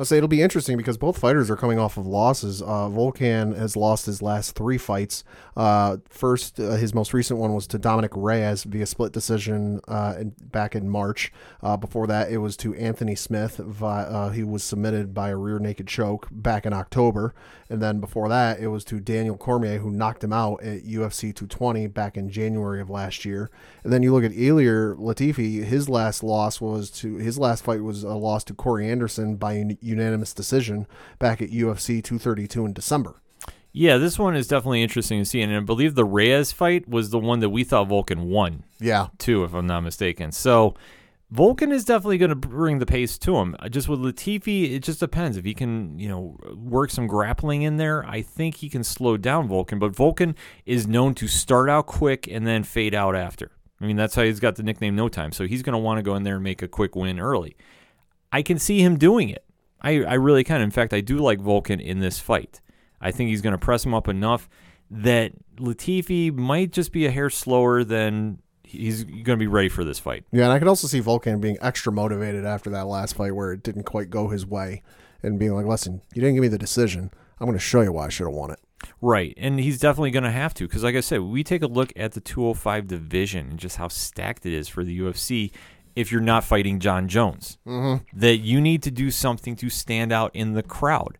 I'll 0.00 0.06
say 0.06 0.16
it'll 0.16 0.28
be 0.28 0.40
interesting 0.40 0.78
because 0.78 0.96
both 0.96 1.18
fighters 1.18 1.50
are 1.50 1.56
coming 1.56 1.78
off 1.78 1.98
of 1.98 2.06
losses. 2.06 2.62
Uh, 2.62 2.88
Volkan 2.88 3.54
has 3.54 3.76
lost 3.76 4.06
his 4.06 4.22
last 4.22 4.52
three 4.54 4.78
fights. 4.78 5.24
Uh, 5.54 5.98
first, 6.08 6.58
uh, 6.58 6.70
his 6.70 6.94
most 6.94 7.12
recent 7.12 7.38
one 7.38 7.52
was 7.52 7.66
to 7.66 7.78
Dominick 7.78 8.12
Reyes 8.14 8.64
via 8.64 8.86
split 8.86 9.12
decision 9.12 9.78
uh, 9.88 10.14
in, 10.18 10.34
back 10.40 10.74
in 10.74 10.88
March. 10.88 11.34
Uh, 11.62 11.76
before 11.76 12.06
that, 12.06 12.32
it 12.32 12.38
was 12.38 12.56
to 12.56 12.74
Anthony 12.76 13.14
Smith. 13.14 13.58
Vi- 13.58 14.04
uh, 14.04 14.30
he 14.30 14.42
was 14.42 14.64
submitted 14.64 15.12
by 15.12 15.28
a 15.28 15.36
rear 15.36 15.58
naked 15.58 15.86
choke 15.86 16.28
back 16.30 16.64
in 16.64 16.72
October. 16.72 17.34
And 17.70 17.80
then 17.80 18.00
before 18.00 18.28
that, 18.28 18.58
it 18.58 18.66
was 18.66 18.84
to 18.86 18.98
Daniel 18.98 19.36
Cormier, 19.36 19.78
who 19.78 19.90
knocked 19.90 20.24
him 20.24 20.32
out 20.32 20.62
at 20.62 20.82
UFC 20.84 21.32
220 21.32 21.86
back 21.86 22.16
in 22.16 22.28
January 22.28 22.80
of 22.80 22.90
last 22.90 23.24
year. 23.24 23.48
And 23.84 23.92
then 23.92 24.02
you 24.02 24.12
look 24.12 24.24
at 24.24 24.32
Ilir 24.32 24.98
Latifi, 24.98 25.62
his 25.64 25.88
last 25.88 26.24
loss 26.24 26.60
was 26.60 26.90
to 26.90 27.16
his 27.16 27.38
last 27.38 27.64
fight 27.64 27.82
was 27.82 28.02
a 28.02 28.14
loss 28.14 28.42
to 28.44 28.54
Corey 28.54 28.90
Anderson 28.90 29.36
by 29.36 29.60
un- 29.60 29.78
unanimous 29.80 30.34
decision 30.34 30.88
back 31.20 31.40
at 31.40 31.50
UFC 31.50 32.02
232 32.02 32.66
in 32.66 32.72
December. 32.72 33.22
Yeah, 33.72 33.98
this 33.98 34.18
one 34.18 34.34
is 34.34 34.48
definitely 34.48 34.82
interesting 34.82 35.20
to 35.20 35.24
see. 35.24 35.40
And 35.40 35.54
I 35.54 35.60
believe 35.60 35.94
the 35.94 36.04
Reyes 36.04 36.50
fight 36.50 36.88
was 36.88 37.10
the 37.10 37.20
one 37.20 37.38
that 37.38 37.50
we 37.50 37.62
thought 37.62 37.88
Volkan 37.88 38.24
won. 38.24 38.64
Yeah. 38.80 39.08
too, 39.18 39.44
if 39.44 39.54
I'm 39.54 39.68
not 39.68 39.82
mistaken. 39.82 40.32
So 40.32 40.74
Volkan 41.32 41.72
is 41.72 41.84
definitely 41.84 42.18
going 42.18 42.30
to 42.30 42.34
bring 42.34 42.80
the 42.80 42.86
pace 42.86 43.16
to 43.18 43.36
him. 43.36 43.54
Uh, 43.60 43.68
Just 43.68 43.88
with 43.88 44.00
Latifi, 44.00 44.74
it 44.74 44.80
just 44.82 44.98
depends 44.98 45.36
if 45.36 45.44
he 45.44 45.54
can, 45.54 45.96
you 45.98 46.08
know, 46.08 46.36
work 46.56 46.90
some 46.90 47.06
grappling 47.06 47.62
in 47.62 47.76
there. 47.76 48.04
I 48.04 48.20
think 48.20 48.56
he 48.56 48.68
can 48.68 48.82
slow 48.82 49.16
down 49.16 49.48
Volkan, 49.48 49.78
but 49.78 49.92
Volkan 49.92 50.34
is 50.66 50.88
known 50.88 51.14
to 51.14 51.28
start 51.28 51.70
out 51.70 51.86
quick 51.86 52.26
and 52.26 52.46
then 52.46 52.64
fade 52.64 52.94
out 52.94 53.14
after. 53.14 53.52
I 53.80 53.86
mean, 53.86 53.96
that's 53.96 54.16
how 54.16 54.22
he's 54.22 54.40
got 54.40 54.56
the 54.56 54.64
nickname 54.64 54.96
No 54.96 55.08
Time. 55.08 55.30
So 55.30 55.46
he's 55.46 55.62
going 55.62 55.74
to 55.74 55.78
want 55.78 55.98
to 55.98 56.02
go 56.02 56.16
in 56.16 56.24
there 56.24 56.34
and 56.34 56.44
make 56.44 56.62
a 56.62 56.68
quick 56.68 56.96
win 56.96 57.20
early. 57.20 57.56
I 58.32 58.42
can 58.42 58.58
see 58.58 58.80
him 58.80 58.98
doing 58.98 59.30
it. 59.30 59.44
I, 59.80 60.02
I 60.02 60.14
really 60.14 60.44
can. 60.44 60.60
In 60.60 60.70
fact, 60.70 60.92
I 60.92 61.00
do 61.00 61.18
like 61.18 61.38
Volkan 61.38 61.80
in 61.80 62.00
this 62.00 62.18
fight. 62.18 62.60
I 63.00 63.12
think 63.12 63.30
he's 63.30 63.40
going 63.40 63.52
to 63.52 63.58
press 63.58 63.86
him 63.86 63.94
up 63.94 64.08
enough 64.08 64.48
that 64.90 65.32
Latifi 65.56 66.34
might 66.34 66.72
just 66.72 66.92
be 66.92 67.06
a 67.06 67.10
hair 67.10 67.30
slower 67.30 67.84
than 67.84 68.42
he's 68.70 69.04
going 69.04 69.24
to 69.24 69.36
be 69.36 69.46
ready 69.46 69.68
for 69.68 69.84
this 69.84 69.98
fight. 69.98 70.24
Yeah, 70.32 70.44
and 70.44 70.52
I 70.52 70.58
could 70.58 70.68
also 70.68 70.86
see 70.86 71.00
Volkan 71.00 71.40
being 71.40 71.58
extra 71.60 71.92
motivated 71.92 72.44
after 72.44 72.70
that 72.70 72.86
last 72.86 73.16
fight 73.16 73.34
where 73.34 73.52
it 73.52 73.62
didn't 73.62 73.84
quite 73.84 74.10
go 74.10 74.28
his 74.28 74.46
way. 74.46 74.82
and 75.22 75.38
being 75.38 75.52
like, 75.54 75.66
listen, 75.66 76.00
you 76.14 76.20
didn't 76.20 76.34
give 76.34 76.42
me 76.42 76.48
the 76.48 76.58
decision. 76.58 77.10
I'm 77.38 77.46
going 77.46 77.58
to 77.58 77.62
show 77.64 77.80
you 77.80 77.92
why 77.92 78.06
I 78.06 78.08
should 78.08 78.26
have 78.26 78.34
won 78.34 78.50
it. 78.50 78.58
Right. 79.02 79.34
And 79.36 79.60
he's 79.60 79.78
definitely 79.78 80.10
going 80.10 80.24
to 80.24 80.30
have 80.30 80.54
to 80.54 80.66
because, 80.66 80.82
like 80.82 80.96
I 80.96 81.00
said, 81.00 81.20
we 81.20 81.44
take 81.44 81.62
a 81.62 81.66
look 81.66 81.92
at 81.96 82.12
the 82.12 82.20
205 82.20 82.86
division 82.86 83.50
and 83.50 83.58
just 83.58 83.76
how 83.76 83.88
stacked 83.88 84.46
it 84.46 84.54
is 84.54 84.68
for 84.68 84.84
the 84.84 84.98
UFC 84.98 85.50
if 85.96 86.10
you're 86.12 86.20
not 86.20 86.44
fighting 86.44 86.78
Jon 86.80 87.08
Jones. 87.08 87.58
Mm-hmm. 87.66 88.18
That 88.18 88.36
you 88.36 88.60
need 88.60 88.82
to 88.84 88.90
do 88.90 89.10
something 89.10 89.56
to 89.56 89.68
stand 89.68 90.12
out 90.12 90.30
in 90.34 90.54
the 90.54 90.62
crowd. 90.62 91.18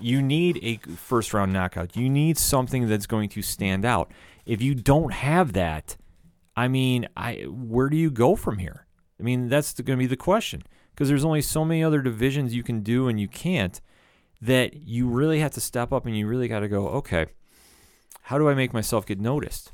You 0.00 0.20
need 0.20 0.58
a 0.62 0.78
first 0.96 1.32
round 1.32 1.52
knockout. 1.52 1.96
You 1.96 2.08
need 2.10 2.38
something 2.38 2.88
that's 2.88 3.06
going 3.06 3.28
to 3.30 3.42
stand 3.42 3.84
out. 3.84 4.10
If 4.44 4.60
you 4.60 4.74
don't 4.74 5.12
have 5.12 5.52
that, 5.54 5.96
I 6.56 6.68
mean, 6.68 7.08
I 7.16 7.44
where 7.48 7.88
do 7.88 7.96
you 7.96 8.10
go 8.10 8.34
from 8.34 8.58
here? 8.58 8.86
I 9.20 9.22
mean, 9.22 9.48
that's 9.48 9.72
going 9.74 9.98
to 9.98 10.02
be 10.02 10.06
the 10.06 10.16
question 10.16 10.62
because 10.90 11.08
there's 11.08 11.24
only 11.24 11.42
so 11.42 11.64
many 11.64 11.84
other 11.84 12.00
divisions 12.00 12.54
you 12.54 12.62
can 12.62 12.80
do 12.80 13.08
and 13.08 13.20
you 13.20 13.28
can't 13.28 13.80
that 14.40 14.74
you 14.86 15.06
really 15.06 15.40
have 15.40 15.52
to 15.52 15.60
step 15.60 15.92
up 15.92 16.06
and 16.06 16.16
you 16.16 16.26
really 16.26 16.48
got 16.48 16.60
to 16.60 16.68
go, 16.68 16.88
okay, 16.88 17.26
how 18.22 18.38
do 18.38 18.48
I 18.48 18.54
make 18.54 18.72
myself 18.72 19.06
get 19.06 19.20
noticed? 19.20 19.72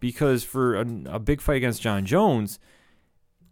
Because 0.00 0.44
for 0.44 0.76
a, 0.76 0.86
a 1.06 1.18
big 1.18 1.40
fight 1.40 1.56
against 1.56 1.82
Jon 1.82 2.04
Jones, 2.04 2.58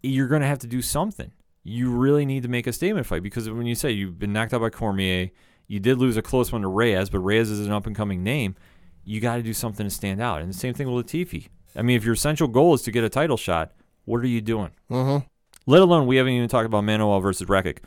you're 0.02 0.28
going 0.28 0.42
to 0.42 0.48
have 0.48 0.58
to 0.60 0.66
do 0.66 0.82
something. 0.82 1.32
You 1.62 1.90
really 1.90 2.24
need 2.24 2.42
to 2.42 2.48
make 2.48 2.66
a 2.66 2.72
statement 2.72 3.06
fight 3.06 3.22
because 3.22 3.48
when 3.48 3.66
you 3.66 3.74
say 3.74 3.90
you've 3.90 4.18
been 4.18 4.32
knocked 4.32 4.52
out 4.54 4.60
by 4.60 4.70
Cormier, 4.70 5.30
you 5.66 5.78
did 5.78 5.98
lose 5.98 6.16
a 6.16 6.22
close 6.22 6.50
one 6.50 6.62
to 6.62 6.68
Reyes, 6.68 7.10
but 7.10 7.20
Reyes 7.20 7.50
is 7.50 7.66
an 7.66 7.72
up 7.72 7.86
and 7.86 7.94
coming 7.94 8.22
name. 8.22 8.56
You 9.04 9.20
got 9.20 9.36
to 9.36 9.42
do 9.42 9.54
something 9.54 9.86
to 9.86 9.90
stand 9.90 10.20
out. 10.20 10.40
And 10.40 10.50
the 10.50 10.56
same 10.56 10.74
thing 10.74 10.90
with 10.90 11.06
Latifi. 11.06 11.48
I 11.76 11.82
mean, 11.82 11.96
if 11.96 12.04
your 12.04 12.14
essential 12.14 12.48
goal 12.48 12.74
is 12.74 12.82
to 12.82 12.90
get 12.90 13.04
a 13.04 13.08
title 13.08 13.36
shot, 13.36 13.72
what 14.04 14.20
are 14.20 14.26
you 14.26 14.40
doing? 14.40 14.70
Mm-hmm. 14.90 15.26
Let 15.66 15.82
alone 15.82 16.06
we 16.06 16.16
haven't 16.16 16.32
even 16.32 16.48
talked 16.48 16.66
about 16.66 16.84
Manuwa 16.84 17.22
versus 17.22 17.46
Rakic. 17.48 17.78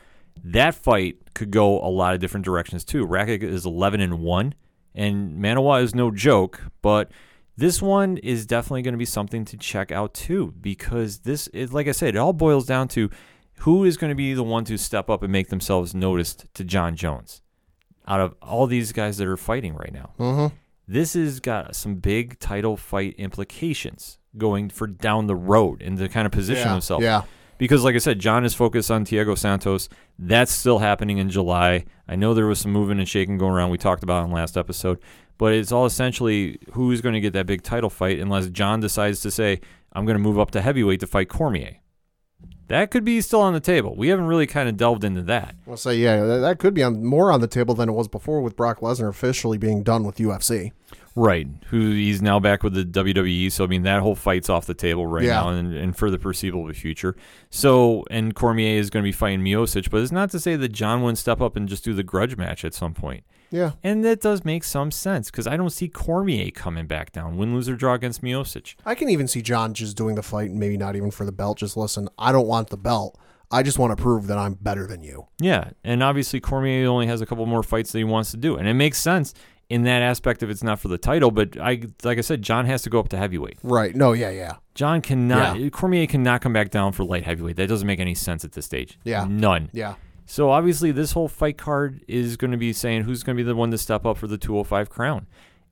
That 0.42 0.74
fight 0.74 1.34
could 1.34 1.50
go 1.50 1.78
a 1.80 1.88
lot 1.88 2.14
of 2.14 2.20
different 2.20 2.44
directions 2.44 2.84
too. 2.84 3.06
Rakic 3.06 3.42
is 3.42 3.66
11 3.66 4.00
and 4.00 4.20
one, 4.20 4.54
and 4.94 5.38
Manuwa 5.38 5.82
is 5.82 5.94
no 5.94 6.10
joke. 6.10 6.62
But 6.82 7.10
this 7.56 7.80
one 7.82 8.16
is 8.18 8.46
definitely 8.46 8.82
going 8.82 8.94
to 8.94 8.98
be 8.98 9.04
something 9.04 9.44
to 9.44 9.56
check 9.56 9.92
out 9.92 10.14
too, 10.14 10.54
because 10.60 11.18
this 11.18 11.48
is 11.48 11.72
like 11.72 11.88
I 11.88 11.92
said, 11.92 12.14
it 12.14 12.18
all 12.18 12.32
boils 12.32 12.66
down 12.66 12.88
to 12.88 13.10
who 13.58 13.84
is 13.84 13.96
going 13.96 14.10
to 14.10 14.16
be 14.16 14.34
the 14.34 14.42
one 14.42 14.64
to 14.64 14.76
step 14.76 15.08
up 15.08 15.22
and 15.22 15.30
make 15.30 15.48
themselves 15.48 15.94
noticed 15.94 16.46
to 16.54 16.64
Jon 16.64 16.96
Jones 16.96 17.42
out 18.06 18.20
of 18.20 18.34
all 18.42 18.66
these 18.66 18.92
guys 18.92 19.16
that 19.18 19.28
are 19.28 19.36
fighting 19.36 19.74
right 19.74 19.92
now. 19.92 20.10
Mm-hmm. 20.18 20.56
This 20.86 21.14
has 21.14 21.40
got 21.40 21.74
some 21.74 21.96
big 21.96 22.38
title 22.38 22.76
fight 22.76 23.14
implications 23.18 24.18
going 24.36 24.68
for 24.68 24.86
down 24.86 25.26
the 25.26 25.36
road 25.36 25.80
and 25.82 25.96
to 25.98 26.08
kind 26.08 26.26
of 26.26 26.32
position 26.32 26.66
Yeah. 26.66 26.72
himself. 26.72 27.02
Yeah. 27.02 27.22
Because, 27.56 27.84
like 27.84 27.94
I 27.94 27.98
said, 27.98 28.18
Jon 28.18 28.44
is 28.44 28.52
focused 28.52 28.90
on 28.90 29.04
Thiago 29.04 29.38
Santos. 29.38 29.88
That's 30.18 30.50
still 30.52 30.80
happening 30.80 31.18
in 31.18 31.30
July. 31.30 31.84
I 32.08 32.16
know 32.16 32.34
there 32.34 32.46
was 32.46 32.58
some 32.58 32.72
moving 32.72 32.98
and 32.98 33.08
shaking 33.08 33.38
going 33.38 33.52
around. 33.52 33.70
We 33.70 33.78
talked 33.78 34.02
about 34.02 34.24
in 34.24 34.32
last 34.32 34.56
episode. 34.56 34.98
But 35.38 35.54
it's 35.54 35.70
all 35.72 35.86
essentially 35.86 36.58
who's 36.72 37.00
going 37.00 37.14
to 37.14 37.20
get 37.20 37.32
that 37.32 37.46
big 37.46 37.62
title 37.62 37.90
fight 37.90 38.18
unless 38.18 38.48
Jon 38.48 38.80
decides 38.80 39.20
to 39.20 39.30
say, 39.30 39.60
I'm 39.92 40.04
going 40.04 40.16
to 40.16 40.22
move 40.22 40.38
up 40.38 40.50
to 40.52 40.60
heavyweight 40.62 41.00
to 41.00 41.06
fight 41.06 41.28
Cormier. 41.28 41.76
That 42.68 42.90
could 42.90 43.04
be 43.04 43.20
still 43.20 43.40
on 43.42 43.52
the 43.52 43.60
table. 43.60 43.94
We 43.94 44.08
haven't 44.08 44.26
really 44.26 44.46
kind 44.46 44.68
of 44.68 44.76
delved 44.76 45.04
into 45.04 45.22
that. 45.22 45.54
I'll 45.68 45.76
say, 45.76 45.96
yeah, 45.96 46.24
that, 46.24 46.38
that 46.38 46.58
could 46.58 46.72
be 46.74 46.82
on 46.82 47.04
more 47.04 47.30
on 47.30 47.40
the 47.42 47.46
table 47.46 47.74
than 47.74 47.88
it 47.88 47.92
was 47.92 48.08
before 48.08 48.40
with 48.40 48.56
Brock 48.56 48.80
Lesnar 48.80 49.08
officially 49.08 49.58
being 49.58 49.82
done 49.82 50.02
with 50.04 50.16
UFC. 50.16 50.72
Right. 51.16 51.46
Who 51.66 51.90
he's 51.92 52.20
now 52.22 52.40
back 52.40 52.62
with 52.64 52.74
the 52.74 52.84
WWE. 52.84 53.52
So 53.52 53.62
I 53.64 53.66
mean 53.68 53.82
that 53.82 54.00
whole 54.00 54.16
fight's 54.16 54.48
off 54.48 54.66
the 54.66 54.74
table 54.74 55.06
right 55.06 55.24
Yeah. 55.24 55.34
now 55.42 55.48
and, 55.50 55.72
and 55.74 55.96
for 55.96 56.10
the 56.10 56.18
foreseeable 56.18 56.72
future. 56.72 57.14
So 57.50 58.04
and 58.10 58.34
Cormier 58.34 58.78
is 58.78 58.90
going 58.90 59.02
to 59.04 59.06
be 59.06 59.12
fighting 59.12 59.40
Miocic, 59.40 59.90
but 59.90 60.00
it's 60.00 60.10
not 60.10 60.30
to 60.30 60.40
say 60.40 60.56
that 60.56 60.70
Jon 60.70 61.02
wouldn't 61.02 61.18
step 61.18 61.40
up 61.40 61.54
and 61.56 61.68
just 61.68 61.84
do 61.84 61.94
the 61.94 62.02
grudge 62.02 62.36
match 62.36 62.64
at 62.64 62.74
some 62.74 62.94
point. 62.94 63.22
Yeah. 63.54 63.72
And 63.84 64.04
that 64.04 64.20
does 64.20 64.44
make 64.44 64.64
some 64.64 64.90
sense 64.90 65.30
because 65.30 65.46
I 65.46 65.56
don't 65.56 65.70
see 65.70 65.88
Cormier 65.88 66.50
coming 66.50 66.86
back 66.86 67.12
down. 67.12 67.36
Win, 67.36 67.54
lose, 67.54 67.68
or 67.68 67.76
draw 67.76 67.94
against 67.94 68.20
Miocic. 68.20 68.74
I 68.84 68.96
can 68.96 69.08
even 69.08 69.28
see 69.28 69.42
Jon 69.42 69.74
just 69.74 69.96
doing 69.96 70.16
the 70.16 70.22
fight, 70.24 70.50
and 70.50 70.58
maybe 70.58 70.76
not 70.76 70.96
even 70.96 71.12
for 71.12 71.24
the 71.24 71.32
belt. 71.32 71.58
Just 71.58 71.76
listen, 71.76 72.08
I 72.18 72.32
don't 72.32 72.48
want 72.48 72.70
the 72.70 72.76
belt. 72.76 73.16
I 73.52 73.62
just 73.62 73.78
want 73.78 73.96
to 73.96 74.02
prove 74.02 74.26
that 74.26 74.38
I'm 74.38 74.54
better 74.54 74.88
than 74.88 75.04
you. 75.04 75.28
Yeah, 75.38 75.70
and 75.84 76.02
obviously 76.02 76.40
Cormier 76.40 76.88
only 76.88 77.06
has 77.06 77.20
a 77.20 77.26
couple 77.26 77.46
more 77.46 77.62
fights 77.62 77.92
that 77.92 77.98
he 77.98 78.04
wants 78.04 78.32
to 78.32 78.36
do, 78.36 78.56
and 78.56 78.66
it 78.66 78.74
makes 78.74 78.98
sense 78.98 79.34
in 79.68 79.84
that 79.84 80.02
aspect 80.02 80.42
if 80.42 80.50
it's 80.50 80.64
not 80.64 80.80
for 80.80 80.88
the 80.88 80.98
title. 80.98 81.30
But 81.30 81.56
I, 81.60 81.82
like 82.02 82.18
I 82.18 82.22
said, 82.22 82.42
Jon 82.42 82.66
has 82.66 82.82
to 82.82 82.90
go 82.90 82.98
up 82.98 83.08
to 83.10 83.16
heavyweight. 83.16 83.58
Right. 83.62 83.94
No, 83.94 84.12
yeah, 84.12 84.30
yeah. 84.30 84.56
Jon 84.74 85.00
cannot, 85.00 85.70
Cormier 85.70 86.08
cannot 86.08 86.40
come 86.40 86.52
back 86.52 86.70
down 86.70 86.92
for 86.92 87.04
light 87.04 87.22
heavyweight. 87.22 87.54
That 87.54 87.68
doesn't 87.68 87.86
make 87.86 88.00
any 88.00 88.16
sense 88.16 88.44
at 88.44 88.52
this 88.52 88.66
stage. 88.66 88.98
Yeah. 89.04 89.26
none. 89.28 89.70
Yeah. 89.72 89.94
So 90.26 90.50
obviously, 90.50 90.90
this 90.90 91.12
whole 91.12 91.28
fight 91.28 91.58
card 91.58 92.04
is 92.08 92.36
going 92.36 92.50
to 92.50 92.56
be 92.56 92.72
saying 92.72 93.02
who's 93.02 93.22
going 93.22 93.36
to 93.36 93.42
be 93.42 93.46
the 93.46 93.54
one 93.54 93.70
to 93.70 93.78
step 93.78 94.06
up 94.06 94.16
for 94.16 94.26
the 94.26 94.38
205 94.38 94.88
crown. 94.88 95.26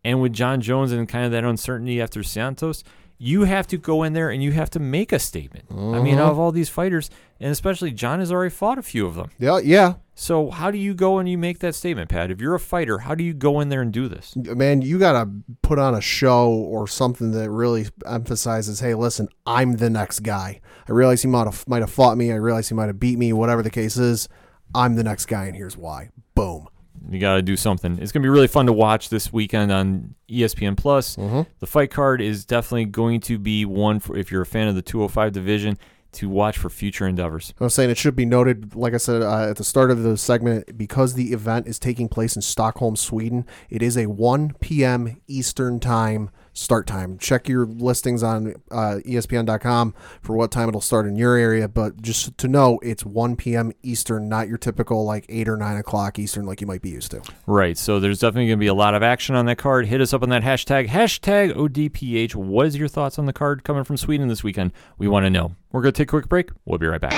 And 0.05 0.21
with 0.21 0.33
Jon 0.33 0.61
Jones 0.61 0.93
and 0.93 1.09
kind 1.09 1.25
of 1.25 1.33
that 1.33 1.45
uncertainty 1.45 2.01
after 2.01 2.23
Santos, 2.23 2.83
you 3.19 3.45
have 3.45 3.69
to 3.69 3.79
go 3.79 4.03
in 4.03 4.15
there 4.15 4.31
and 4.31 4.43
you 4.43 4.51
have 4.51 4.69
to 4.71 4.81
make 4.81 5.13
a 5.13 5.19
statement. 5.21 5.67
I 5.71 6.03
mean, 6.03 6.19
out 6.19 6.33
of 6.33 6.41
all 6.41 6.51
these 6.51 6.69
fighters, 6.69 7.09
and 7.39 7.53
especially 7.53 7.93
Jon 7.93 8.19
has 8.19 8.33
already 8.33 8.51
fought 8.51 8.79
a 8.79 8.83
few 8.83 9.07
of 9.07 9.15
them. 9.15 9.31
Yeah, 9.39 9.61
yeah. 9.63 9.95
So 10.17 10.51
how 10.51 10.73
do 10.73 10.79
you 10.79 10.93
go 10.93 11.19
and 11.19 11.29
you 11.29 11.39
make 11.39 11.61
that 11.61 11.77
statement, 11.77 12.11
Pat? 12.11 12.33
If 12.33 12.41
you're 12.41 12.57
a 12.57 12.61
fighter, 12.61 12.99
how 12.99 13.15
do 13.15 13.23
you 13.23 13.33
go 13.33 13.61
in 13.61 13.69
there 13.69 13.81
and 13.81 13.93
do 13.93 14.09
this? 14.09 14.35
Man, 14.35 14.83
you 14.83 14.99
got 14.99 15.13
to 15.13 15.31
put 15.63 15.79
on 15.79 15.95
a 15.95 16.01
show 16.01 16.51
or 16.51 16.89
something 16.89 17.31
that 17.31 17.49
really 17.49 17.87
emphasizes, 18.05 18.81
hey, 18.81 18.95
listen, 18.95 19.29
I'm 19.47 19.77
the 19.77 19.89
next 19.89 20.21
guy. 20.21 20.61
I 20.89 20.93
realize 20.93 21.23
he 21.23 21.29
might 21.29 21.45
have, 21.45 21.67
might 21.69 21.83
have 21.83 21.93
fought 21.93 22.19
me. 22.19 22.33
I 22.33 22.37
realize 22.37 22.69
he 22.69 22.75
might 22.75 22.87
have 22.87 22.99
beat 22.99 23.19
me, 23.19 23.33
whatever 23.33 23.63
the 23.63 23.71
case 23.71 23.97
is. 23.97 24.29
I'm 24.75 24.95
the 24.95 25.05
next 25.05 25.27
guy, 25.27 25.47
and 25.47 25.57
here's 25.57 25.77
why. 25.77 26.11
Boom. 26.35 26.69
You 27.11 27.19
got 27.19 27.35
to 27.35 27.43
do 27.43 27.57
something. 27.57 27.99
It's 28.01 28.13
going 28.13 28.23
to 28.23 28.27
be 28.27 28.31
really 28.31 28.47
fun 28.47 28.67
to 28.67 28.73
watch 28.73 29.09
this 29.09 29.33
weekend 29.33 29.73
on 29.73 30.15
ESPN 30.31 30.77
Plus. 30.77 31.17
The 31.17 31.67
fight 31.67 31.91
card 31.91 32.21
is 32.21 32.45
definitely 32.45 32.85
going 32.87 33.21
to 33.23 33.39
be 33.39 33.65
one 33.65 33.99
for 33.99 34.17
if 34.17 34.31
you're 34.31 34.43
a 34.43 34.47
fan 34.47 34.69
of 34.69 34.75
the 34.75 34.83
205 34.83 35.33
division 35.33 35.79
to 36.13 36.29
watch 36.29 36.59
for 36.59 36.69
future 36.71 37.07
endeavors. 37.07 37.55
I 37.59 37.65
was 37.65 37.75
saying 37.75 37.91
it 37.91 37.99
should 37.99 38.15
be 38.15 38.27
noted, 38.27 38.77
like 38.77 38.95
I 38.95 38.99
said 38.99 39.23
uh, 39.23 39.51
at 39.51 39.57
the 39.57 39.65
start 39.65 39.91
of 39.91 40.03
the 40.03 40.17
segment, 40.17 40.77
because 40.77 41.15
the 41.15 41.33
event 41.33 41.67
is 41.67 41.79
taking 41.79 42.09
place 42.09 42.37
in 42.37 42.43
Stockholm, 42.43 42.97
Sweden. 42.97 43.47
It 43.71 43.83
is 43.83 43.97
a 43.97 44.07
1 44.07 44.55
p.m. 44.61 45.21
Eastern 45.27 45.81
time 45.81 46.31
start 46.53 46.87
time. 46.87 47.19
Check 47.19 47.49
your 47.49 47.67
listings 47.67 48.23
on 48.23 48.55
uh, 48.71 49.01
ESPN.com 49.07 49.95
for 50.21 50.37
what 50.37 50.51
time 50.51 50.69
it'll 50.69 50.81
start 50.81 51.07
in 51.07 51.17
your 51.17 51.37
area. 51.37 51.69
But 51.69 52.01
just 52.03 52.37
to 52.39 52.49
know, 52.49 52.79
it's 52.83 53.05
1 53.05 53.37
p.m. 53.37 53.73
Eastern, 53.83 54.29
not 54.29 54.49
your 54.49 54.59
typical 54.59 55.05
like 55.05 55.25
8 55.29 55.49
or 55.49 55.57
9 55.57 55.77
o'clock 55.77 56.19
Eastern 56.19 56.47
like 56.47 56.61
you 56.61 56.67
might 56.67 56.83
be 56.83 56.91
used 56.91 57.11
to. 57.13 57.23
Right. 57.47 57.77
So 57.77 58.01
there's 58.01 58.19
definitely 58.19 58.49
going 58.49 58.59
to 58.59 58.65
be 58.65 58.67
a 58.67 58.75
lot 58.75 58.95
of 58.95 59.03
action 59.03 59.35
on 59.35 59.47
that 59.47 59.59
card. 59.59 59.87
Hit 59.87 60.01
us 60.01 60.13
up 60.13 60.23
on 60.23 60.29
that 60.31 60.43
hashtag, 60.43 60.89
hashtag 60.89 61.55
ODPH. 61.55 62.35
What 62.35 62.67
is 62.67 62.77
your 62.77 62.89
thoughts 62.89 63.19
on 63.19 63.27
the 63.27 63.33
card 63.33 63.65
coming 63.65 63.85
from 63.85 63.97
Sweden 63.97 64.29
this 64.29 64.45
weekend? 64.45 64.73
We 64.99 65.09
want 65.09 65.25
to 65.25 65.31
know. 65.31 65.55
We're 65.71 65.83
going 65.83 65.93
to 65.93 65.99
take 65.99 66.09
a 66.09 66.11
quick 66.11 66.29
break. 66.29 66.51
We'll 66.65 66.79
be 66.79 66.87
right 66.87 67.01
back. 67.01 67.13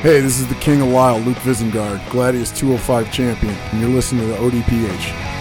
Hey, 0.00 0.20
this 0.20 0.38
is 0.38 0.46
the 0.46 0.54
King 0.54 0.80
of 0.80 0.88
Lyle, 0.88 1.18
Luke 1.18 1.38
Visengard, 1.38 1.98
Gladius 2.10 2.56
205 2.56 3.12
champion, 3.12 3.52
and 3.52 3.80
you're 3.80 3.90
listening 3.90 4.22
to 4.22 4.28
the 4.28 4.36
ODPH. 4.36 5.37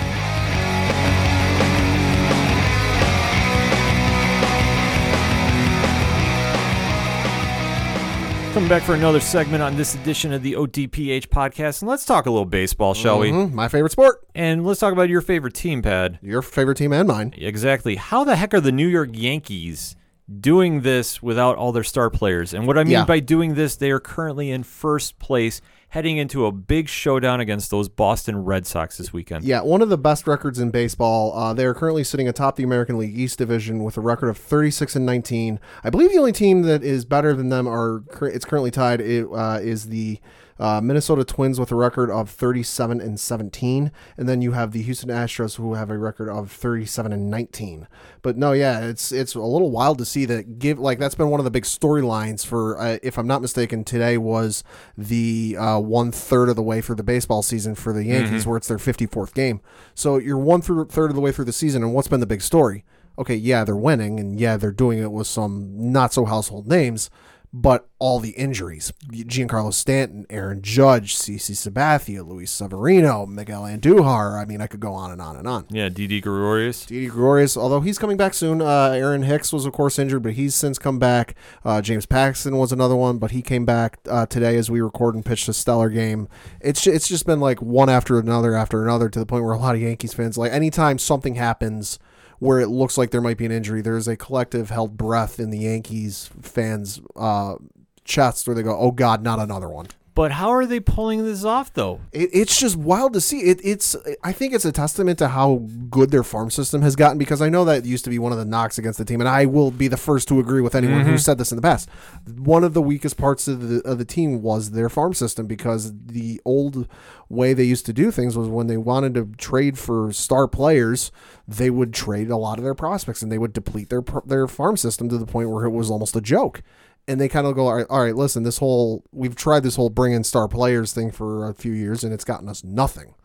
Coming 8.57 8.69
back 8.69 8.81
for 8.81 8.95
another 8.95 9.19
segment 9.19 9.61
on 9.61 9.77
this 9.77 9.93
edition 9.93 10.33
of 10.33 10.41
the 10.41 10.53
ODPH 10.53 11.27
podcast. 11.27 11.83
And 11.83 11.89
let's 11.91 12.05
talk 12.05 12.25
a 12.25 12.31
little 12.31 12.43
baseball, 12.43 12.95
shall 12.95 13.19
we? 13.19 13.29
Mhm, 13.29 13.51
My 13.53 13.67
favorite 13.67 13.91
sport. 13.91 14.25
And 14.33 14.65
let's 14.65 14.79
talk 14.79 14.91
about 14.93 15.09
your 15.09 15.21
favorite 15.21 15.53
team, 15.53 15.83
Pad. 15.83 16.17
Your 16.23 16.41
favorite 16.41 16.77
team 16.77 16.91
and 16.91 17.07
mine. 17.07 17.35
Exactly. 17.37 17.97
How 17.97 18.23
the 18.23 18.35
heck 18.35 18.55
are 18.55 18.59
the 18.59 18.71
New 18.71 18.87
York 18.87 19.11
Yankees 19.13 19.95
doing 20.41 20.81
this 20.81 21.21
without 21.21 21.55
all 21.55 21.71
their 21.71 21.83
star 21.83 22.09
players? 22.09 22.51
And 22.51 22.65
what 22.65 22.79
I 22.79 22.83
mean 22.83 22.93
Yeah. 22.93 23.05
by 23.05 23.19
doing 23.19 23.53
this, 23.53 23.75
they 23.75 23.91
are 23.91 23.99
currently 23.99 24.49
in 24.49 24.63
first 24.63 25.19
place, 25.19 25.61
heading 25.89 26.17
into 26.17 26.45
a 26.45 26.51
big 26.51 26.89
showdown 26.89 27.39
against 27.39 27.71
those 27.71 27.87
Boston 27.87 28.43
Red 28.43 28.67
Sox 28.67 28.97
this 28.97 29.13
weekend. 29.13 29.43
Yeah, 29.45 29.61
one 29.61 29.81
of 29.81 29.89
the 29.89 29.97
best 29.97 30.27
records 30.27 30.59
in 30.59 30.69
baseball. 30.69 31.37
Uh, 31.37 31.53
they 31.53 31.65
are 31.65 31.73
currently 31.73 32.03
sitting 32.03 32.27
atop 32.27 32.55
the 32.55 32.63
American 32.63 32.97
League 32.97 33.17
East 33.17 33.37
Division 33.37 33.83
with 33.83 33.97
a 33.97 34.01
record 34.01 34.29
of 34.29 34.37
36 34.37 34.95
and 34.95 35.05
19. 35.05 35.59
I 35.83 35.89
believe 35.89 36.11
the 36.11 36.17
only 36.17 36.33
team 36.33 36.63
that 36.63 36.83
is 36.83 37.05
better 37.05 37.33
than 37.33 37.49
them 37.49 37.67
are 37.67 38.03
it's 38.21 38.45
currently 38.45 38.71
tied 38.71 38.99
it, 39.01 39.27
uh, 39.31 39.59
is 39.61 39.87
the 39.87 40.19
uh, 40.59 40.81
Minnesota 40.81 41.23
Twins 41.23 41.59
with 41.59 41.71
a 41.71 41.75
record 41.75 42.09
of 42.09 42.29
37 42.29 42.99
and 43.01 43.19
17, 43.19 43.91
and 44.17 44.29
then 44.29 44.41
you 44.41 44.53
have 44.53 44.71
the 44.71 44.81
Houston 44.81 45.09
Astros 45.09 45.55
who 45.57 45.75
have 45.75 45.89
a 45.89 45.97
record 45.97 46.29
of 46.29 46.51
37 46.51 47.11
and 47.11 47.29
19. 47.29 47.87
But 48.21 48.37
no, 48.37 48.51
yeah, 48.51 48.81
it's 48.81 49.11
it's 49.11 49.35
a 49.35 49.39
little 49.39 49.71
wild 49.71 49.97
to 49.99 50.05
see 50.05 50.25
that. 50.25 50.59
Give 50.59 50.79
like 50.79 50.99
that's 50.99 51.15
been 51.15 51.29
one 51.29 51.39
of 51.39 51.43
the 51.43 51.51
big 51.51 51.63
storylines 51.63 52.45
for, 52.45 52.79
uh, 52.79 52.97
if 53.03 53.17
I'm 53.17 53.27
not 53.27 53.41
mistaken, 53.41 53.83
today 53.83 54.17
was 54.17 54.63
the 54.97 55.55
uh, 55.59 55.79
one 55.79 56.11
third 56.11 56.49
of 56.49 56.55
the 56.55 56.63
way 56.63 56.81
through 56.81 56.95
the 56.95 57.03
baseball 57.03 57.41
season 57.43 57.75
for 57.75 57.93
the 57.93 58.03
Yankees, 58.05 58.45
where 58.47 58.57
it's 58.57 58.67
their 58.67 58.77
54th 58.77 59.33
game. 59.33 59.61
So 59.93 60.17
you're 60.17 60.37
one 60.37 60.61
through 60.61 60.85
third 60.85 61.09
of 61.11 61.15
the 61.15 61.21
way 61.21 61.31
through 61.31 61.45
the 61.45 61.53
season, 61.53 61.83
and 61.83 61.93
what's 61.93 62.07
been 62.07 62.19
the 62.19 62.25
big 62.25 62.41
story? 62.41 62.83
Okay, 63.19 63.35
yeah, 63.35 63.63
they're 63.63 63.75
winning, 63.75 64.19
and 64.19 64.39
yeah, 64.39 64.57
they're 64.57 64.71
doing 64.71 64.99
it 64.99 65.11
with 65.11 65.25
some 65.27 65.91
not 65.91 66.13
so 66.13 66.25
household 66.25 66.67
names. 66.67 67.09
But 67.53 67.87
all 67.99 68.19
the 68.19 68.31
injuries. 68.31 68.93
Giancarlo 69.09 69.73
Stanton, 69.73 70.25
Aaron 70.29 70.61
Judge, 70.61 71.15
CC 71.15 71.51
Sabathia, 71.51 72.27
Luis 72.27 72.51
Severino, 72.51 73.25
Miguel 73.25 73.63
Andujar. 73.63 74.39
I 74.39 74.45
mean, 74.45 74.61
I 74.61 74.67
could 74.67 74.79
go 74.79 74.93
on 74.93 75.11
and 75.11 75.21
on 75.21 75.35
and 75.35 75.47
on. 75.47 75.65
Yeah, 75.69 75.89
Didi 75.89 76.21
Gregorius. 76.21 76.85
Didi 76.85 77.07
Gregorius, 77.07 77.57
although 77.57 77.81
he's 77.81 77.97
coming 77.97 78.17
back 78.17 78.33
soon. 78.33 78.61
Uh, 78.61 78.91
Aaron 78.91 79.23
Hicks 79.23 79.51
was, 79.51 79.65
of 79.65 79.73
course, 79.73 79.97
injured, 79.97 80.21
but 80.23 80.33
he's 80.33 80.53
since 80.53 80.77
come 80.77 80.99
back. 80.99 81.35
Uh, 81.65 81.81
James 81.81 82.05
Paxton 82.05 82.57
was 82.57 82.71
another 82.71 82.95
one, 82.95 83.17
but 83.17 83.31
he 83.31 83.41
came 83.41 83.65
back 83.65 83.99
uh, 84.09 84.25
today 84.25 84.57
as 84.57 84.69
we 84.69 84.81
record 84.81 85.15
and 85.15 85.25
pitched 85.25 85.49
a 85.49 85.53
stellar 85.53 85.89
game. 85.89 86.27
It's 86.61 86.85
it's 86.85 87.07
just 87.07 87.25
been 87.25 87.39
like 87.39 87.61
one 87.61 87.89
after 87.89 88.19
another 88.19 88.53
after 88.55 88.83
another 88.83 89.09
to 89.09 89.19
the 89.19 89.25
point 89.25 89.43
where 89.43 89.53
a 89.53 89.59
lot 89.59 89.75
of 89.75 89.81
Yankees 89.81 90.13
fans 90.13 90.37
like 90.37 90.51
anytime 90.51 90.99
something 90.99 91.35
happens 91.35 91.97
where 92.39 92.59
it 92.59 92.67
looks 92.67 92.97
like 92.97 93.11
there 93.11 93.21
might 93.21 93.37
be 93.37 93.45
an 93.45 93.51
injury, 93.51 93.81
there's 93.81 94.07
a 94.07 94.15
collective 94.15 94.69
held 94.69 94.97
breath 94.97 95.39
in 95.39 95.49
the 95.49 95.59
Yankees 95.59 96.29
fans' 96.41 97.01
uh, 97.15 97.55
chests 98.03 98.47
where 98.47 98.55
they 98.55 98.63
go, 98.63 98.77
"Oh 98.77 98.91
God, 98.91 99.23
not 99.23 99.39
another 99.39 99.69
one." 99.69 99.87
But 100.17 100.31
how 100.31 100.49
are 100.49 100.65
they 100.65 100.79
pulling 100.79 101.23
this 101.23 101.43
off 101.43 101.71
though? 101.71 101.99
It, 102.11 102.31
it's 102.33 102.59
just 102.59 102.75
wild 102.75 103.13
to 103.13 103.21
see. 103.21 103.41
It, 103.41 103.61
it's 103.63 103.95
I 104.23 104.31
think 104.31 104.51
it's 104.51 104.65
a 104.65 104.71
testament 104.71 105.19
to 105.19 105.27
how 105.27 105.67
good 105.91 106.09
their 106.09 106.23
farm 106.23 106.49
system 106.49 106.81
has 106.81 106.95
gotten 106.95 107.19
because 107.19 107.39
I 107.39 107.49
know 107.49 107.63
that 107.65 107.85
used 107.85 108.03
to 108.05 108.09
be 108.09 108.17
one 108.17 108.31
of 108.31 108.39
the 108.39 108.43
knocks 108.43 108.79
against 108.79 108.97
the 108.97 109.05
team, 109.05 109.21
and 109.21 109.29
I 109.29 109.45
will 109.45 109.69
be 109.69 109.87
the 109.87 109.95
first 109.95 110.27
to 110.29 110.39
agree 110.39 110.61
with 110.61 110.73
anyone 110.73 111.01
who 111.01 111.09
mm-hmm. 111.09 111.17
said 111.17 111.37
this 111.37 111.51
in 111.51 111.55
the 111.55 111.61
past. 111.61 111.87
One 112.35 112.63
of 112.63 112.73
the 112.73 112.81
weakest 112.81 113.15
parts 113.15 113.47
of 113.47 113.69
the 113.69 113.87
of 113.87 113.99
the 113.99 114.05
team 114.05 114.41
was 114.41 114.71
their 114.71 114.89
farm 114.89 115.13
system 115.13 115.45
because 115.45 115.93
the 116.07 116.41
old 116.45 116.87
way 117.29 117.53
they 117.53 117.65
used 117.65 117.85
to 117.85 117.93
do 117.93 118.09
things 118.09 118.35
was 118.35 118.47
when 118.47 118.65
they 118.65 118.77
wanted 118.77 119.13
to 119.13 119.25
trade 119.37 119.77
for 119.77 120.11
star 120.11 120.47
players, 120.47 121.11
they 121.47 121.69
would 121.69 121.93
trade 121.93 122.31
a 122.31 122.37
lot 122.37 122.57
of 122.57 122.63
their 122.63 122.73
prospects 122.73 123.21
and 123.21 123.31
they 123.31 123.37
would 123.37 123.53
deplete 123.53 123.91
their 123.91 124.03
their 124.25 124.47
farm 124.47 124.77
system 124.77 125.09
to 125.09 125.17
the 125.19 125.27
point 125.27 125.51
where 125.51 125.65
it 125.65 125.69
was 125.69 125.91
almost 125.91 126.15
a 126.15 126.21
joke 126.21 126.63
and 127.07 127.21
they 127.21 127.29
kind 127.29 127.47
of 127.47 127.55
go, 127.55 127.67
all 127.67 127.75
right, 127.75 127.85
all 127.89 128.03
right, 128.03 128.15
listen, 128.15 128.43
this 128.43 128.57
whole 128.57 129.03
we've 129.11 129.35
tried 129.35 129.63
this 129.63 129.75
whole 129.75 129.89
bring 129.89 130.13
in 130.13 130.23
star 130.23 130.47
players 130.47 130.93
thing 130.93 131.11
for 131.11 131.49
a 131.49 131.53
few 131.53 131.71
years, 131.71 132.03
and 132.03 132.13
it's 132.13 132.25
gotten 132.25 132.49
us 132.49 132.63
nothing. 132.63 133.15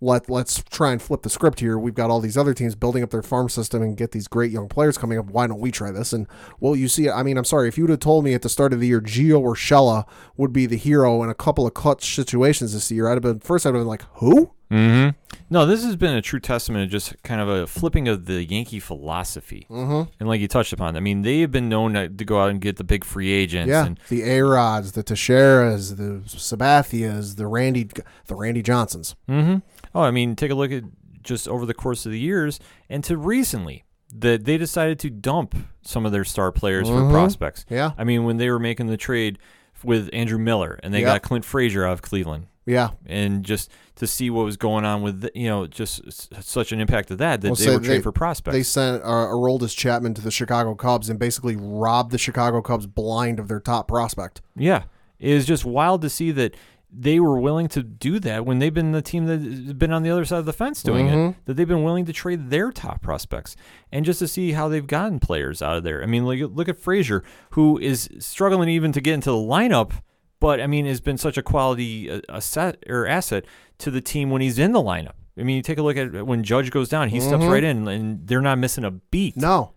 Let 0.00 0.30
let's 0.30 0.62
try 0.62 0.92
and 0.92 1.02
flip 1.02 1.22
the 1.22 1.30
script 1.30 1.58
here. 1.58 1.76
We've 1.76 1.94
got 1.94 2.08
all 2.08 2.20
these 2.20 2.36
other 2.36 2.54
teams 2.54 2.76
building 2.76 3.02
up 3.02 3.10
their 3.10 3.22
farm 3.22 3.48
system 3.48 3.82
and 3.82 3.96
get 3.96 4.12
these 4.12 4.28
great 4.28 4.52
young 4.52 4.68
players 4.68 4.96
coming 4.96 5.18
up. 5.18 5.26
Why 5.26 5.48
don't 5.48 5.58
we 5.58 5.72
try 5.72 5.90
this? 5.90 6.12
And 6.12 6.28
well, 6.60 6.76
you 6.76 6.86
see, 6.86 7.10
I 7.10 7.24
mean, 7.24 7.36
I'm 7.36 7.44
sorry 7.44 7.66
if 7.66 7.76
you 7.76 7.84
would 7.84 7.90
have 7.90 8.00
told 8.00 8.24
me 8.24 8.32
at 8.34 8.42
the 8.42 8.48
start 8.48 8.72
of 8.72 8.78
the 8.78 8.86
year 8.86 9.00
Gio 9.00 9.42
Urshela 9.42 10.06
would 10.36 10.52
be 10.52 10.66
the 10.66 10.76
hero 10.76 11.22
in 11.24 11.30
a 11.30 11.34
couple 11.34 11.66
of 11.66 11.74
clutch 11.74 12.14
situations 12.14 12.74
this 12.74 12.92
year, 12.92 13.08
I'd 13.08 13.14
have 13.14 13.22
been 13.22 13.40
first. 13.40 13.66
I'd 13.66 13.74
have 13.74 13.80
been 13.80 13.88
like, 13.88 14.04
who? 14.14 14.52
Mm-hmm. 14.70 15.10
No, 15.50 15.64
this 15.64 15.82
has 15.84 15.96
been 15.96 16.14
a 16.14 16.20
true 16.20 16.40
testament 16.40 16.84
of 16.84 16.90
just 16.90 17.20
kind 17.22 17.40
of 17.40 17.48
a 17.48 17.66
flipping 17.66 18.06
of 18.06 18.26
the 18.26 18.44
Yankee 18.44 18.80
philosophy. 18.80 19.66
Mm-hmm. 19.70 20.10
And 20.20 20.28
like 20.28 20.40
you 20.42 20.48
touched 20.48 20.72
upon, 20.74 20.96
I 20.96 21.00
mean, 21.00 21.22
they 21.22 21.40
have 21.40 21.50
been 21.50 21.68
known 21.70 21.94
to, 21.94 22.08
to 22.08 22.24
go 22.24 22.40
out 22.42 22.50
and 22.50 22.60
get 22.60 22.76
the 22.76 22.84
big 22.84 23.04
free 23.04 23.30
agents. 23.32 23.70
Yeah, 23.70 23.86
And, 23.86 23.98
the 24.10 24.22
A 24.24 24.42
Rods, 24.44 24.92
the 24.92 25.02
Teixeiras, 25.02 25.96
the 25.96 26.22
Sabathias, 26.28 27.36
the 27.36 27.46
Randy, 27.46 27.88
the 28.26 28.34
Randy 28.34 28.62
Johnsons. 28.62 29.16
mm-hmm. 29.28 29.56
Oh, 29.94 30.02
I 30.02 30.10
mean, 30.10 30.36
take 30.36 30.50
a 30.50 30.54
look 30.54 30.70
at 30.70 30.84
just 31.22 31.48
over 31.48 31.64
the 31.64 31.74
course 31.74 32.04
of 32.06 32.12
the 32.12 32.18
years 32.18 32.60
and 32.90 33.02
to 33.04 33.16
recently 33.16 33.84
that 34.14 34.44
they 34.44 34.56
decided 34.58 34.98
to 35.00 35.10
dump 35.10 35.54
some 35.82 36.04
of 36.06 36.12
their 36.12 36.24
star 36.24 36.52
players 36.52 36.88
for 36.88 37.08
prospects. 37.10 37.64
Yeah. 37.68 37.92
I 37.98 38.04
mean, 38.04 38.24
when 38.24 38.36
they 38.36 38.50
were 38.50 38.58
making 38.58 38.86
the 38.88 38.96
trade 38.96 39.38
with 39.82 40.08
Andrew 40.12 40.38
Miller 40.38 40.78
and 40.82 40.92
they 40.92 41.00
Yeah. 41.00 41.06
got 41.06 41.22
Clint 41.22 41.44
Frazier 41.44 41.84
out 41.86 41.92
of 41.92 42.02
Cleveland. 42.02 42.46
Yeah, 42.66 42.90
And 43.06 43.44
just 43.44 43.70
to 43.98 44.06
see 44.06 44.30
what 44.30 44.44
was 44.44 44.56
going 44.56 44.84
on 44.84 45.02
with, 45.02 45.28
you 45.34 45.48
know, 45.48 45.66
just 45.66 46.32
such 46.42 46.72
an 46.72 46.80
impact 46.80 47.10
of 47.10 47.18
that, 47.18 47.40
that 47.40 47.48
Well, 47.48 47.56
they 47.56 47.64
say 47.64 47.74
were 47.74 47.80
trading 47.80 48.02
for 48.02 48.12
prospects. 48.12 48.54
they 48.56 48.62
sent 48.62 49.02
uh, 49.02 49.06
Aroldis 49.06 49.76
Chapman 49.76 50.14
to 50.14 50.22
the 50.22 50.30
Chicago 50.30 50.74
Cubs 50.74 51.08
and 51.10 51.18
basically 51.18 51.56
robbed 51.56 52.10
the 52.12 52.18
Chicago 52.18 52.62
Cubs 52.62 52.86
blind 52.86 53.38
of 53.40 53.48
their 53.48 53.60
top 53.60 53.88
prospect. 53.88 54.40
Yeah, 54.56 54.84
it 55.18 55.30
is 55.30 55.46
just 55.46 55.64
wild 55.64 56.02
to 56.02 56.10
see 56.10 56.30
that 56.32 56.54
they 56.90 57.20
were 57.20 57.38
willing 57.38 57.68
to 57.68 57.82
do 57.82 58.18
that 58.20 58.46
when 58.46 58.60
they've 58.60 58.72
been 58.72 58.92
the 58.92 59.02
team 59.02 59.26
that's 59.26 59.74
been 59.74 59.92
on 59.92 60.02
the 60.04 60.10
other 60.10 60.24
side 60.24 60.38
of 60.38 60.46
the 60.46 60.54
fence 60.54 60.82
doing 60.82 61.08
it. 61.08 61.34
That 61.44 61.54
they've 61.54 61.68
been 61.68 61.82
willing 61.82 62.06
to 62.06 62.12
trade 62.14 62.48
their 62.48 62.70
top 62.72 63.02
prospects, 63.02 63.56
and 63.92 64.06
just 64.06 64.20
to 64.20 64.28
see 64.28 64.52
how 64.52 64.68
they've 64.68 64.86
gotten 64.86 65.18
players 65.18 65.60
out 65.60 65.76
of 65.76 65.82
there. 65.82 66.02
I 66.02 66.06
mean, 66.06 66.24
look, 66.24 66.38
look 66.54 66.68
at 66.68 66.78
Frazier, 66.78 67.22
who 67.50 67.78
is 67.78 68.08
struggling 68.20 68.68
even 68.70 68.92
to 68.92 69.00
get 69.02 69.12
into 69.14 69.30
the 69.30 69.36
lineup, 69.36 70.00
but 70.40 70.60
I 70.60 70.66
mean, 70.66 70.86
has 70.86 71.00
been 71.00 71.18
such 71.18 71.36
a 71.36 71.42
quality 71.42 72.10
uh, 72.10 72.20
asset 72.28 72.84
or 72.88 73.06
asset 73.06 73.44
to 73.78 73.90
the 73.90 74.00
team 74.00 74.30
when 74.30 74.42
he's 74.42 74.58
in 74.58 74.72
the 74.72 74.82
lineup. 74.82 75.14
I 75.38 75.42
mean, 75.42 75.56
you 75.56 75.62
take 75.62 75.78
a 75.78 75.82
look 75.82 75.96
at 75.96 76.26
when 76.26 76.42
Judge 76.42 76.70
goes 76.70 76.88
down, 76.88 77.08
he 77.08 77.20
steps 77.20 77.44
right 77.44 77.62
in, 77.62 77.86
and 77.86 78.26
they're 78.26 78.40
not 78.40 78.58
missing 78.58 78.84
a 78.84 78.90
beat. 78.90 79.36
No, 79.36 79.72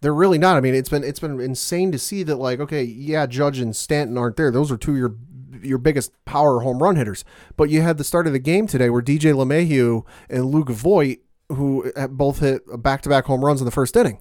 they're 0.00 0.14
really 0.14 0.38
not. 0.38 0.56
I 0.56 0.60
mean, 0.60 0.74
it's 0.74 0.88
been 0.88 1.02
it's 1.02 1.20
been 1.20 1.40
insane 1.40 1.90
to 1.92 1.98
see 1.98 2.22
that. 2.22 2.36
Like, 2.36 2.60
okay, 2.60 2.84
yeah, 2.84 3.26
Judge 3.26 3.58
and 3.58 3.74
Stanton 3.74 4.16
aren't 4.16 4.36
there. 4.36 4.50
Those 4.50 4.70
are 4.70 4.76
two 4.76 4.92
of 4.92 4.98
your 4.98 5.16
your 5.62 5.78
biggest 5.78 6.12
power 6.24 6.60
home 6.60 6.82
run 6.82 6.96
hitters. 6.96 7.24
But 7.56 7.70
you 7.70 7.82
had 7.82 7.98
the 7.98 8.04
start 8.04 8.26
of 8.26 8.32
the 8.32 8.38
game 8.38 8.66
today 8.66 8.88
where 8.88 9.02
DJ 9.02 9.34
LeMahieu 9.34 10.04
and 10.28 10.46
Luke 10.46 10.70
Voit, 10.70 11.18
who 11.48 11.92
both 12.10 12.38
hit 12.38 12.62
back 12.82 13.02
to 13.02 13.08
back 13.08 13.24
home 13.24 13.44
runs 13.44 13.60
in 13.60 13.64
the 13.64 13.70
first 13.72 13.96
inning. 13.96 14.20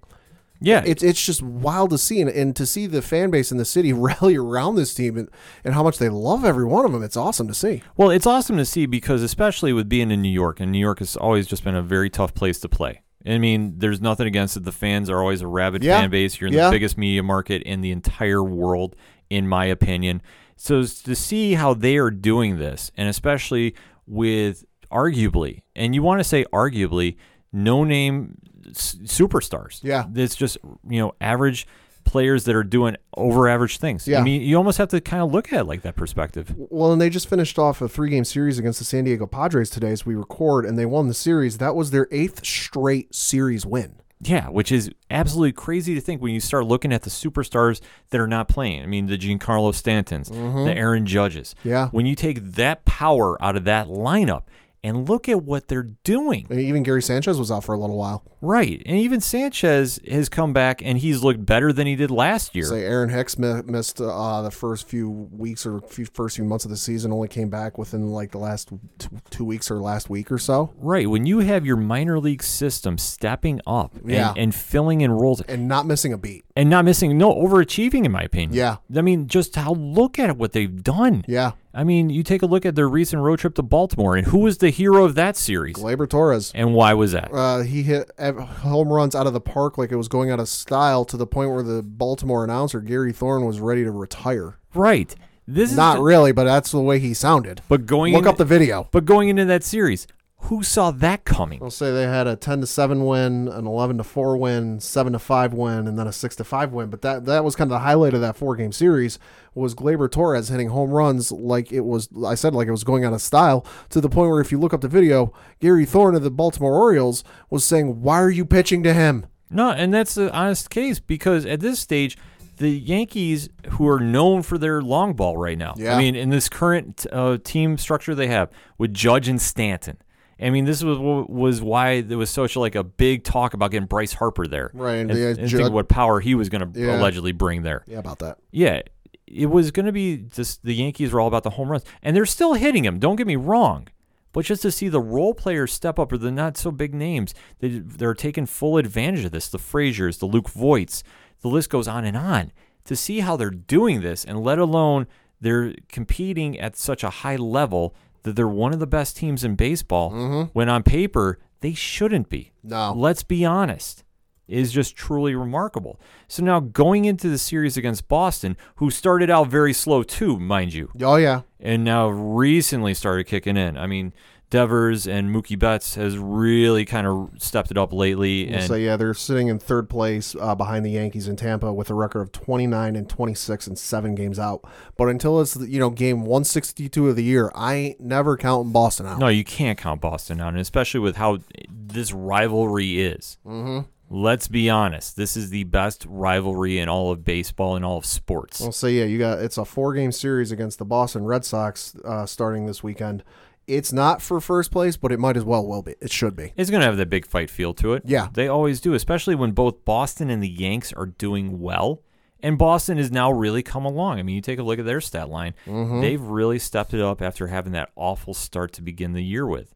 Yeah, 0.62 0.84
It's 0.86 1.02
it's 1.04 1.24
just 1.26 1.42
wild 1.42 1.90
to 1.92 1.98
see 1.98 2.20
and, 2.22 2.30
and 2.30 2.56
to 2.58 2.66
see 2.66 2.86
the 2.86 3.02
fan 3.02 3.30
base 3.32 3.52
in 3.52 3.58
the 3.58 3.66
city 3.66 3.94
rally 4.08 4.36
around 4.36 4.76
this 4.76 4.94
team 4.94 5.18
and, 5.18 5.30
and 5.64 5.74
how 5.74 5.84
much 5.84 5.98
they 6.00 6.10
love 6.10 6.44
every 6.44 6.66
one 6.66 6.86
of 6.86 6.92
them. 6.92 7.02
It's 7.04 7.16
awesome 7.18 7.48
to 7.48 7.54
see. 7.54 7.82
Well, 7.96 8.10
it's 8.10 8.28
awesome 8.28 8.58
to 8.58 8.66
see 8.66 8.86
because 8.86 9.24
especially 9.24 9.72
with 9.74 9.88
being 9.88 10.12
in 10.12 10.22
New 10.22 10.32
York, 10.32 10.60
and 10.60 10.72
New 10.72 10.80
York 10.80 11.00
has 11.00 11.16
always 11.16 11.48
just 11.48 11.64
been 11.64 11.76
a 11.76 11.82
very 11.82 12.10
tough 12.10 12.34
place 12.34 12.60
to 12.62 12.70
play. 12.70 13.02
I 13.26 13.38
mean, 13.38 13.76
there's 13.78 14.00
nothing 14.02 14.28
against 14.28 14.56
it. 14.58 14.64
The 14.64 14.72
fans 14.72 15.10
are 15.10 15.20
always 15.22 15.42
a 15.42 15.48
rabid 15.48 15.84
Yeah. 15.84 16.00
fan 16.02 16.10
base. 16.10 16.40
You're 16.40 16.48
in 16.50 16.54
Yeah. 16.54 16.66
the 16.70 16.72
biggest 16.76 16.98
media 16.98 17.22
market 17.24 17.62
in 17.64 17.82
the 17.82 17.92
entire 17.92 18.44
world, 18.44 18.96
in 19.30 19.48
my 19.48 19.66
opinion. 19.66 20.22
So 20.56 20.84
to 20.84 21.16
see 21.16 21.54
how 21.54 21.74
they 21.74 21.98
are 21.98 22.12
doing 22.12 22.58
this, 22.60 22.92
and 22.98 23.08
especially 23.08 23.76
with 24.08 24.66
arguably, 24.92 25.62
and 25.76 25.94
you 25.96 26.02
want 26.04 26.20
to 26.20 26.24
say 26.24 26.46
arguably, 26.52 27.16
no 27.54 27.84
name 27.84 28.38
s- 28.70 28.96
superstars. 29.04 29.80
Yeah. 29.84 30.06
It's 30.16 30.36
just, 30.36 30.58
you 30.88 31.00
know, 31.00 31.14
average 31.22 31.68
players 32.06 32.46
that 32.46 32.56
are 32.56 32.64
doing 32.64 32.96
over 33.16 33.48
average 33.48 33.78
things. 33.78 34.08
Yeah. 34.08 34.20
I 34.20 34.24
mean, 34.24 34.42
you 34.42 34.58
almost 34.58 34.78
have 34.80 34.88
to 34.90 35.02
kind 35.02 35.22
of 35.22 35.32
look 35.32 35.54
at 35.54 35.62
it 35.62 35.64
like 35.66 35.84
that 35.84 35.96
perspective. 35.96 36.54
Well, 36.58 36.92
and 36.92 37.02
they 37.02 37.10
just 37.10 37.30
finished 37.30 37.60
off 37.60 37.82
a 37.82 37.88
three 37.88 38.10
game 38.10 38.26
series 38.26 38.58
against 38.58 38.80
the 38.80 38.86
San 38.86 39.04
Diego 39.04 39.28
Padres 39.28 39.70
today 39.70 39.92
as 39.92 40.06
we 40.06 40.16
record, 40.16 40.66
and 40.66 40.78
they 40.78 40.86
won 40.86 41.08
the 41.08 41.14
series. 41.14 41.58
That 41.60 41.76
was 41.76 41.92
their 41.92 42.08
eighth 42.12 42.46
straight 42.46 43.14
series 43.14 43.66
win. 43.66 43.96
Yeah, 44.22 44.50
which 44.50 44.72
is 44.72 44.92
absolutely 45.10 45.54
crazy 45.54 45.96
to 45.96 46.02
think 46.02 46.22
when 46.22 46.34
you 46.34 46.42
start 46.42 46.66
looking 46.66 46.92
at 46.92 47.04
the 47.04 47.10
superstars 47.10 47.80
that 48.10 48.20
are 48.20 48.28
not 48.28 48.50
playing. 48.50 48.84
I 48.84 48.86
mean, 48.86 49.06
the 49.06 49.18
Giancarlo 49.18 49.72
Stantons, 49.72 50.28
the 50.28 50.36
mm-hmm. 50.36 50.78
Aaron 50.78 51.06
Judges. 51.06 51.56
Yeah. 51.64 51.88
When 51.90 52.06
you 52.06 52.16
take 52.16 52.44
that 52.44 52.84
power 52.84 53.42
out 53.42 53.56
of 53.56 53.64
that 53.64 53.88
lineup 53.88 54.44
and 54.84 55.10
look 55.10 55.28
at 55.28 55.44
what 55.44 55.68
they're 55.68 55.90
doing. 56.04 56.48
And 56.50 56.60
even 56.60 56.84
Gary 56.84 57.02
Sanchez 57.02 57.38
was 57.38 57.52
out 57.52 57.64
for 57.64 57.74
a 57.74 57.78
little 57.80 57.98
while. 57.98 58.24
Right. 58.42 58.82
And 58.86 58.98
even 58.98 59.20
Sanchez 59.20 60.00
has 60.10 60.30
come 60.30 60.54
back 60.54 60.82
and 60.82 60.98
he's 60.98 61.22
looked 61.24 61.46
better 61.46 61.74
than 61.74 61.86
he 61.88 61.96
did 61.98 62.10
last 62.12 62.56
year. 62.56 62.66
Say 62.66 62.84
Aaron 62.86 63.10
Hicks 63.10 63.38
mi- 63.38 63.62
missed 63.66 64.00
uh, 64.00 64.42
the 64.42 64.52
first 64.52 64.88
few 64.88 65.10
weeks 65.10 65.66
or 65.66 65.82
few, 65.82 66.06
first 66.06 66.38
few 66.38 66.46
months 66.46 66.64
of 66.64 66.72
the 66.72 66.78
season. 66.78 67.12
Only 67.12 67.28
came 67.28 67.50
back 67.50 67.78
within 67.78 68.08
like 68.12 68.32
the 68.32 68.38
last 68.38 68.70
t- 69.00 69.08
two 69.30 69.44
weeks 69.44 69.70
or 69.70 69.80
last 69.82 70.10
week 70.10 70.32
or 70.32 70.38
so, 70.38 70.74
Right. 70.78 71.10
When 71.10 71.26
you 71.26 71.40
have 71.40 71.66
your 71.66 71.76
minor 71.78 72.20
league 72.20 72.44
system 72.44 72.98
stepping 72.98 73.60
up 73.68 73.96
and, 73.98 74.10
Yeah. 74.12 74.34
and 74.38 74.56
filling 74.56 75.02
in 75.02 75.12
roles 75.12 75.42
and 75.42 75.68
not 75.68 75.86
missing 75.86 76.14
a 76.14 76.18
beat. 76.18 76.46
and 76.56 76.70
not 76.70 76.86
missing, 76.86 77.18
no, 77.18 77.34
overachieving, 77.34 78.06
in 78.06 78.12
my 78.12 78.22
opinion. 78.22 78.54
Yeah. 78.54 78.78
I 78.96 79.02
mean, 79.02 79.28
just 79.28 79.56
how 79.56 79.74
look 79.74 80.18
at 80.20 80.38
what 80.38 80.54
they've 80.54 80.82
done. 80.84 81.26
Yeah, 81.28 81.52
I 81.74 81.84
mean, 81.84 82.10
you 82.10 82.24
take 82.24 82.42
a 82.42 82.48
look 82.48 82.66
at 82.66 82.76
their 82.76 82.90
recent 82.90 83.22
road 83.22 83.40
trip 83.40 83.54
to 83.56 83.62
Baltimore, 83.62 84.16
and 84.16 84.28
who 84.28 84.40
was 84.40 84.58
the 84.58 84.72
hero 84.72 85.06
of 85.06 85.14
that 85.16 85.38
series? 85.38 85.76
Gleyber 85.76 86.10
Torres. 86.10 86.52
And 86.56 86.74
why 86.74 86.96
was 86.96 87.12
that? 87.12 87.32
Uh, 87.32 87.62
he 87.62 87.84
hit 87.84 88.10
home 88.20 88.90
runs 88.90 89.14
out 89.16 89.28
of 89.28 89.34
the 89.34 89.42
park 89.42 89.78
like 89.78 89.92
it 89.92 89.96
was 89.96 90.08
going 90.08 90.32
out 90.32 90.40
of 90.40 90.50
style 90.50 91.06
to 91.06 91.16
the 91.18 91.28
point 91.28 91.52
where 91.52 91.62
the 91.62 91.84
Baltimore 91.84 92.44
announcer 92.44 92.82
Gary 92.82 93.14
Thorne 93.14 93.46
was 93.46 93.60
ready 93.60 93.84
to 93.84 93.92
retire. 93.92 94.58
Right. 94.74 95.14
This 95.48 95.72
is 95.72 95.78
Not 95.78 95.96
the- 95.98 96.04
really, 96.04 96.32
but 96.32 96.44
that's 96.46 96.72
the 96.72 96.82
way 96.82 97.00
he 97.00 97.14
sounded. 97.14 97.62
But 97.68 97.86
going 97.86 98.14
Look 98.14 98.24
in, 98.24 98.28
up 98.28 98.38
the 98.38 98.46
video. 98.46 98.88
But 98.92 99.06
going 99.06 99.30
into 99.30 99.46
that 99.46 99.64
series, 99.64 100.08
who 100.44 100.64
saw 100.64 100.90
that 100.92 101.26
coming? 101.26 101.60
I'll 101.62 101.70
say 101.70 101.92
they 101.92 102.04
had 102.04 102.26
a 102.26 102.36
ten 102.36 102.62
to 102.62 102.68
seven 102.68 103.06
win, 103.06 103.48
an 103.48 103.68
eleven 103.68 103.98
to 103.98 104.04
four 104.04 104.38
win, 104.38 104.80
seven 104.80 105.14
to 105.14 105.20
five 105.20 105.54
win, 105.54 105.88
and 105.88 106.00
then 106.00 106.08
a 106.08 106.14
six 106.14 106.36
to 106.38 106.44
five 106.44 106.72
win. 106.72 106.90
But 106.90 107.02
that 107.02 107.26
that 107.26 107.44
was 107.44 107.56
kind 107.56 107.68
of 107.70 107.76
the 107.76 107.80
highlight 107.80 108.14
of 108.14 108.22
that 108.22 108.36
four 108.38 108.56
game 108.56 108.72
series 108.72 109.20
was 109.54 109.76
Gleyber 109.76 110.10
Torres 110.10 110.48
hitting 110.50 110.70
home 110.70 110.92
runs 110.92 111.32
like 111.32 111.72
it 111.72 111.82
was 111.82 112.08
I 112.26 112.36
said 112.36 112.54
like 112.56 112.68
it 112.68 112.72
was 112.72 112.84
going 112.84 113.04
out 113.04 113.14
of 113.14 113.22
style 113.22 113.66
to 113.90 114.00
the 114.00 114.10
point 114.10 114.32
where 114.32 114.40
if 114.42 114.52
you 114.52 114.60
look 114.60 114.74
up 114.74 114.82
the 114.82 114.88
video, 114.88 115.34
Gary 115.60 115.86
Thorne 115.86 116.16
of 116.16 116.24
the 116.24 116.32
Baltimore 116.32 116.74
Orioles 116.76 117.24
was 117.50 117.66
saying, 117.66 118.02
"Why 118.02 118.20
are 118.22 118.30
you 118.32 118.46
pitching 118.46 118.82
to 118.84 118.94
him?" 118.94 119.26
No, 119.52 119.72
and 119.72 119.94
that's 119.94 120.16
the 120.16 120.32
honest 120.34 120.70
case 120.70 121.00
because 121.00 121.46
at 121.46 121.60
this 121.60 121.80
stage, 121.80 122.18
the 122.58 122.70
Yankees, 122.70 123.50
who 123.72 123.88
are 123.88 124.00
known 124.00 124.44
for 124.44 124.58
their 124.58 124.82
long 124.82 125.14
ball 125.14 125.38
right 125.38 125.58
now, 125.58 125.74
Yeah. 125.78 125.96
I 125.96 125.98
mean, 125.98 126.16
in 126.16 126.30
this 126.30 126.48
current 126.50 127.06
uh, 127.12 127.38
team 127.44 127.78
structure 127.78 128.14
they 128.16 128.28
have 128.28 128.50
with 128.78 128.94
Judge 128.94 129.28
and 129.28 129.42
Stanton. 129.42 129.98
I 130.42 130.50
mean, 130.50 130.66
this 130.66 130.84
was 130.84 130.98
was 131.28 131.62
why 131.62 132.02
there 132.02 132.18
was 132.18 132.30
such 132.30 132.56
like 132.56 132.76
a 132.76 132.84
big 132.84 133.24
talk 133.24 133.54
about 133.54 133.72
getting 133.72 133.88
Bryce 133.88 134.14
Harper 134.14 134.48
there, 134.48 134.72
Right, 134.74 134.96
and 134.96 135.12
and, 135.12 135.38
uh, 135.38 135.42
and 135.42 135.52
think 135.52 135.72
what 135.72 135.90
power 135.90 136.20
he 136.20 136.36
was 136.36 136.50
going 136.50 136.72
to 136.74 136.80
Yeah. 136.80 137.00
allegedly 137.00 137.32
bring 137.34 137.64
there. 137.64 137.84
Yeah, 137.88 138.00
about 138.00 138.20
that. 138.20 138.38
Yeah, 138.52 138.82
it 139.28 139.48
was 139.48 139.72
going 139.72 139.86
to 139.86 139.92
be 139.92 140.18
just 140.18 140.64
the 140.64 140.74
Yankees 140.74 141.12
were 141.12 141.20
all 141.20 141.28
about 141.28 141.44
the 141.44 141.52
home 141.52 141.70
runs, 141.70 141.84
and 142.02 142.16
they're 142.16 142.26
still 142.26 142.54
hitting 142.54 142.84
them. 142.84 143.00
Don't 143.00 143.16
get 143.18 143.28
me 143.28 143.36
wrong, 143.36 143.88
but 144.32 144.46
just 144.46 144.62
to 144.62 144.72
see 144.72 144.88
the 144.88 145.02
role 145.02 145.34
players 145.34 145.74
step 145.74 146.00
up, 146.00 146.12
or 146.12 146.18
the 146.18 146.32
not 146.32 146.56
so 146.58 146.72
big 146.72 146.94
names, 146.94 147.34
they 147.60 147.80
they're 147.80 148.14
taking 148.14 148.46
full 148.46 148.78
advantage 148.78 149.26
of 149.26 149.32
this. 149.32 149.50
The 149.50 149.58
Fraziers, 149.60 150.20
the 150.20 150.26
Luke 150.26 150.50
Voits, 150.50 151.04
the 151.42 151.48
list 151.50 151.70
goes 151.70 151.88
on 151.88 152.06
and 152.06 152.16
on. 152.18 152.52
To 152.86 152.96
see 152.96 153.20
how 153.20 153.36
they're 153.36 153.50
doing 153.52 154.02
this, 154.02 154.24
and 154.26 154.40
let 154.42 154.58
alone 154.58 155.06
they're 155.42 155.76
competing 155.90 156.60
at 156.60 156.76
such 156.76 157.04
a 157.04 157.10
high 157.10 157.36
level 157.36 157.94
that 158.24 158.36
they're 158.36 158.48
one 158.48 158.74
of 158.74 158.80
the 158.80 158.88
best 158.88 159.18
teams 159.18 159.44
in 159.44 159.56
baseball. 159.56 160.12
Mm-hmm. 160.12 160.50
When 160.54 160.70
on 160.70 160.84
paper 160.84 161.40
they 161.62 161.74
shouldn't 161.74 162.30
be. 162.30 162.52
No. 162.64 162.94
Let's 162.96 163.24
be 163.24 163.46
honest. 163.46 164.04
Is 164.48 164.72
just 164.72 164.96
truly 164.96 165.36
remarkable. 165.36 166.00
So 166.28 166.44
now 166.44 166.60
going 166.60 167.06
into 167.06 167.30
the 167.30 167.38
series 167.38 167.78
against 167.78 168.08
Boston, 168.08 168.58
who 168.78 168.90
started 168.90 169.30
out 169.30 169.48
very 169.48 169.74
slow 169.74 170.02
too, 170.02 170.40
mind 170.40 170.74
you, 170.74 170.90
Oh 171.00 171.18
yeah. 171.18 171.42
and 171.60 171.84
now 171.84 172.10
recently 172.10 172.96
started 172.96 173.26
kicking 173.26 173.58
in. 173.58 173.78
I 173.78 173.86
mean, 173.86 174.12
Devers 174.50 175.08
and 175.08 175.34
Mookie 175.34 175.58
Betts 175.58 175.96
has 175.96 176.18
really 176.18 176.84
kind 176.86 177.06
of 177.06 177.30
stepped 177.38 177.70
it 177.72 177.78
up 177.78 177.94
lately. 177.94 178.46
We'll 178.46 178.56
And 178.56 178.68
say 178.68 178.84
yeah, 178.84 178.98
they're 178.98 179.14
sitting 179.14 179.48
in 179.48 179.60
third 179.60 179.90
place 179.90 180.36
uh, 180.40 180.56
behind 180.56 180.86
the 180.86 180.92
Yankees 180.92 181.28
in 181.28 181.36
Tampa 181.36 181.72
with 181.72 181.90
a 181.90 181.94
record 181.94 182.22
of 182.22 182.32
29 182.32 182.96
and 182.96 183.08
26 183.10 183.68
and 183.68 183.78
seven 183.78 184.16
games 184.16 184.40
out. 184.40 184.68
But 184.98 185.10
until 185.10 185.40
it's 185.40 185.56
you 185.56 185.80
know 185.80 185.90
game 185.90 186.22
162 186.22 187.10
of 187.10 187.16
the 187.16 187.24
year, 187.24 187.52
I 187.54 187.76
ain't 187.76 188.00
never 188.00 188.38
counting 188.38 188.72
Boston 188.72 189.06
out. 189.06 189.20
no, 189.20 189.28
you 189.28 189.44
can't 189.44 189.78
count 189.78 190.02
Boston 190.02 190.42
out, 190.42 190.50
and 190.50 190.60
especially 190.60 191.00
with 191.00 191.18
how 191.18 191.40
this 191.70 192.12
rivalry 192.12 193.02
is. 193.02 193.38
Mm-hmm. 193.46 193.88
Let's 194.12 194.48
be 194.48 194.72
honest. 194.72 195.16
This 195.16 195.38
is 195.38 195.52
the 195.52 195.66
best 195.66 196.04
rivalry 196.10 196.80
in 196.80 196.90
all 196.90 197.12
of 197.12 197.24
baseball 197.24 197.76
and 197.76 197.86
all 197.86 198.00
of 198.00 198.06
sports. 198.08 198.60
I'll 198.60 198.72
say 198.72 198.94
yeah, 198.94 199.04
you 199.06 199.20
got 199.20 199.38
it's 199.38 199.60
a 199.60 199.66
four 199.66 199.94
game 199.94 200.12
series 200.12 200.52
against 200.52 200.80
the 200.80 200.86
Boston 200.86 201.26
Red 201.26 201.46
Sox 201.46 201.96
uh, 202.04 202.26
starting 202.26 202.66
this 202.66 202.82
weekend. 202.82 203.24
It's 203.70 203.94
not 203.94 204.22
for 204.22 204.42
first 204.42 204.72
place, 204.72 204.98
but 204.98 205.12
it 205.12 205.20
might 205.20 205.38
as 205.38 205.44
well 205.44 205.66
will 205.66 205.84
be. 205.84 205.96
It 206.02 206.12
should 206.12 206.36
be. 206.36 206.54
It's 206.56 206.70
going 206.70 206.82
to 206.82 206.88
have 206.88 206.98
that 206.98 207.10
big 207.10 207.26
fight 207.26 207.50
feel 207.50 207.74
to 207.76 207.94
it. 207.94 208.04
Yeah. 208.06 208.30
They 208.34 208.48
always 208.48 208.82
do, 208.82 208.94
especially 208.94 209.36
when 209.36 209.52
both 209.52 209.86
Boston 209.86 210.30
and 210.30 210.42
the 210.42 210.50
Yanks 210.50 210.92
are 210.94 211.06
doing 211.06 211.60
well. 211.60 212.02
And 212.42 212.58
Boston 212.58 212.98
has 212.98 213.12
now 213.12 213.32
really 213.32 213.62
come 213.62 213.86
along. 213.86 214.18
I 214.18 214.24
mean, 214.24 214.36
you 214.36 214.42
take 214.42 214.60
a 214.60 214.64
look 214.64 214.80
at 214.80 214.86
their 214.86 215.02
stat 215.02 215.30
line. 215.30 215.54
Mm-hmm. 215.68 216.02
They've 216.02 216.22
really 216.22 216.58
stepped 216.58 216.94
it 216.94 217.02
up 217.02 217.22
after 217.22 217.48
having 217.48 217.74
that 217.74 217.92
awful 217.96 218.34
start 218.34 218.72
to 218.74 218.82
begin 218.82 219.14
the 219.14 219.24
year 219.24 219.46
with. 219.46 219.76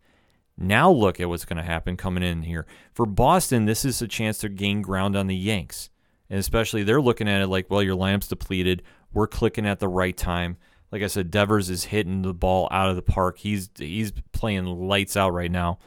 Now 0.57 0.89
look 0.89 1.19
at 1.19 1.27
what's 1.27 1.45
going 1.45 1.57
to 1.57 1.63
happen 1.63 1.97
coming 1.97 2.23
in 2.23 2.43
here. 2.43 2.65
For 2.93 3.05
Boston, 3.05 3.65
this 3.65 3.83
is 3.83 4.01
a 4.01 4.07
chance 4.07 4.37
to 4.39 4.49
gain 4.49 4.81
ground 4.81 5.15
on 5.15 5.27
the 5.27 5.35
Yanks. 5.35 5.89
And 6.29 6.39
especially 6.39 6.83
they're 6.83 7.01
looking 7.01 7.27
at 7.27 7.41
it 7.41 7.47
like, 7.47 7.69
well, 7.69 7.83
your 7.83 7.95
lamp's 7.95 8.27
depleted. 8.27 8.81
We're 9.11 9.27
clicking 9.27 9.67
at 9.67 9.79
the 9.79 9.87
right 9.89 10.15
time. 10.15 10.57
Like 10.93 11.01
I 11.01 11.07
said, 11.07 11.31
Devers 11.31 11.71
is 11.71 11.85
hitting 11.85 12.21
the 12.21 12.35
ball 12.35 12.67
out 12.69 12.87
of 12.87 12.95
the 12.95 13.01
park. 13.01 13.39
He's 13.39 13.71
he's 13.75 14.11
playing 14.31 14.65
lights 14.65 15.17
out 15.17 15.33
right 15.33 15.49
now. 15.49 15.79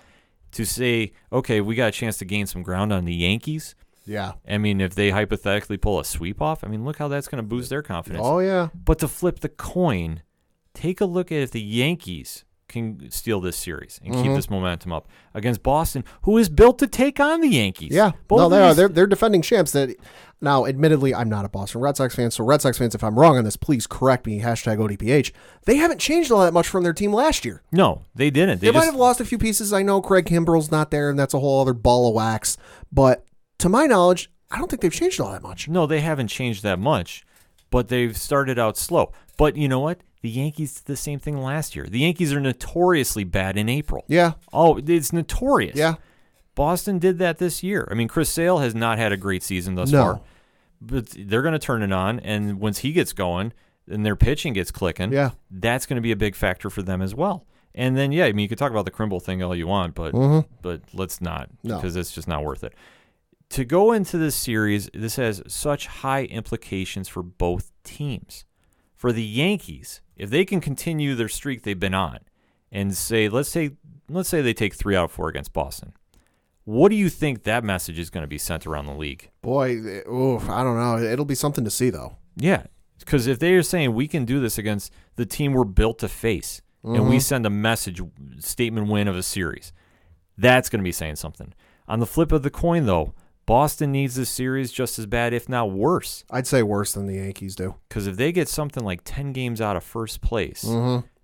To 0.52 0.66
say, 0.66 1.12
okay, 1.32 1.60
we 1.60 1.76
got 1.76 1.90
a 1.90 1.92
chance 1.92 2.18
to 2.18 2.24
gain 2.24 2.46
some 2.46 2.64
ground 2.64 2.92
on 2.92 3.04
the 3.04 3.14
Yankees. 3.14 3.76
Yeah. 4.04 4.32
I 4.48 4.58
mean, 4.58 4.80
if 4.80 4.96
they 4.96 5.10
hypothetically 5.10 5.76
pull 5.76 6.00
a 6.00 6.04
sweep 6.04 6.42
off, 6.42 6.64
I 6.64 6.66
mean, 6.66 6.84
look 6.84 6.96
how 6.96 7.06
that's 7.06 7.28
going 7.28 7.42
to 7.42 7.46
boost 7.46 7.70
their 7.70 7.82
confidence. 7.82 8.24
Oh 8.26 8.40
yeah. 8.40 8.70
But 8.74 8.98
to 8.98 9.06
flip 9.06 9.38
the 9.40 9.48
coin, 9.48 10.22
take 10.74 11.00
a 11.00 11.04
look 11.04 11.30
at 11.30 11.38
if 11.38 11.52
the 11.52 11.62
Yankees 11.62 12.44
can 12.68 13.10
steal 13.10 13.40
this 13.40 13.56
series 13.56 14.00
and 14.04 14.12
Mm-hmm. 14.14 14.22
keep 14.24 14.34
this 14.34 14.50
momentum 14.50 14.92
up 14.92 15.08
against 15.34 15.62
Boston, 15.62 16.04
who 16.22 16.36
is 16.38 16.48
built 16.48 16.78
to 16.80 16.86
take 16.86 17.20
on 17.20 17.40
the 17.40 17.48
Yankees. 17.48 17.92
Yeah. 17.92 18.12
Both 18.28 18.38
no, 18.38 18.48
they 18.48 18.60
are. 18.62 18.74
They're, 18.74 18.88
they're 18.88 19.06
defending 19.06 19.42
champs. 19.42 19.72
That 19.72 19.96
now, 20.40 20.66
admittedly, 20.66 21.14
I'm 21.14 21.28
not 21.28 21.44
a 21.44 21.48
Boston 21.48 21.80
Red 21.80 21.96
Sox 21.96 22.14
fan. 22.14 22.30
So, 22.30 22.44
Red 22.44 22.60
Sox 22.60 22.76
fans, 22.76 22.94
if 22.94 23.02
I'm 23.04 23.18
wrong 23.18 23.38
on 23.38 23.44
this, 23.44 23.56
please 23.56 23.86
correct 23.86 24.26
me. 24.26 24.40
Hashtag 24.40 24.78
ODPH. 24.78 25.32
They 25.64 25.76
haven't 25.76 25.98
changed 25.98 26.30
all 26.32 26.40
that 26.44 26.52
much 26.52 26.68
from 26.68 26.82
their 26.82 26.92
team 26.92 27.12
last 27.12 27.44
year. 27.44 27.62
no, 27.72 28.02
they 28.14 28.30
didn't. 28.30 28.60
They, 28.60 28.68
They, 28.70 28.76
might 28.76 28.84
have 28.86 28.96
lost 28.96 29.20
a 29.20 29.24
few 29.24 29.38
pieces. 29.38 29.72
I 29.72 29.82
know 29.82 30.02
Craig 30.02 30.26
Kimbrel's 30.26 30.70
not 30.70 30.90
there, 30.90 31.08
and 31.08 31.18
that's 31.18 31.34
a 31.34 31.38
whole 31.40 31.60
other 31.62 31.72
ball 31.72 32.08
of 32.08 32.14
wax. 32.14 32.56
But 32.92 33.24
to 33.58 33.68
my 33.68 33.86
knowledge, 33.86 34.30
I 34.50 34.58
don't 34.58 34.68
think 34.68 34.82
they've 34.82 34.92
changed 34.92 35.20
all 35.20 35.32
that 35.32 35.42
much. 35.42 35.68
no, 35.68 35.86
they 35.86 36.00
haven't 36.00 36.28
changed 36.28 36.62
that 36.64 36.78
much, 36.78 37.24
but 37.70 37.88
they've 37.88 38.16
started 38.16 38.58
out 38.58 38.76
slow. 38.76 39.12
But 39.38 39.56
you 39.56 39.68
know 39.68 39.80
what? 39.80 40.00
The 40.26 40.32
Yankees 40.32 40.74
did 40.74 40.86
the 40.86 40.96
same 40.96 41.20
thing 41.20 41.40
last 41.40 41.76
year. 41.76 41.86
The 41.88 42.00
Yankees 42.00 42.32
are 42.32 42.40
notoriously 42.40 43.22
bad 43.22 43.56
in 43.56 43.68
April. 43.68 44.04
Yeah. 44.08 44.32
Oh, 44.52 44.80
it's 44.84 45.12
notorious. 45.12 45.76
Yeah. 45.76 45.94
Boston 46.56 46.98
did 46.98 47.18
that 47.20 47.38
this 47.38 47.62
year. 47.62 47.86
I 47.92 47.94
mean, 47.94 48.08
Chris 48.08 48.28
Sale 48.28 48.58
has 48.58 48.74
not 48.74 48.98
had 48.98 49.12
a 49.12 49.16
great 49.16 49.44
season 49.44 49.76
thus 49.76 49.92
No. 49.92 50.02
far, 50.02 50.20
but 50.80 51.06
they're 51.16 51.42
going 51.42 51.52
to 51.52 51.60
turn 51.60 51.84
it 51.84 51.92
on, 51.92 52.18
and 52.20 52.58
once 52.58 52.78
he 52.78 52.90
gets 52.90 53.12
going 53.12 53.52
and 53.88 54.04
their 54.04 54.16
pitching 54.16 54.52
gets 54.54 54.72
clicking, 54.72 55.12
Yeah. 55.12 55.30
that's 55.48 55.86
going 55.86 55.94
to 55.94 56.00
be 56.02 56.10
a 56.10 56.16
big 56.16 56.34
factor 56.34 56.70
for 56.70 56.82
them 56.82 57.00
as 57.02 57.14
well. 57.14 57.46
And 57.72 57.96
then, 57.96 58.10
yeah, 58.10 58.24
I 58.24 58.32
mean, 58.32 58.42
you 58.42 58.48
could 58.48 58.58
talk 58.58 58.72
about 58.72 58.84
the 58.84 58.90
Kimbrel 58.90 59.22
thing 59.22 59.44
all 59.44 59.54
you 59.54 59.68
want, 59.68 59.94
but 59.94 60.10
but 60.60 60.80
let's 60.92 61.20
not 61.20 61.50
Mm-hmm. 61.50 61.68
No. 61.68 61.76
because 61.76 61.94
it's 61.94 62.10
just 62.10 62.26
not 62.26 62.42
worth 62.42 62.64
it. 62.64 62.72
To 63.50 63.64
go 63.64 63.92
into 63.92 64.18
this 64.18 64.34
series, 64.34 64.90
this 64.92 65.14
has 65.16 65.40
such 65.46 65.86
high 65.86 66.24
implications 66.24 67.06
for 67.08 67.22
both 67.22 67.70
teams. 67.84 68.44
For 68.96 69.12
the 69.12 69.22
Yankees, 69.22 70.00
if 70.16 70.30
they 70.30 70.44
can 70.44 70.60
continue 70.60 71.14
their 71.14 71.28
streak 71.28 71.62
they've 71.62 71.78
been 71.78 71.94
on, 71.94 72.20
and 72.72 72.96
say, 72.96 73.28
let's 73.28 73.48
say, 73.48 73.70
let's 74.08 74.28
say 74.28 74.42
they 74.42 74.54
take 74.54 74.74
three 74.74 74.96
out 74.96 75.04
of 75.04 75.12
four 75.12 75.28
against 75.28 75.52
Boston, 75.52 75.92
what 76.64 76.88
do 76.88 76.96
you 76.96 77.08
think 77.08 77.44
that 77.44 77.62
message 77.62 77.98
is 77.98 78.10
going 78.10 78.22
to 78.22 78.28
be 78.28 78.38
sent 78.38 78.66
around 78.66 78.86
the 78.86 78.94
league? 78.94 79.30
Boy, 79.40 79.78
eh, 79.78 80.10
oof, 80.10 80.48
I 80.48 80.64
don't 80.64 80.76
know. 80.76 80.98
It'll 80.98 81.24
be 81.24 81.36
something 81.36 81.64
to 81.64 81.70
see, 81.70 81.90
though. 81.90 82.16
Yeah, 82.34 82.64
because 82.98 83.26
if 83.26 83.38
they 83.38 83.54
are 83.54 83.62
saying 83.62 83.94
we 83.94 84.08
can 84.08 84.24
do 84.24 84.40
this 84.40 84.58
against 84.58 84.92
the 85.14 85.26
team 85.26 85.52
we're 85.52 85.64
built 85.64 86.00
to 86.00 86.08
face, 86.08 86.62
and 86.82 87.08
we 87.08 87.18
send 87.18 87.44
a 87.44 87.50
message 87.50 88.00
statement 88.38 88.88
win 88.88 89.08
of 89.08 89.16
a 89.16 89.22
series, 89.22 89.72
that's 90.38 90.68
going 90.68 90.78
to 90.78 90.84
be 90.84 90.92
saying 90.92 91.16
something. 91.16 91.52
On 91.88 91.98
the 91.98 92.06
flip 92.06 92.30
of 92.30 92.42
the 92.42 92.50
coin, 92.50 92.86
though, 92.86 93.12
Boston 93.46 93.92
needs 93.92 94.16
this 94.16 94.28
series 94.28 94.72
just 94.72 94.98
as 94.98 95.06
bad, 95.06 95.32
if 95.32 95.48
not 95.48 95.70
worse. 95.70 96.24
I'd 96.30 96.46
say 96.46 96.62
worse 96.62 96.92
than 96.92 97.06
the 97.06 97.14
Yankees 97.14 97.54
do. 97.54 97.76
Because 97.88 98.06
if 98.06 98.16
they 98.16 98.32
get 98.32 98.48
something 98.48 98.84
like 98.84 99.00
ten 99.04 99.32
games 99.32 99.60
out 99.60 99.76
of 99.76 99.84
first 99.84 100.20
place, 100.20 100.64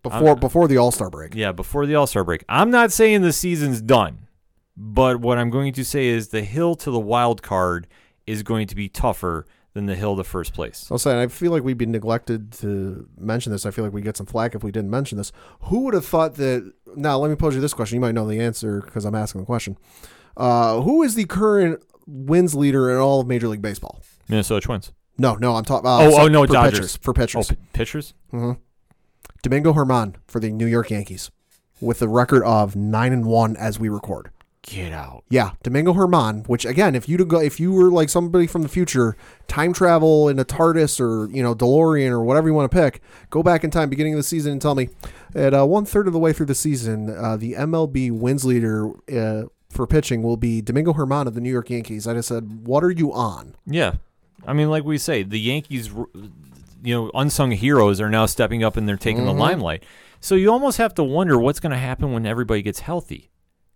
Before 0.02 0.36
before 0.36 0.68
the 0.68 0.76
All 0.78 0.90
Star 0.92 1.10
break. 1.10 1.34
yeah, 1.34 1.52
before 1.52 1.84
the 1.86 1.94
All 1.96 2.06
Star 2.06 2.24
break, 2.24 2.44
I'm 2.48 2.70
not 2.70 2.92
saying 2.92 3.22
the 3.22 3.32
season's 3.32 3.80
done, 3.82 4.28
but 4.76 5.20
what 5.20 5.36
I'm 5.38 5.50
going 5.50 5.72
to 5.74 5.84
say 5.84 6.06
is 6.06 6.28
the 6.28 6.42
hill 6.42 6.74
to 6.76 6.90
the 6.90 7.00
wild 7.00 7.42
card 7.42 7.88
is 8.26 8.42
going 8.44 8.68
to 8.68 8.76
be 8.76 8.88
tougher 8.88 9.46
than 9.74 9.86
the 9.86 9.94
hill 9.96 10.16
to 10.16 10.22
first 10.22 10.52
place. 10.52 10.86
I'll 10.90 10.98
say, 10.98 11.22
I 11.22 11.26
feel 11.28 11.50
like 11.50 11.64
we'd 11.64 11.78
be 11.78 11.86
neglected 11.86 12.52
to 12.60 13.08
mention 13.18 13.52
this. 13.52 13.64
I 13.64 13.70
feel 13.70 13.84
like 13.84 13.92
we 13.94 14.02
get 14.02 14.16
some 14.18 14.26
flack 14.26 14.54
if 14.54 14.62
we 14.62 14.70
didn't 14.70 14.90
mention 14.90 15.16
this. 15.18 15.32
Who 15.62 15.80
would 15.84 15.94
have 15.94 16.04
thought 16.04 16.34
that? 16.34 16.70
Now, 16.94 17.16
let 17.18 17.30
me 17.30 17.36
pose 17.36 17.54
you 17.54 17.60
this 17.60 17.72
question. 17.72 17.96
You 17.96 18.00
might 18.02 18.14
know 18.14 18.26
the 18.28 18.38
answer 18.38 18.82
because 18.82 19.04
I'm 19.06 19.14
asking 19.14 19.40
the 19.40 19.46
question. 19.46 19.78
Uh, 20.36 20.80
who 20.82 21.02
is 21.02 21.14
the 21.14 21.24
current 21.24 21.82
wins 22.06 22.54
leader 22.54 22.90
in 22.90 22.98
all 22.98 23.20
of 23.20 23.26
Major 23.26 23.48
League 23.48 23.62
Baseball? 23.62 24.00
Minnesota 24.28 24.60
Twins. 24.60 24.92
No, 25.18 25.34
no, 25.34 25.56
I'm 25.56 25.64
talking. 25.64 25.86
Uh, 25.88 25.98
Oh, 26.00 26.10
so- 26.10 26.20
oh, 26.22 26.28
no, 26.28 26.46
for 26.46 26.52
Dodgers. 26.52 26.72
pitchers. 26.78 26.96
For 26.98 27.10
Oh, 27.10 27.14
pitchers, 27.14 27.48
p- 27.50 27.56
pitchers? 27.72 28.14
Domingo 29.42 29.72
German 29.72 30.16
for 30.26 30.40
the 30.40 30.50
New 30.50 30.66
York 30.66 30.90
Yankees, 30.90 31.30
with 31.80 32.00
a 32.02 32.08
record 32.08 32.42
of 32.44 32.76
nine 32.76 33.12
and 33.12 33.26
one 33.26 33.56
as 33.56 33.78
we 33.78 33.88
record. 33.88 34.30
Get 34.62 34.92
out. 34.92 35.24
Yeah, 35.28 35.50
Domingo 35.64 35.92
German. 35.92 36.44
Which 36.46 36.64
again, 36.64 36.94
if 36.94 37.08
you 37.08 37.16
to 37.16 37.24
go, 37.24 37.40
if 37.40 37.58
you 37.58 37.72
were 37.72 37.90
like 37.90 38.08
somebody 38.08 38.46
from 38.46 38.62
the 38.62 38.68
future, 38.68 39.16
time 39.48 39.72
travel 39.72 40.28
in 40.28 40.38
a 40.38 40.44
TARDIS 40.44 41.00
or 41.00 41.28
you 41.34 41.42
know 41.42 41.52
DeLorean 41.52 42.10
or 42.10 42.22
whatever 42.22 42.46
you 42.48 42.54
want 42.54 42.70
to 42.70 42.76
pick, 42.76 43.02
go 43.30 43.42
back 43.42 43.64
in 43.64 43.70
time, 43.72 43.90
beginning 43.90 44.12
of 44.14 44.18
the 44.18 44.22
season, 44.22 44.52
and 44.52 44.62
tell 44.62 44.76
me 44.76 44.88
at 45.34 45.52
uh, 45.52 45.66
one 45.66 45.84
third 45.84 46.06
of 46.06 46.12
the 46.12 46.20
way 46.20 46.32
through 46.32 46.46
the 46.46 46.54
season, 46.54 47.10
uh, 47.10 47.36
the 47.36 47.54
MLB 47.54 48.12
wins 48.12 48.44
leader 48.44 48.90
uh, 49.12 49.48
for 49.72 49.86
pitching 49.86 50.22
will 50.22 50.36
be 50.36 50.60
Domingo 50.60 50.92
German 50.92 51.26
of 51.26 51.34
the 51.34 51.40
New 51.40 51.50
York 51.50 51.70
Yankees. 51.70 52.06
I 52.06 52.14
just 52.14 52.28
said, 52.28 52.66
what 52.66 52.84
are 52.84 52.90
you 52.90 53.12
on? 53.12 53.56
Yeah. 53.66 53.94
I 54.46 54.52
mean, 54.52 54.70
like 54.70 54.84
we 54.84 54.98
say, 54.98 55.22
the 55.22 55.38
Yankees, 55.38 55.88
you 55.88 56.94
know, 56.94 57.10
unsung 57.14 57.52
heroes 57.52 58.00
are 58.00 58.10
now 58.10 58.26
stepping 58.26 58.64
up 58.64 58.76
and 58.76 58.88
they're 58.88 58.96
taking 58.96 59.24
the 59.24 59.32
limelight. 59.32 59.84
So 60.20 60.34
you 60.34 60.52
almost 60.52 60.78
have 60.78 60.94
to 60.94 61.04
wonder 61.04 61.38
what's 61.38 61.60
going 61.60 61.72
to 61.72 61.78
happen 61.78 62.12
when 62.12 62.26
everybody 62.26 62.62
gets 62.62 62.80
healthy. 62.80 63.30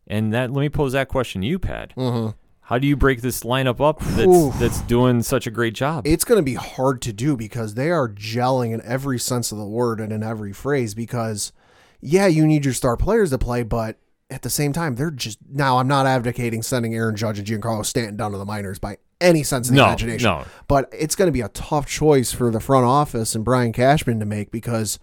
And 0.07 0.33
that 0.33 0.53
let 0.53 0.61
me 0.61 0.69
pose 0.69 0.93
that 0.93 1.09
question 1.09 1.41
to 1.41 1.47
you, 1.47 1.59
Pat. 1.59 1.93
Mm-hmm. 1.97 2.31
How 2.61 2.79
do 2.79 2.87
you 2.87 2.97
break 2.97 3.21
this 3.21 3.45
lineup 3.45 3.81
up 3.81 4.03
Oof. 4.03 4.55
that's 4.55 4.59
that's 4.59 4.81
doing 4.83 5.23
such 5.23 5.47
a 5.47 5.53
great 5.53 5.75
job? 5.75 6.07
It's 6.07 6.25
going 6.25 6.39
to 6.39 6.45
be 6.45 6.55
hard 6.55 7.01
to 7.03 7.13
do 7.13 7.37
because 7.37 7.75
they 7.75 7.91
are 7.91 8.09
gelling 8.09 8.73
in 8.73 8.83
every 8.83 9.21
sense 9.21 9.53
of 9.53 9.59
the 9.59 9.67
word 9.67 10.01
and 10.01 10.13
in 10.13 10.25
every 10.25 10.53
phrase. 10.53 10.95
Because, 10.95 11.53
yeah, 12.01 12.27
you 12.27 12.45
need 12.45 12.65
your 12.65 12.75
star 12.75 12.97
players 12.97 13.31
to 13.31 13.39
play, 13.39 13.63
but 13.63 13.99
at 14.31 14.43
the 14.43 14.51
same 14.51 14.73
time, 14.73 14.97
they're 14.97 15.11
just 15.11 15.39
now. 15.49 15.79
I'm 15.79 15.89
not 15.89 16.07
advocating 16.07 16.63
sending 16.63 16.95
Aaron 16.95 17.17
Judge 17.17 17.39
and 17.39 17.47
Giancarlo 17.47 17.85
Stanton 17.85 18.17
down 18.17 18.33
to 18.33 18.39
the 18.39 18.45
minors 18.45 18.79
by 18.79 18.99
any 19.21 19.43
sense 19.43 19.69
of 19.69 19.75
the 19.75 19.81
No, 19.81 19.87
imagination. 19.87 20.25
no. 20.29 20.45
But 20.69 20.89
it's 20.93 21.15
going 21.15 21.29
to 21.29 21.33
be 21.33 21.41
a 21.43 21.49
tough 21.51 21.87
choice 21.87 22.33
for 22.33 22.51
the 22.51 22.61
front 22.61 22.85
office 22.87 23.35
and 23.35 23.45
Brian 23.45 23.73
Cashman 23.73 24.19
to 24.21 24.27
make 24.27 24.51
because, 24.51 24.99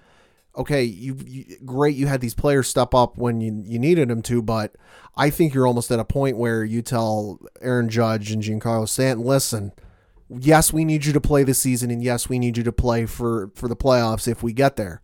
okay, 0.57 0.83
you, 0.83 1.17
you 1.25 1.57
great, 1.65 1.95
you 1.95 2.07
had 2.07 2.21
these 2.21 2.33
players 2.33 2.67
step 2.67 2.93
up 2.93 3.17
when 3.17 3.39
you 3.39 3.63
you 3.65 3.79
needed 3.79 4.09
them 4.09 4.21
to, 4.23 4.41
but 4.41 4.75
I 5.15 5.29
think 5.29 5.53
you're 5.53 5.67
almost 5.67 5.89
at 5.91 5.99
a 5.99 6.05
point 6.05 6.37
where 6.37 6.63
you 6.65 6.81
tell 6.81 7.39
Aaron 7.61 7.89
Judge 7.89 8.31
and 8.31 8.43
Giancarlo 8.43 8.87
Stanton, 8.87 9.25
listen 9.25 9.71
yes, 10.39 10.73
we 10.73 10.83
need 10.83 11.05
you 11.05 11.13
to 11.13 11.21
play 11.21 11.43
this 11.43 11.59
season, 11.59 11.91
and 11.91 12.01
yes, 12.01 12.27
we 12.27 12.39
need 12.39 12.57
you 12.57 12.63
to 12.63 12.71
play 12.71 13.05
for 13.05 13.51
for 13.55 13.67
the 13.67 13.75
playoffs 13.75 14.27
if 14.27 14.41
we 14.41 14.51
get 14.51 14.77
there. 14.77 14.99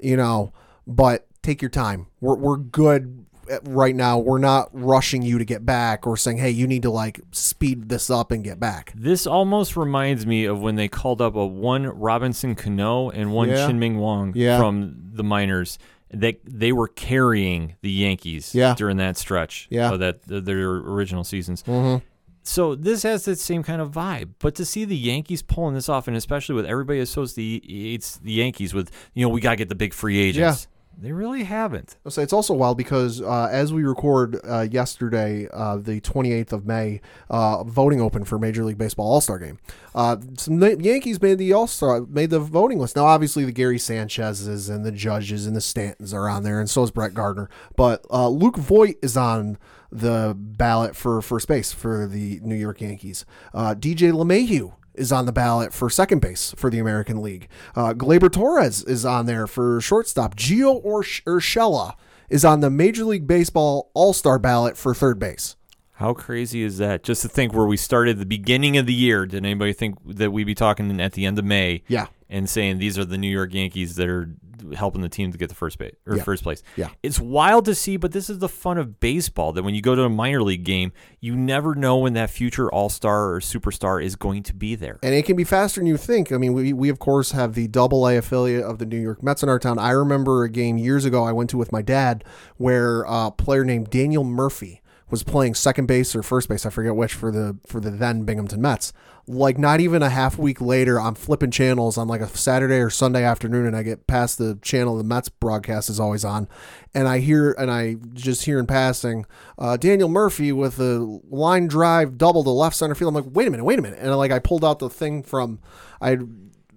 You 0.00 0.16
know, 0.16 0.52
but 0.86 1.26
take 1.42 1.62
your 1.62 1.68
time. 1.70 2.08
We're 2.20 2.34
we're 2.34 2.56
good 2.56 3.26
right 3.64 3.94
now. 3.94 4.18
We're 4.18 4.38
not 4.38 4.68
rushing 4.72 5.22
you 5.22 5.38
to 5.38 5.44
get 5.44 5.64
back 5.66 6.06
or 6.06 6.16
saying, 6.16 6.38
hey, 6.38 6.50
you 6.50 6.66
need 6.66 6.82
to 6.82 6.90
like 6.90 7.20
speed 7.32 7.88
this 7.88 8.10
up 8.10 8.30
and 8.30 8.42
get 8.44 8.58
back. 8.60 8.92
This 8.96 9.26
almost 9.26 9.76
reminds 9.76 10.26
me 10.26 10.44
of 10.44 10.60
when 10.60 10.76
they 10.76 10.88
called 10.88 11.20
up 11.20 11.34
a 11.34 11.46
one 11.46 11.86
Robinson 11.86 12.54
Cano 12.54 13.10
and 13.10 13.32
one 13.32 13.48
Yeah. 13.48 13.66
Chien-Ming 13.66 13.98
Wang 13.98 14.32
Yeah. 14.34 14.58
from 14.58 15.10
the 15.12 15.24
minors. 15.24 15.78
They 16.12 16.38
they 16.44 16.70
were 16.72 16.88
carrying 16.88 17.74
the 17.82 17.90
Yankees 17.90 18.54
Yeah. 18.54 18.74
during 18.76 18.98
that 18.98 19.16
stretch 19.16 19.66
Yeah. 19.70 19.92
of 19.92 19.98
that 20.00 20.20
their 20.26 20.70
original 20.70 21.24
seasons. 21.24 21.62
Mm-hmm. 21.64 22.04
So 22.46 22.74
this 22.74 23.02
has 23.04 23.24
that 23.24 23.38
same 23.38 23.62
kind 23.62 23.80
of 23.80 23.90
vibe. 23.90 24.30
But 24.38 24.54
to 24.56 24.66
see 24.66 24.84
the 24.84 24.96
Yankees 24.96 25.40
pulling 25.42 25.74
this 25.74 25.88
off, 25.88 26.06
and 26.06 26.16
especially 26.16 26.54
with 26.54 26.66
everybody 26.66 27.00
associates 27.00 28.18
the 28.22 28.32
Yankees 28.32 28.74
with, 28.74 28.90
you 29.14 29.24
know, 29.24 29.28
we 29.30 29.40
gotta 29.40 29.56
get 29.56 29.68
the 29.70 29.74
big 29.74 29.94
free 29.94 30.18
agents. 30.18 30.68
They 30.98 31.12
really 31.12 31.44
haven't. 31.44 31.96
Say 32.08 32.22
it's 32.22 32.32
also 32.32 32.54
wild 32.54 32.78
because 32.78 33.20
uh, 33.20 33.48
as 33.50 33.72
we 33.72 33.82
record 33.84 34.40
uh, 34.44 34.66
yesterday, 34.70 35.48
uh, 35.52 35.76
the 35.76 36.00
28th 36.00 36.52
of 36.52 36.66
May, 36.66 37.00
uh, 37.28 37.64
voting 37.64 38.00
open 38.00 38.24
for 38.24 38.38
Major 38.38 38.64
League 38.64 38.78
Baseball 38.78 39.06
All 39.10 39.20
Star 39.20 39.38
Game. 39.38 39.58
Uh, 39.94 40.16
some 40.36 40.60
Yankees 40.60 41.20
made 41.20 41.38
the 41.38 41.52
All 41.52 41.66
Star 41.66 42.02
made 42.02 42.30
the 42.30 42.40
voting 42.40 42.78
list. 42.78 42.96
Now, 42.96 43.06
obviously, 43.06 43.44
the 43.44 43.52
Gary 43.52 43.78
Sanchez's 43.78 44.68
and 44.68 44.84
the 44.84 44.92
Judges 44.92 45.46
and 45.46 45.56
the 45.56 45.60
Stantons 45.60 46.14
are 46.14 46.28
on 46.28 46.42
there, 46.42 46.60
and 46.60 46.70
so 46.70 46.82
is 46.82 46.90
Brett 46.90 47.14
Gardner. 47.14 47.48
But 47.76 48.04
uh, 48.10 48.28
Luke 48.28 48.56
Voit 48.56 48.96
is 49.02 49.16
on 49.16 49.58
the 49.90 50.34
ballot 50.36 50.96
for 50.96 51.20
first 51.22 51.48
base 51.48 51.72
for 51.72 52.06
the 52.06 52.40
New 52.42 52.56
York 52.56 52.80
Yankees. 52.80 53.24
DJ 53.54 54.12
LeMahieu 54.12 54.72
is 54.94 55.12
on 55.12 55.26
the 55.26 55.32
ballot 55.32 55.72
for 55.72 55.90
second 55.90 56.20
base 56.20 56.54
for 56.56 56.70
the 56.70 56.78
American 56.78 57.22
League. 57.22 57.48
Uh, 57.74 57.92
Gleyber 57.92 58.30
Torres 58.32 58.82
is 58.84 59.04
on 59.04 59.26
there 59.26 59.46
for 59.46 59.80
shortstop. 59.80 60.36
Gio 60.36 60.84
Ursh- 60.84 61.22
Urshela 61.24 61.94
is 62.28 62.44
on 62.44 62.60
the 62.60 62.70
Major 62.70 63.04
League 63.04 63.26
Baseball 63.26 63.90
All 63.94 64.12
Star 64.12 64.38
ballot 64.38 64.76
for 64.76 64.94
third 64.94 65.18
base. 65.18 65.56
How 65.98 66.12
crazy 66.12 66.62
is 66.62 66.78
that? 66.78 67.04
Just 67.04 67.22
to 67.22 67.28
think 67.28 67.54
where 67.54 67.66
we 67.66 67.76
started 67.76 68.18
the 68.18 68.26
beginning 68.26 68.76
of 68.76 68.86
the 68.86 68.94
year. 68.94 69.26
Did 69.26 69.44
anybody 69.44 69.72
think 69.72 69.96
that 70.04 70.32
we'd 70.32 70.44
be 70.44 70.54
talking 70.54 71.00
at 71.00 71.12
the 71.12 71.24
end 71.24 71.38
of 71.38 71.44
May? 71.44 71.84
Yeah. 71.86 72.06
And 72.28 72.50
saying 72.50 72.78
these 72.78 72.98
are 72.98 73.04
the 73.04 73.18
New 73.18 73.30
York 73.30 73.54
Yankees 73.54 73.94
that 73.96 74.08
are 74.08 74.34
helping 74.76 75.02
the 75.02 75.08
team 75.08 75.32
to 75.32 75.38
get 75.38 75.48
the 75.48 75.54
first 75.54 75.78
base 75.78 75.94
or 76.06 76.16
Yeah. 76.16 76.22
first 76.22 76.42
place. 76.42 76.62
Yeah. 76.76 76.88
It's 77.02 77.20
wild 77.20 77.64
to 77.66 77.74
see, 77.74 77.96
but 77.96 78.12
this 78.12 78.30
is 78.30 78.38
the 78.38 78.48
fun 78.48 78.78
of 78.78 79.00
baseball. 79.00 79.52
That 79.52 79.62
when 79.62 79.74
you 79.74 79.82
go 79.82 79.94
to 79.94 80.02
a 80.02 80.08
minor 80.08 80.42
league 80.42 80.64
game, 80.64 80.92
you 81.20 81.36
never 81.36 81.74
know 81.74 81.98
when 81.98 82.12
that 82.14 82.30
future 82.30 82.70
all 82.72 82.88
star 82.88 83.32
or 83.34 83.40
superstar 83.40 84.02
is 84.02 84.16
going 84.16 84.42
to 84.44 84.54
be 84.54 84.74
there. 84.74 84.98
And 85.02 85.14
it 85.14 85.24
can 85.24 85.36
be 85.36 85.44
faster 85.44 85.80
than 85.80 85.86
you 85.86 85.96
think. 85.96 86.32
I 86.32 86.36
mean, 86.38 86.52
we, 86.52 86.72
we 86.72 86.88
of 86.88 86.98
course 86.98 87.32
have 87.32 87.54
the 87.54 87.68
double 87.68 88.06
A 88.08 88.16
affiliate 88.16 88.64
of 88.64 88.78
the 88.78 88.86
New 88.86 89.00
York 89.00 89.22
Mets 89.22 89.42
in 89.42 89.48
our 89.48 89.58
town. 89.58 89.78
I 89.78 89.90
remember 89.90 90.44
a 90.44 90.48
game 90.48 90.78
years 90.78 91.04
ago 91.04 91.24
I 91.24 91.32
went 91.32 91.50
to 91.50 91.58
with 91.58 91.72
my 91.72 91.82
dad 91.82 92.24
where 92.56 93.02
a 93.06 93.30
player 93.30 93.64
named 93.64 93.90
Daniel 93.90 94.24
Murphy 94.24 94.80
was 95.10 95.22
playing 95.22 95.54
second 95.54 95.86
base 95.86 96.14
or 96.16 96.22
first 96.22 96.48
base, 96.48 96.64
I 96.66 96.70
forget 96.70 96.96
which, 96.96 97.14
for 97.14 97.30
the 97.30 97.58
for 97.66 97.80
the 97.80 97.90
then 97.90 98.24
Binghamton 98.24 98.60
Mets. 98.60 98.92
Like 99.26 99.56
not 99.56 99.80
even 99.80 100.02
a 100.02 100.10
half 100.10 100.36
week 100.36 100.60
later, 100.60 101.00
I'm 101.00 101.14
flipping 101.14 101.50
channels 101.50 101.96
on 101.96 102.08
like 102.08 102.20
a 102.20 102.28
Saturday 102.28 102.76
or 102.76 102.90
Sunday 102.90 103.24
afternoon, 103.24 103.66
and 103.66 103.74
I 103.74 103.82
get 103.82 104.06
past 104.06 104.36
the 104.36 104.58
channel 104.60 104.98
the 104.98 105.04
Mets 105.04 105.30
broadcast 105.30 105.88
is 105.88 105.98
always 105.98 106.24
on, 106.24 106.46
and 106.94 107.08
I 107.08 107.20
hear 107.20 107.52
and 107.52 107.70
I 107.70 107.96
just 108.12 108.44
hear 108.44 108.58
in 108.58 108.66
passing 108.66 109.24
uh, 109.58 109.76
Daniel 109.78 110.08
Murphy 110.10 110.52
with 110.52 110.78
a 110.78 111.20
line 111.30 111.68
drive 111.68 112.18
double 112.18 112.44
to 112.44 112.50
left 112.50 112.76
center 112.76 112.94
field. 112.94 113.16
I'm 113.16 113.24
like, 113.24 113.34
wait 113.34 113.48
a 113.48 113.50
minute, 113.50 113.64
wait 113.64 113.78
a 113.78 113.82
minute, 113.82 113.98
and 114.00 114.14
like 114.16 114.30
I 114.30 114.40
pulled 114.40 114.64
out 114.64 114.78
the 114.78 114.90
thing 114.90 115.22
from 115.22 115.58
I 116.02 116.18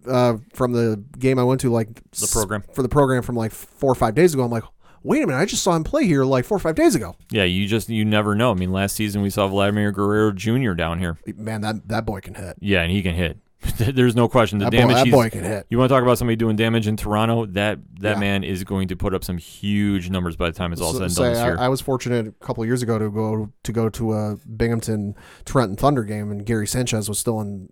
uh, 0.08 0.38
from 0.54 0.72
the 0.72 1.04
game 1.20 1.40
I 1.40 1.44
went 1.44 1.62
to 1.62 1.70
like 1.70 2.02
The 2.12 2.30
program. 2.32 2.64
for 2.74 2.82
the 2.82 2.90
program 2.90 3.24
from 3.24 3.36
like 3.36 3.52
four 3.52 3.92
or 3.92 3.96
five 3.96 4.16
days 4.16 4.34
ago. 4.34 4.44
I'm 4.44 4.52
like, 4.52 4.64
wait 5.08 5.24
a 5.24 5.28
minute, 5.28 5.40
I 5.40 5.46
just 5.46 5.64
saw 5.64 5.76
him 5.76 5.84
play 5.84 6.06
here 6.06 6.24
like 6.26 6.46
four 6.46 6.58
or 6.58 6.60
five 6.60 6.76
days 6.76 6.94
ago. 6.96 7.16
Yeah, 7.32 7.44
you 7.46 7.66
just 7.68 7.90
you 7.90 8.04
never 8.06 8.36
know. 8.36 8.52
I 8.52 8.56
mean, 8.56 8.72
last 8.72 8.96
season 8.96 9.22
we 9.22 9.30
saw 9.30 9.48
Vladimir 9.48 9.92
Guerrero 9.92 10.32
Jr. 10.34 10.74
down 10.74 11.00
here. 11.00 11.18
Man, 11.36 11.62
that 11.62 11.88
that 11.88 12.06
boy 12.06 12.20
can 12.20 12.36
hit. 12.36 12.58
Yeah, 12.60 12.82
and 12.82 12.92
he 12.92 13.02
can 13.02 13.16
hit. 13.16 13.38
There's 13.78 14.16
no 14.16 14.28
question. 14.30 14.60
The 14.60 14.66
That 14.66 14.72
boy, 14.72 14.78
damage 14.78 14.96
that 15.06 15.12
boy 15.12 15.30
can 15.32 15.44
hit. 15.44 15.66
You 15.70 15.80
want 15.80 15.90
to 15.90 15.96
talk 15.96 16.04
about 16.04 16.20
somebody 16.20 16.36
doing 16.36 16.56
damage 16.56 16.88
in 16.88 16.96
Toronto? 16.96 17.48
That 17.48 17.80
that 18.02 18.16
Yeah. 18.16 18.20
man 18.20 18.44
is 18.44 18.64
going 18.64 18.90
to 18.90 18.96
put 18.96 19.16
up 19.16 19.24
some 19.24 19.38
huge 19.40 20.10
numbers 20.12 20.36
by 20.36 20.50
the 20.50 20.56
time 20.56 20.72
it's 20.74 20.82
all 20.82 20.94
said 20.94 21.02
and 21.02 21.16
done 21.16 21.34
this 21.34 21.42
year. 21.42 21.58
I, 21.58 21.66
I 21.66 21.68
was 21.68 21.82
fortunate 21.82 22.28
a 22.28 22.32
couple 22.46 22.62
of 22.62 22.68
years 22.68 22.84
ago 22.84 23.00
to 23.00 23.10
go 23.10 23.52
to 23.64 23.72
go 23.72 23.90
to 23.90 24.14
a 24.14 24.36
Binghamton 24.46 25.16
Trenton 25.46 25.76
Thunder 25.76 26.04
game, 26.04 26.30
and 26.32 26.46
Gary 26.46 26.68
Sanchez 26.68 27.10
was 27.10 27.18
still 27.18 27.42
in 27.42 27.70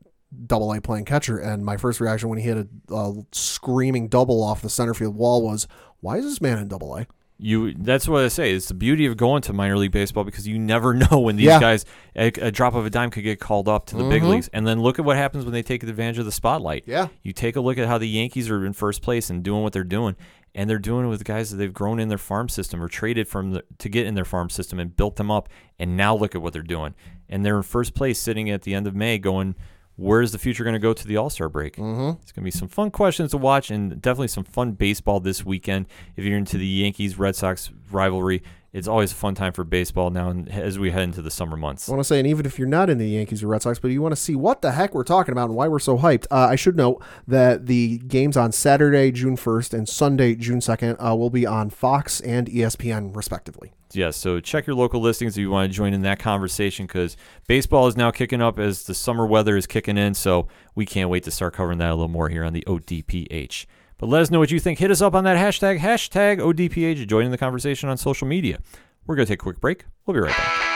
Double 0.48 0.74
A 0.74 0.82
playing 0.82 1.06
catcher. 1.06 1.38
And 1.38 1.64
my 1.64 1.78
first 1.78 2.00
reaction 2.02 2.30
when 2.30 2.40
he 2.40 2.46
hit 2.46 2.58
a, 2.90 2.94
a 2.94 3.14
screaming 3.32 4.08
double 4.08 4.44
off 4.44 4.62
the 4.64 4.70
center 4.72 4.96
field 4.96 5.16
wall 5.16 5.44
was, 5.44 5.68
"Why 6.00 6.18
is 6.18 6.26
this 6.26 6.42
man 6.42 6.58
in 6.58 6.68
Double 6.68 6.96
A?" 6.98 7.06
You 7.38 7.74
that's 7.74 8.08
what 8.08 8.24
I 8.24 8.30
say. 8.30 8.54
It's 8.54 8.68
the 8.70 8.74
beauty 8.74 9.06
of 9.06 9.18
going 9.18 9.42
to 9.44 9.54
minor 9.54 9.78
league 9.78 9.92
baseball 9.92 10.24
because 10.24 10.48
you 10.48 10.58
never 10.58 10.94
know 11.12 11.20
when 11.20 11.36
these 11.36 11.48
Yeah. 11.48 11.60
guys 11.60 11.86
a, 12.16 12.28
a 12.42 12.52
drop 12.52 12.76
of 12.76 12.86
a 12.86 12.90
dime 12.90 13.10
could 13.10 13.24
get 13.24 13.40
called 13.40 13.68
up 13.68 13.86
to 13.88 13.96
the 13.98 14.06
big 14.06 14.24
Mhm. 14.24 14.30
leagues. 14.30 14.48
And 14.54 14.66
then 14.66 14.80
look 14.82 15.00
at 15.00 15.06
what 15.06 15.18
happens 15.18 15.44
when 15.44 15.54
they 15.54 15.62
take 15.64 15.84
advantage 15.84 16.18
of 16.18 16.26
the 16.26 16.32
spotlight. 16.32 16.84
Yeah. 16.88 17.08
You 17.24 17.34
take 17.34 17.56
a 17.58 17.62
look 17.62 17.78
at 17.78 17.88
how 17.88 17.98
the 17.98 18.08
Yankees 18.08 18.50
are 18.50 18.66
in 18.66 18.72
first 18.74 19.02
place 19.02 19.30
and 19.30 19.44
doing 19.44 19.64
what 19.64 19.74
they're 19.74 19.84
doing. 19.84 20.16
And 20.58 20.70
they're 20.70 20.80
doing 20.80 21.06
it 21.06 21.10
with 21.10 21.26
guys 21.26 21.52
that 21.52 21.58
they've 21.58 21.74
grown 21.74 22.00
in 22.00 22.08
their 22.08 22.18
farm 22.18 22.48
system 22.48 22.82
or 22.82 22.88
traded 22.88 23.28
from 23.28 23.52
the, 23.52 23.64
to 23.80 23.90
get 23.90 24.06
in 24.08 24.14
their 24.16 24.24
farm 24.24 24.50
system 24.50 24.80
and 24.80 24.96
built 24.96 25.18
them 25.18 25.30
up. 25.30 25.50
And 25.78 25.98
now 25.98 26.16
look 26.16 26.34
at 26.36 26.42
what 26.42 26.54
they're 26.54 26.62
doing. 26.62 26.96
And 27.28 27.46
they're 27.46 27.58
in 27.58 27.64
first 27.64 27.94
place 27.94 28.18
sitting 28.18 28.50
at 28.50 28.62
the 28.62 28.74
end 28.74 28.88
of 28.88 28.96
May 28.96 29.18
going, 29.18 29.56
where's 29.96 30.32
the 30.32 30.38
future 30.38 30.64
going 30.64 30.74
to 30.74 30.80
go 30.80 30.93
to 30.93 31.08
the 31.08 31.18
All 31.18 31.30
Star 31.30 31.50
break? 31.50 31.76
Mm-hmm. 31.76 32.22
It's 32.22 32.32
going 32.32 32.41
to 32.41 32.46
be 32.46 32.52
some 32.52 32.68
fun 32.68 32.91
questions 32.91 33.32
to 33.32 33.38
watch 33.38 33.72
and 33.72 34.02
definitely 34.02 34.28
some 34.28 34.43
fun 34.43 34.74
baseball 34.74 35.20
this 35.20 35.46
weekend. 35.46 35.88
If 36.16 36.24
you're 36.24 36.38
into 36.38 36.58
the 36.58 36.66
Yankees 36.66 37.18
Red 37.18 37.36
Sox 37.36 37.72
rivalry, 37.91 38.43
it's 38.76 38.89
always 38.89 39.13
a 39.13 39.15
fun 39.15 39.34
time 39.36 39.53
for 39.53 39.63
baseball 39.63 40.09
now 40.09 40.30
and 40.30 40.49
as 40.49 40.78
we 40.78 40.91
head 40.91 41.03
into 41.03 41.21
the 41.21 41.32
summer 41.32 41.55
months. 41.55 41.88
I 41.88 41.93
want 41.93 42.01
to 42.01 42.03
say, 42.03 42.19
and 42.19 42.28
even 42.28 42.45
if 42.45 42.59
you're 42.59 42.67
not 42.67 42.89
in 42.89 42.97
the 42.97 43.07
Yankees 43.07 43.41
or 43.41 43.47
Red 43.47 43.61
Sox, 43.61 43.80
but 43.80 43.89
you 43.89 44.01
want 44.01 44.11
to 44.11 44.21
see 44.21 44.36
what 44.36 44.61
the 44.61 44.73
heck 44.73 44.93
we're 44.93 45.05
talking 45.05 45.32
about 45.32 45.45
and 45.45 45.55
why 45.55 45.69
we're 45.69 45.80
so 45.80 45.97
hyped, 45.97 46.28
uh, 46.30 46.47
I 46.49 46.57
should 46.57 46.76
note 46.76 47.01
that 47.26 47.67
the 47.67 47.99
games 47.99 48.36
on 48.36 48.51
Saturday, 48.51 49.13
June 49.13 49.38
1st, 49.38 49.73
and 49.73 49.88
Sunday, 49.88 50.36
June 50.36 50.59
2nd, 50.59 50.97
uh, 50.99 51.15
will 51.15 51.30
be 51.30 51.45
on 51.45 51.69
Fox 51.69 52.19
and 52.19 52.47
ESPN, 52.47 53.15
respectively. 53.15 53.71
Yeah, 53.93 54.11
so 54.11 54.41
check 54.41 54.67
your 54.67 54.76
local 54.76 54.99
listings 54.99 55.38
if 55.38 55.41
you 55.41 55.51
want 55.51 55.71
to 55.71 55.73
join 55.76 55.93
in 55.93 56.01
that 56.01 56.19
conversation 56.19 56.86
because 56.86 57.15
baseball 57.47 57.88
is 57.88 57.95
now 57.95 58.11
kicking 58.11 58.41
up 58.41 58.59
as 58.59 58.84
the 58.84 58.93
summer 58.93 59.26
weather 59.26 59.55
is 59.55 59.67
kicking 59.67 59.97
in. 59.97 60.13
So 60.15 60.49
we 60.76 60.86
can't 60.86 61.09
wait 61.09 61.23
to 61.23 61.32
start 61.32 61.53
covering 61.53 61.78
that 61.78 61.91
a 61.91 61.95
little 61.95 62.09
more 62.09 62.28
here 62.28 62.43
on 62.43 62.51
the 62.51 62.65
ODPH. 62.67 63.67
But 63.98 64.08
let 64.08 64.22
us 64.22 64.32
know 64.32 64.39
what 64.39 64.52
you 64.52 64.60
think. 64.60 64.80
Hit 64.80 64.91
us 64.91 65.02
up 65.02 65.16
on 65.16 65.24
that 65.24 65.38
hashtag, 65.38 65.80
hashtag 65.80 66.39
ODPH, 66.39 67.08
join 67.08 67.26
in 67.26 67.32
the 67.32 67.38
conversation 67.38 67.89
on 67.89 67.98
social 67.98 68.28
media. 68.28 68.60
We're 69.08 69.16
going 69.16 69.26
to 69.26 69.32
take 69.32 69.41
a 69.41 69.43
quick 69.43 69.62
break. 69.62 69.86
We'll 70.06 70.16
be 70.16 70.20
right 70.20 70.36
back. 70.36 70.76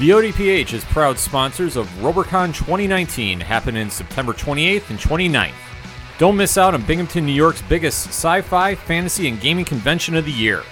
The 0.00 0.10
ODPH 0.10 0.72
is 0.74 0.84
proud 0.86 1.18
sponsors 1.20 1.76
of 1.76 1.86
RoberCon 2.00 2.52
2019, 2.52 3.38
happening 3.38 3.88
September 3.90 4.32
28th 4.32 4.90
and 4.90 4.98
29th. 4.98 5.52
Don't 6.18 6.36
miss 6.36 6.58
out 6.58 6.74
on 6.74 6.82
Binghamton, 6.82 7.24
New 7.24 7.32
York's 7.32 7.62
biggest 7.62 8.08
sci 8.08 8.40
fi, 8.40 8.74
fantasy, 8.74 9.28
and 9.28 9.40
gaming 9.40 9.64
convention 9.64 10.16
of 10.16 10.24
the 10.24 10.32
year. 10.32 10.62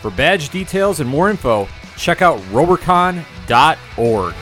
For 0.00 0.10
badge 0.10 0.48
details 0.48 1.00
and 1.00 1.08
more 1.08 1.28
info, 1.28 1.68
check 1.96 2.22
out 2.22 2.38
robercon.org. 2.50 4.34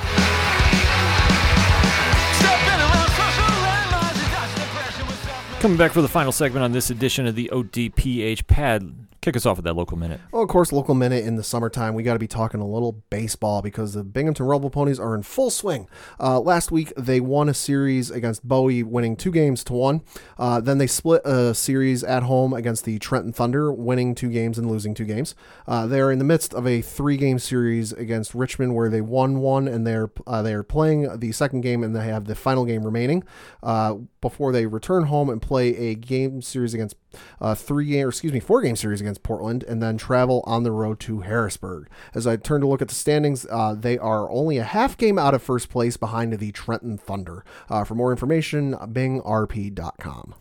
Coming 5.61 5.77
back 5.77 5.93
for 5.93 6.01
the 6.01 6.09
final 6.09 6.33
segment 6.33 6.65
on 6.65 6.73
this 6.73 6.89
edition 6.89 7.27
of 7.27 7.35
the 7.35 7.51
ODPH 7.53 8.47
pad. 8.47 9.00
Kick 9.21 9.37
us 9.37 9.45
off 9.45 9.59
with 9.59 9.65
that 9.65 9.77
local 9.77 9.99
minute. 9.99 10.19
Well, 10.33 10.43
of 10.43 10.49
course, 10.49 10.73
local 10.73 10.95
minute 10.95 11.27
in 11.27 11.37
the 11.37 11.43
summertime, 11.43 11.93
we 11.95 12.03
got 12.03 12.15
to 12.15 12.19
be 12.19 12.27
talking 12.27 12.59
a 12.59 12.67
little 12.67 12.93
baseball 13.11 13.61
because 13.61 13.93
the 13.93 14.03
Binghamton 14.03 14.47
Rumble 14.47 14.71
Ponies 14.71 14.99
are 14.99 15.15
in 15.15 15.23
full 15.23 15.51
swing. 15.51 15.89
Uh, 16.19 16.41
last 16.41 16.73
week, 16.73 16.91
they 16.97 17.21
won 17.21 17.47
a 17.47 17.53
series 17.53 18.11
against 18.11 18.49
Bowie, 18.49 18.83
winning 18.83 19.17
two 19.17 19.31
games 19.31 19.63
to 19.65 19.75
one. 19.75 20.01
Uh, 20.39 20.63
then 20.63 20.79
they 20.79 20.87
split 20.87 21.21
a 21.27 21.55
series 21.55 22.03
at 22.03 22.23
home 22.23 22.55
against 22.55 22.87
the 22.87 22.99
Trenton 22.99 23.35
Thunder, 23.35 23.71
winning 23.71 24.15
two 24.15 24.31
games 24.31 24.57
and 24.57 24.71
losing 24.71 24.95
two 24.95 25.05
games. 25.05 25.35
Uh, 25.67 25.87
they 25.87 26.01
are 26.01 26.11
in 26.11 26.19
the 26.19 26.25
midst 26.25 26.55
of 26.55 26.67
a 26.67 26.81
three-game 26.81 27.39
series 27.39 27.93
against 27.93 28.35
Richmond, 28.35 28.75
where 28.75 28.89
they 28.89 29.03
won 29.03 29.41
one, 29.41 29.69
and 29.69 29.87
they're 29.87 30.11
uh, 30.27 30.41
they're 30.41 30.63
playing 30.63 31.19
the 31.19 31.33
second 31.33 31.61
game, 31.61 31.85
and 31.85 31.95
they 31.95 32.07
have 32.07 32.25
the 32.25 32.35
final 32.35 32.65
game 32.65 32.85
remaining 32.85 33.23
uh, 33.63 33.97
before 34.23 34.51
they 34.51 34.65
return 34.65 35.05
home 35.05 35.29
and 35.29 35.43
play 35.43 35.77
a 35.77 35.95
game 35.95 36.41
series 36.41 36.73
against 36.73 36.97
uh, 37.41 37.55
three 37.55 37.87
game, 37.87 38.07
or 38.07 38.09
excuse 38.09 38.33
me, 38.33 38.41
four 38.41 38.63
game 38.63 38.77
series 38.77 39.01
against 39.01 39.23
Portland, 39.23 39.65
and 39.65 39.83
then 39.83 39.97
travel 39.97 40.43
on 40.47 40.63
the 40.63 40.73
road 40.73 41.01
to 41.01 41.21
Harrisburg. 41.21 41.89
As 42.15 42.27
I 42.27 42.37
turn 42.37 42.61
to 42.61 42.67
look 42.67 42.83
at 42.83 42.89
the 42.89 42.95
standings, 42.95 43.47
uh, 43.51 43.75
they 43.75 43.99
are 43.99 44.31
only 44.31 44.59
a 44.59 44.65
half 44.65 44.97
game 44.97 45.19
out 45.19 45.35
of 45.35 45.43
first 45.43 45.69
place 45.69 45.97
behind 45.97 46.33
the 46.39 46.53
Trenton 46.53 46.99
Thunder. 46.99 47.45
Uh, 47.69 47.85
for 47.85 47.95
more 47.95 48.11
information, 48.11 48.75
bingrp.com. 48.75 50.35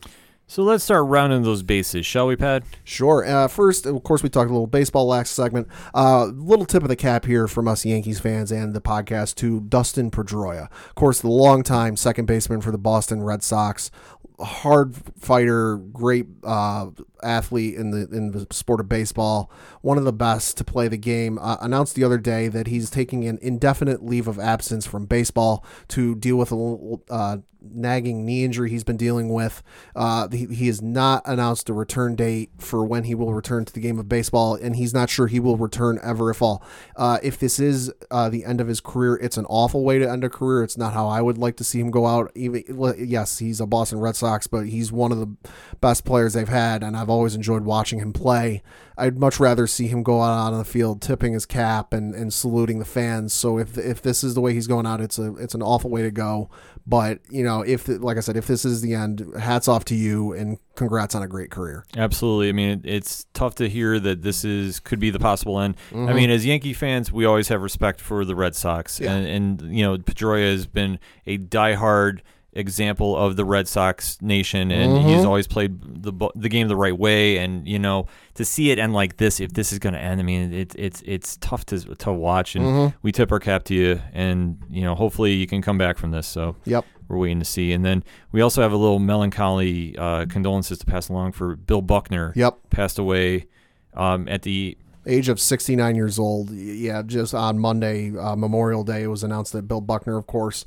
So 0.49 0.63
let's 0.63 0.83
start 0.83 1.05
rounding 1.05 1.43
those 1.43 1.61
bases, 1.61 2.07
shall 2.07 2.25
we, 2.25 2.35
Pad? 2.35 2.63
Sure. 2.83 3.23
Uh, 3.23 3.47
first, 3.47 3.85
of 3.85 4.01
course, 4.01 4.23
we 4.23 4.29
talked 4.29 4.49
a 4.49 4.51
little 4.51 4.65
baseball 4.65 5.05
last 5.05 5.35
segment. 5.35 5.67
Uh, 5.93 6.25
little 6.25 6.65
tip 6.65 6.81
of 6.81 6.89
the 6.89 6.95
cap 6.95 7.25
here 7.25 7.47
from 7.47 7.67
us 7.67 7.85
Yankees 7.85 8.19
fans 8.19 8.51
and 8.51 8.73
the 8.73 8.81
podcast 8.81 9.35
to 9.35 9.59
Dustin 9.61 10.09
Pedroia. 10.09 10.71
Of 10.71 10.95
course, 10.95 11.21
the 11.21 11.29
longtime 11.29 11.97
second 11.97 12.25
baseman 12.25 12.61
for 12.61 12.71
the 12.71 12.79
Boston 12.79 13.21
Red 13.21 13.43
Sox. 13.43 13.91
Hard 14.39 14.95
fighter, 15.19 15.77
great 15.77 16.27
uh, 16.43 16.87
athlete 17.21 17.75
in 17.75 17.91
the 17.91 18.07
in 18.15 18.31
the 18.31 18.47
sport 18.51 18.79
of 18.79 18.87
baseball. 18.87 19.51
One 19.81 19.97
of 19.97 20.05
the 20.05 20.13
best 20.13 20.57
to 20.57 20.63
play 20.63 20.87
the 20.87 20.97
game. 20.97 21.37
Uh, 21.39 21.57
announced 21.61 21.95
the 21.95 22.03
other 22.03 22.17
day 22.17 22.47
that 22.47 22.67
he's 22.67 22.89
taking 22.89 23.27
an 23.27 23.37
indefinite 23.41 24.03
leave 24.03 24.27
of 24.27 24.39
absence 24.39 24.85
from 24.85 25.05
baseball 25.05 25.65
to 25.89 26.15
deal 26.15 26.37
with 26.37 26.51
a 26.51 26.97
uh, 27.09 27.37
nagging 27.61 28.25
knee 28.25 28.43
injury 28.43 28.69
he's 28.69 28.83
been 28.83 28.97
dealing 28.97 29.29
with. 29.29 29.61
Uh, 29.95 30.27
he, 30.29 30.45
he 30.47 30.67
has 30.67 30.81
not 30.81 31.21
announced 31.25 31.69
a 31.69 31.73
return 31.73 32.15
date 32.15 32.51
for 32.57 32.85
when 32.85 33.03
he 33.03 33.15
will 33.15 33.33
return 33.33 33.65
to 33.65 33.73
the 33.73 33.79
game 33.79 33.99
of 33.99 34.07
baseball, 34.07 34.55
and 34.55 34.75
he's 34.75 34.93
not 34.93 35.09
sure 35.09 35.27
he 35.27 35.39
will 35.39 35.57
return 35.57 35.99
ever, 36.01 36.29
if 36.29 36.41
all. 36.41 36.63
Uh, 36.95 37.19
if 37.21 37.37
this 37.39 37.59
is 37.59 37.91
uh, 38.11 38.29
the 38.29 38.45
end 38.45 38.61
of 38.61 38.67
his 38.67 38.79
career, 38.79 39.15
it's 39.15 39.37
an 39.37 39.45
awful 39.45 39.83
way 39.83 39.99
to 39.99 40.09
end 40.09 40.23
a 40.23 40.29
career. 40.29 40.63
It's 40.63 40.77
not 40.77 40.93
how 40.93 41.07
I 41.07 41.21
would 41.21 41.37
like 41.37 41.57
to 41.57 41.63
see 41.63 41.79
him 41.79 41.91
go 41.91 42.05
out. 42.05 42.31
Even 42.35 42.63
yes, 42.97 43.39
he's 43.39 43.59
a 43.59 43.65
Boston 43.65 43.99
Red 43.99 44.15
Sox, 44.15 44.28
but 44.47 44.67
he's 44.67 44.91
one 44.91 45.11
of 45.11 45.19
the 45.19 45.35
best 45.81 46.05
players 46.05 46.33
they've 46.33 46.47
had, 46.47 46.83
and 46.83 46.95
I've 46.95 47.09
always 47.09 47.35
enjoyed 47.35 47.63
watching 47.65 47.99
him 47.99 48.13
play. 48.13 48.61
I'd 48.97 49.17
much 49.17 49.39
rather 49.39 49.65
see 49.65 49.87
him 49.87 50.03
go 50.03 50.21
out 50.21 50.51
on 50.51 50.57
the 50.57 50.65
field 50.65 51.01
tipping 51.01 51.31
his 51.33 51.45
cap 51.45 51.93
and, 51.93 52.13
and 52.13 52.33
saluting 52.33 52.79
the 52.79 52.85
fans. 52.85 53.33
So 53.33 53.57
if 53.57 53.77
if 53.77 54.01
this 54.01 54.23
is 54.23 54.33
the 54.35 54.41
way 54.41 54.53
he's 54.53 54.67
going 54.67 54.85
out, 54.85 54.99
it's 54.99 55.17
a 55.17 55.35
it's 55.37 55.55
an 55.55 55.61
awful 55.61 55.89
way 55.89 56.01
to 56.01 56.11
go. 56.11 56.49
But 56.85 57.19
you 57.29 57.43
know, 57.43 57.61
if 57.61 57.87
like 57.87 58.17
I 58.17 58.19
said, 58.19 58.35
if 58.35 58.47
this 58.47 58.65
is 58.65 58.81
the 58.81 58.93
end, 58.95 59.25
hats 59.39 59.67
off 59.69 59.85
to 59.85 59.95
you 59.95 60.33
and 60.33 60.57
congrats 60.75 61.15
on 61.15 61.23
a 61.23 61.27
great 61.27 61.49
career. 61.49 61.85
Absolutely. 61.95 62.49
I 62.49 62.51
mean, 62.51 62.81
it's 62.83 63.25
tough 63.33 63.55
to 63.55 63.69
hear 63.69 63.99
that 63.99 64.21
this 64.21 64.43
is 64.43 64.79
could 64.81 64.99
be 64.99 65.11
the 65.11 65.19
possible 65.19 65.59
end. 65.61 65.77
Mm-hmm. 65.91 66.09
I 66.09 66.13
mean, 66.13 66.29
as 66.29 66.45
Yankee 66.45 66.73
fans, 66.73 67.09
we 67.11 67.23
always 67.23 67.47
have 67.47 67.61
respect 67.61 68.01
for 68.01 68.25
the 68.25 68.35
Red 68.35 68.53
Sox, 68.55 68.99
Yeah. 68.99 69.13
and, 69.13 69.61
and 69.61 69.75
you 69.77 69.83
know, 69.83 69.97
Pedroia 69.97 70.51
has 70.51 70.67
been 70.67 70.99
a 71.25 71.37
diehard 71.37 72.19
example 72.53 73.15
of 73.15 73.35
the 73.35 73.45
Red 73.45 73.67
Sox 73.67 74.21
nation, 74.21 74.71
and 74.71 74.91
Mm-hmm. 74.93 75.07
he's 75.09 75.23
always 75.25 75.47
played 75.47 75.79
the 76.03 76.11
the 76.35 76.49
game 76.49 76.67
the 76.67 76.75
right 76.75 76.97
way. 76.97 77.37
And 77.37 77.67
you 77.67 77.79
know, 77.79 78.07
to 78.35 78.43
see 78.45 78.71
it 78.71 78.79
end 78.79 78.93
like 78.93 79.17
this, 79.17 79.39
if 79.39 79.53
this 79.53 79.71
is 79.71 79.79
going 79.79 79.93
to 79.93 79.99
end, 79.99 80.19
I 80.19 80.23
mean, 80.23 80.53
it's 80.53 80.75
it's 80.77 81.01
it's 81.05 81.37
tough 81.37 81.65
to 81.67 81.79
to 81.95 82.11
watch, 82.13 82.55
and 82.55 82.65
Mm-hmm. 82.65 82.97
we 83.01 83.11
tip 83.11 83.31
our 83.31 83.39
cap 83.39 83.63
to 83.65 83.73
you, 83.75 84.01
and 84.13 84.57
you 84.69 84.81
know, 84.81 84.95
hopefully 84.95 85.33
you 85.33 85.47
can 85.47 85.61
come 85.61 85.77
back 85.77 85.97
from 85.97 86.11
this. 86.11 86.27
So 86.27 86.55
Yep. 86.65 86.85
we're 87.07 87.17
waiting 87.17 87.39
to 87.39 87.45
see. 87.45 87.71
And 87.71 87.85
then 87.85 88.03
we 88.31 88.41
also 88.41 88.61
have 88.61 88.71
a 88.71 88.77
little 88.77 88.99
melancholy 88.99 89.95
uh, 89.97 90.25
condolences 90.27 90.77
to 90.79 90.85
pass 90.85 91.09
along 91.09 91.33
for 91.33 91.55
Bill 91.55 91.81
Buckner. 91.81 92.33
Yep. 92.35 92.57
Passed 92.69 92.99
away 92.99 93.47
um, 93.93 94.27
at 94.27 94.41
the 94.43 94.77
age 95.09 95.27
of 95.27 95.39
69 95.39 95.95
years 95.95 96.19
old. 96.19 96.51
Yeah, 96.51 97.01
just 97.01 97.33
on 97.33 97.59
Monday, 97.59 98.15
uh, 98.15 98.35
Memorial 98.35 98.83
Day, 98.83 99.03
it 99.03 99.07
was 99.07 99.23
announced 99.23 99.53
that 99.53 99.67
Bill 99.67 99.81
Buckner, 99.81 100.17
of 100.17 100.27
course, 100.27 100.65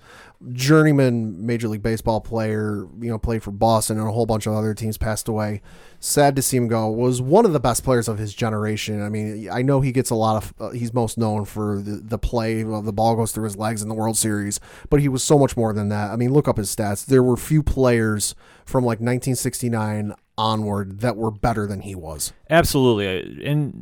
journeyman 0.53 1.47
Major 1.47 1.68
League 1.68 1.82
Baseball 1.82 2.20
player, 2.20 2.88
you 3.01 3.09
know, 3.09 3.18
played 3.18 3.43
for 3.43 3.53
Boston 3.53 3.99
and 3.99 4.09
a 4.09 4.12
whole 4.12 4.26
bunch 4.26 4.47
of 4.47 4.55
other 4.55 4.74
teams, 4.74 4.99
passed 4.99 5.28
away. 5.28 5.62
Sad 6.01 6.34
to 6.36 6.43
see 6.43 6.57
him 6.57 6.66
go. 6.66 6.90
Was 6.90 7.22
one 7.22 7.47
of 7.47 7.53
the 7.53 7.61
best 7.61 7.84
players 7.84 8.09
of 8.09 8.18
his 8.18 8.34
generation. 8.34 9.01
I 9.03 9.09
mean, 9.09 9.49
I 9.51 9.62
know 9.62 9.80
he 9.80 9.93
gets 9.93 10.11
a 10.11 10.16
lot 10.16 10.43
of. 10.43 10.55
Uh, 10.59 10.70
he's 10.70 10.93
most 10.93 11.16
known 11.16 11.45
for 11.45 11.80
the, 11.80 11.93
the 11.93 12.18
play 12.18 12.62
of 12.62 12.84
the 12.84 12.93
ball 12.93 13.14
goes 13.14 13.30
through 13.30 13.45
his 13.45 13.57
legs 13.57 13.82
in 13.82 13.88
the 13.88 13.95
World 13.95 14.18
Series, 14.18 14.59
but 14.90 15.01
he 15.01 15.09
was 15.09 15.22
so 15.22 15.38
much 15.38 15.57
more 15.57 15.72
than 15.72 15.88
that. 15.90 16.11
I 16.11 16.16
mean, 16.16 16.32
look 16.32 16.49
up 16.49 16.57
his 16.57 16.74
stats. 16.74 17.07
There 17.07 17.22
were 17.22 17.36
few 17.36 17.62
players 17.62 18.34
from 18.64 18.84
like 18.84 18.99
1969 18.99 20.14
onward 20.38 21.00
that 21.00 21.16
were 21.16 21.30
better 21.30 21.66
than 21.66 21.80
he 21.80 21.94
was. 21.94 22.32
absolutely, 22.50 23.44
and 23.44 23.72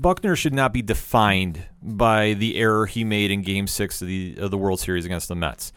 Buckner 0.00 0.36
should 0.36 0.54
not 0.54 0.72
be 0.72 0.82
defined 0.82 1.64
by 1.82 2.34
the 2.34 2.56
error 2.56 2.86
he 2.86 3.02
made 3.04 3.30
in 3.30 3.42
Game 3.42 3.66
Six 3.66 4.00
of 4.02 4.08
the 4.08 4.36
of 4.38 4.50
the 4.50 4.58
World 4.58 4.80
Series 4.80 5.04
against 5.04 5.28
the 5.28 5.34
Mets. 5.34 5.72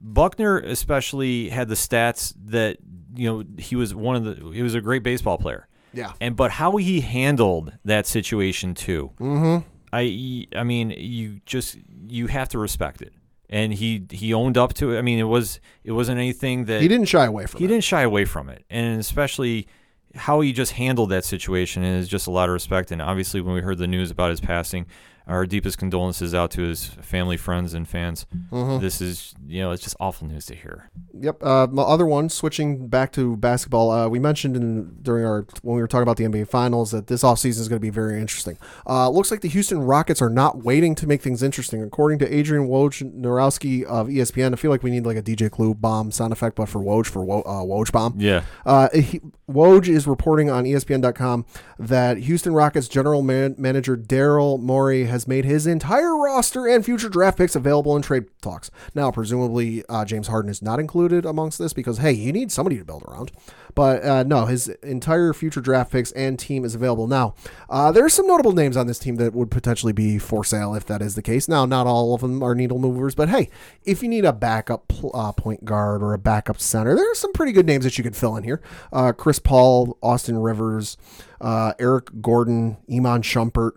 Buckner 0.00 0.58
especially 0.58 1.48
had 1.48 1.68
the 1.68 1.74
stats 1.74 2.34
that 2.46 2.78
you 3.14 3.28
know 3.28 3.44
he 3.58 3.76
was 3.76 3.94
one 3.94 4.16
of 4.16 4.24
the 4.24 4.50
he 4.52 4.62
was 4.62 4.74
a 4.74 4.80
great 4.80 5.02
baseball 5.02 5.38
player. 5.38 5.68
Yeah. 5.92 6.12
and 6.20 6.36
but 6.36 6.50
how 6.50 6.76
he 6.76 7.00
handled 7.00 7.72
that 7.84 8.06
situation 8.06 8.74
too. 8.74 9.12
Mm-hmm. 9.18 9.66
I 9.92 10.46
I 10.54 10.62
mean 10.62 10.90
you 10.90 11.40
just 11.46 11.78
you 12.06 12.26
have 12.26 12.48
to 12.50 12.58
respect 12.58 13.00
it, 13.02 13.12
and 13.50 13.72
he 13.74 14.04
he 14.10 14.32
owned 14.34 14.56
up 14.58 14.74
to 14.74 14.92
it. 14.94 14.98
I 14.98 15.02
mean 15.02 15.18
it 15.18 15.24
was 15.24 15.60
it 15.84 15.92
wasn't 15.92 16.18
anything 16.18 16.64
that 16.66 16.80
He 16.82 16.88
didn't 16.88 17.08
shy 17.08 17.24
away 17.26 17.46
from 17.46 17.58
he 17.58 17.64
it. 17.64 17.68
didn't 17.68 17.84
shy 17.84 18.02
away 18.02 18.24
from 18.24 18.48
it, 18.48 18.64
and 18.70 18.98
especially 19.00 19.66
how 20.14 20.40
he 20.40 20.52
just 20.52 20.72
handled 20.72 21.10
that 21.10 21.24
situation 21.24 21.82
is 21.82 22.08
just 22.08 22.26
a 22.26 22.30
lot 22.30 22.48
of 22.48 22.52
respect. 22.54 22.90
And 22.90 23.02
obviously, 23.02 23.40
when 23.40 23.54
we 23.54 23.60
heard 23.60 23.78
the 23.78 23.86
news 23.86 24.10
about 24.10 24.30
his 24.30 24.40
passing, 24.40 24.86
our 25.26 25.44
deepest 25.44 25.76
condolences 25.78 26.34
out 26.34 26.50
to 26.52 26.62
his 26.62 26.86
family, 26.86 27.36
friends, 27.36 27.74
and 27.74 27.88
fans. 27.88 28.26
Mm-hmm. 28.52 28.80
This 28.80 29.00
is 29.00 29.34
you 29.46 29.60
know 29.60 29.72
it's 29.72 29.82
just 29.82 29.96
awful 29.98 30.28
news 30.28 30.46
to 30.46 30.54
hear. 30.54 30.90
Yep. 31.18 31.42
Uh, 31.42 31.66
my 31.70 31.82
other 31.82 32.06
one, 32.06 32.28
switching 32.28 32.86
back 32.88 33.12
to 33.12 33.36
basketball, 33.36 33.90
uh, 33.90 34.08
we 34.08 34.18
mentioned 34.18 34.56
in 34.56 34.96
during 35.02 35.24
our 35.24 35.46
when 35.62 35.76
we 35.76 35.82
were 35.82 35.88
talking 35.88 36.02
about 36.02 36.16
the 36.16 36.24
NBA 36.24 36.48
Finals 36.48 36.90
that 36.92 37.08
this 37.08 37.22
offseason 37.22 37.60
is 37.60 37.68
going 37.68 37.78
to 37.80 37.84
be 37.84 37.90
very 37.90 38.20
interesting. 38.20 38.56
Uh, 38.86 39.08
looks 39.08 39.30
like 39.30 39.40
the 39.40 39.48
Houston 39.48 39.80
Rockets 39.80 40.22
are 40.22 40.30
not 40.30 40.62
waiting 40.62 40.94
to 40.94 41.06
make 41.06 41.22
things 41.22 41.42
interesting. 41.42 41.82
According 41.82 42.18
to 42.20 42.34
Adrian 42.34 42.68
Wojnarowski 42.68 43.82
of 43.84 44.08
ESPN, 44.08 44.52
I 44.52 44.56
feel 44.56 44.70
like 44.70 44.82
we 44.82 44.90
need 44.90 45.06
like 45.06 45.16
a 45.16 45.22
DJ 45.22 45.50
Clue 45.50 45.74
bomb 45.74 46.10
sound 46.10 46.32
effect, 46.32 46.56
but 46.56 46.68
for 46.68 46.80
Woj 46.80 47.06
for 47.06 47.24
Wo, 47.24 47.40
uh, 47.42 47.62
Woj 47.62 47.90
bomb. 47.90 48.14
Yeah, 48.18 48.42
Uh, 48.64 48.88
he, 48.94 49.20
Woj 49.50 49.88
is 49.88 50.06
reporting 50.06 50.50
on 50.50 50.64
ESPN.com 50.64 51.46
that 51.78 52.18
Houston 52.18 52.52
Rockets 52.52 52.88
general 52.88 53.22
man, 53.22 53.54
manager 53.58 53.96
Daryl 53.96 54.60
Morey 54.60 55.04
has 55.04 55.15
made 55.24 55.44
his 55.44 55.68
entire 55.68 56.16
roster 56.16 56.66
and 56.66 56.84
future 56.84 57.08
draft 57.08 57.38
picks 57.38 57.54
available 57.54 57.94
in 57.94 58.02
trade 58.02 58.24
talks. 58.42 58.72
Now, 58.92 59.12
presumably, 59.12 59.84
uh, 59.88 60.04
James 60.04 60.26
Harden 60.26 60.50
is 60.50 60.62
not 60.62 60.80
included 60.80 61.24
amongst 61.24 61.60
this 61.60 61.72
because, 61.72 61.98
hey, 61.98 62.10
you 62.12 62.32
need 62.32 62.50
somebody 62.50 62.76
to 62.78 62.84
build 62.84 63.04
around. 63.04 63.30
But 63.76 64.04
uh, 64.04 64.22
no, 64.22 64.46
his 64.46 64.68
entire 64.82 65.32
future 65.34 65.60
draft 65.60 65.92
picks 65.92 66.10
and 66.12 66.38
team 66.38 66.64
is 66.64 66.74
available 66.74 67.06
now. 67.06 67.34
Uh, 67.68 67.92
there 67.92 68.04
are 68.04 68.08
some 68.08 68.26
notable 68.26 68.52
names 68.52 68.76
on 68.76 68.86
this 68.86 68.98
team 68.98 69.16
that 69.16 69.34
would 69.34 69.50
potentially 69.50 69.92
be 69.92 70.18
for 70.18 70.44
sale 70.44 70.74
if 70.74 70.86
that 70.86 71.02
is 71.02 71.14
the 71.14 71.22
case. 71.22 71.46
Now, 71.46 71.66
not 71.66 71.86
all 71.86 72.14
of 72.14 72.22
them 72.22 72.42
are 72.42 72.54
needle 72.54 72.78
movers, 72.78 73.14
but 73.14 73.28
hey, 73.28 73.50
if 73.84 74.02
you 74.02 74.08
need 74.08 74.24
a 74.24 74.32
backup 74.32 74.90
uh, 75.12 75.32
point 75.32 75.64
guard 75.64 76.02
or 76.02 76.14
a 76.14 76.18
backup 76.18 76.58
center, 76.58 76.94
there 76.94 77.10
are 77.10 77.14
some 77.14 77.34
pretty 77.34 77.52
good 77.52 77.66
names 77.66 77.84
that 77.84 77.98
you 77.98 78.02
could 78.02 78.16
fill 78.16 78.36
in 78.36 78.44
here. 78.44 78.62
Uh, 78.92 79.12
Chris 79.12 79.38
Paul, 79.38 79.98
Austin 80.02 80.38
Rivers, 80.38 80.96
uh, 81.40 81.74
Eric 81.78 82.22
Gordon, 82.22 82.78
Iman 82.90 83.20
Shumpert. 83.22 83.72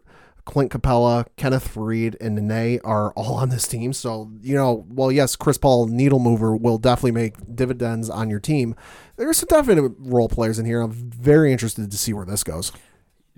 Clint 0.50 0.72
Capela, 0.72 1.26
Kenneth 1.38 1.78
Reed, 1.78 2.18
and 2.20 2.36
Nene 2.36 2.80
are 2.84 3.12
all 3.14 3.36
on 3.36 3.50
this 3.50 3.68
team. 3.68 3.94
So, 3.94 4.32
you 4.42 4.56
know, 4.56 4.86
well, 4.90 5.12
yes, 5.12 5.36
Chris 5.36 5.58
Paul, 5.58 5.88
needle 5.88 6.18
mover, 6.20 6.56
will 6.56 6.78
definitely 6.80 7.12
make 7.12 7.56
dividends 7.56 8.10
on 8.10 8.30
your 8.30 8.40
team. 8.40 8.76
There's 9.16 9.38
some 9.38 9.48
definite 9.48 9.94
role 10.00 10.28
players 10.28 10.58
in 10.58 10.66
here. 10.66 10.82
I'm 10.82 10.92
very 10.92 11.52
interested 11.52 11.90
to 11.92 11.98
see 11.98 12.14
where 12.14 12.26
this 12.26 12.44
goes. 12.44 12.72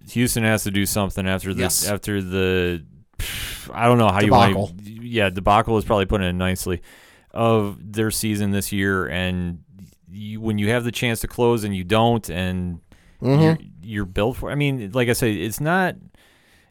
Houston 0.10 0.44
has 0.44 0.64
to 0.64 0.72
do 0.72 0.86
something 0.86 1.28
after 1.28 1.54
this. 1.54 1.84
Yes. 1.84 1.90
After 1.92 2.22
the, 2.22 2.84
I 3.74 3.86
don't 3.88 3.98
know 3.98 4.08
how 4.10 4.20
Debacle. 4.22 4.50
you 4.50 4.58
want. 4.58 4.86
to, 4.86 4.92
Yeah, 5.08 5.30
debacle 5.30 5.78
is 5.78 5.86
probably 5.86 6.06
putting 6.06 6.28
it 6.28 6.34
nicely 6.34 6.82
of 7.32 7.78
their 7.94 8.10
season 8.12 8.52
this 8.52 8.72
year, 8.72 9.08
and 9.08 9.64
you, 10.10 10.40
when 10.42 10.58
you 10.58 10.70
have 10.70 10.84
the 10.86 10.92
chance 10.92 11.20
to 11.22 11.28
close 11.28 11.64
and 11.64 11.76
you 11.76 11.84
don't, 11.84 12.30
and 12.30 12.80
Mm-hmm. 13.22 13.42
you're, 13.44 13.58
you're 13.84 14.06
built 14.06 14.38
for. 14.38 14.50
I 14.50 14.56
mean, 14.56 14.94
like 14.94 15.08
I 15.08 15.14
say, 15.14 15.34
it's 15.36 15.60
not. 15.62 15.94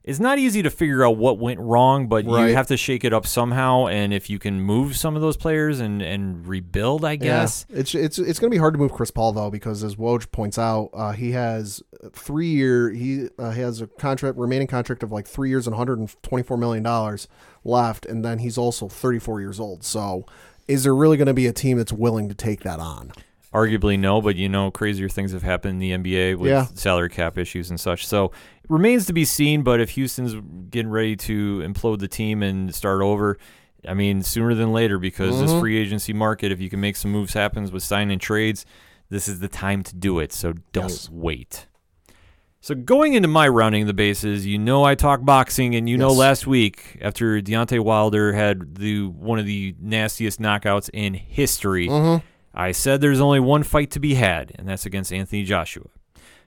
It's 0.03 0.19
not 0.19 0.39
easy 0.39 0.63
to 0.63 0.71
figure 0.71 1.05
out 1.05 1.19
what 1.19 1.39
went 1.39 1.61
wrong, 1.61 2.07
but 2.09 2.25
Right. 2.25 2.49
you 2.49 2.55
have 2.55 2.67
to 2.69 2.77
shake 2.79 3.05
it 3.05 3.13
up 3.13 3.27
somehow. 3.27 3.87
And 3.87 4.15
if 4.15 4.31
you 4.31 4.39
can 4.39 4.61
move 4.61 4.97
some 4.97 5.15
of 5.15 5.21
those 5.21 5.37
players 5.37 5.79
and, 5.79 6.01
and 6.01 6.47
rebuild, 6.47 7.05
I 7.05 7.17
guess. 7.17 7.67
Yeah. 7.69 7.81
It's 7.81 7.95
it's 7.95 8.19
it's 8.19 8.39
going 8.39 8.51
to 8.51 8.55
be 8.55 8.59
hard 8.59 8.73
to 8.75 8.79
move 8.79 8.93
Chris 8.93 9.11
Paul 9.11 9.33
though 9.33 9.51
because 9.51 9.85
as 9.85 9.97
Woj 9.97 10.31
points 10.33 10.59
out, 10.59 10.89
uh, 10.95 11.13
he 11.13 11.33
has 11.33 11.83
three 12.13 12.49
year 12.49 12.91
he 12.91 13.29
uh, 13.39 13.51
has 13.51 13.83
a 13.83 13.87
contract 13.87 14.39
remaining 14.39 14.67
contract 14.69 15.03
of 15.03 15.13
like 15.13 15.27
three 15.27 15.51
years 15.51 15.67
and 15.67 15.75
124 15.75 16.57
million 16.57 16.83
dollars 16.83 17.29
left, 17.63 18.07
and 18.07 18.25
then 18.25 18.39
he's 18.39 18.57
also 18.57 18.89
34 18.89 19.41
years 19.43 19.61
old. 19.61 19.85
So, 19.85 20.25
is 20.67 20.83
there 20.85 20.95
really 20.95 21.19
going 21.19 21.27
to 21.27 21.35
be 21.35 21.47
a 21.47 21.53
team 21.53 21.77
that's 21.77 21.93
willing 21.93 22.29
to 22.31 22.35
take 22.35 22.61
that 22.63 22.81
on? 22.81 23.13
Arguably 23.53 23.99
no, 23.99 24.21
but 24.23 24.37
you 24.37 24.49
know, 24.49 24.71
crazier 24.71 25.09
things 25.09 25.33
have 25.33 25.43
happened 25.43 25.83
in 25.83 26.03
the 26.03 26.13
NBA 26.13 26.39
with 26.39 26.51
Yeah. 26.51 26.67
salary 26.75 27.09
cap 27.09 27.37
issues 27.37 27.69
and 27.71 27.81
such. 27.81 28.07
So 28.07 28.27
it 28.27 28.71
remains 28.71 29.07
to 29.07 29.13
be 29.13 29.25
seen. 29.25 29.63
But 29.63 29.81
if 29.81 29.91
Houston's 29.91 30.37
getting 30.71 30.91
ready 30.91 31.17
to 31.17 31.59
implode 31.59 31.99
the 31.99 32.07
team 32.09 32.43
and 32.45 32.73
start 32.73 33.03
over, 33.03 33.39
I 33.89 33.95
mean, 33.95 34.23
sooner 34.23 34.55
than 34.55 34.73
later, 34.73 34.99
because 34.99 35.35
Mm-hmm. 35.35 35.47
this 35.47 35.59
free 35.61 35.79
agency 35.79 36.13
market, 36.13 36.53
if 36.53 36.61
you 36.61 36.71
can 36.71 36.81
make 36.81 36.95
some 36.95 37.11
moves 37.11 37.33
happen 37.35 37.69
with 37.73 37.83
signing 37.83 38.21
trades, 38.21 38.65
this 39.09 39.27
is 39.27 39.41
the 39.41 39.49
time 39.49 39.83
to 39.83 39.97
do 39.97 40.21
it. 40.21 40.33
So 40.33 40.53
don't 40.73 40.91
Yes. 40.91 41.09
wait. 41.11 41.67
So 42.61 42.75
going 42.75 43.15
into 43.15 43.27
my 43.27 43.49
rounding 43.49 43.87
the 43.87 43.95
bases, 43.95 44.47
you 44.47 44.59
know 44.59 44.85
I 44.85 44.95
talk 44.95 45.25
boxing, 45.25 45.75
and 45.75 45.89
you 45.89 45.97
know 45.97 46.13
last 46.13 46.47
week 46.47 46.99
after 47.01 47.41
Deontay 47.41 47.81
Wilder 47.81 48.35
had 48.35 48.75
the 48.77 49.07
one 49.07 49.39
of 49.39 49.47
the 49.47 49.75
nastiest 49.81 50.39
knockouts 50.41 50.91
in 50.93 51.15
history, 51.15 51.89
Mm-hmm. 51.89 52.25
I 52.55 52.73
said 52.73 53.01
there's 53.01 53.21
only 53.21 53.41
one 53.41 53.63
fight 53.63 53.91
to 53.93 54.01
be 54.01 54.15
had, 54.15 54.53
and 54.57 54.69
that's 54.69 54.87
against 54.87 55.13
Anthony 55.13 55.45
Joshua. 55.45 55.87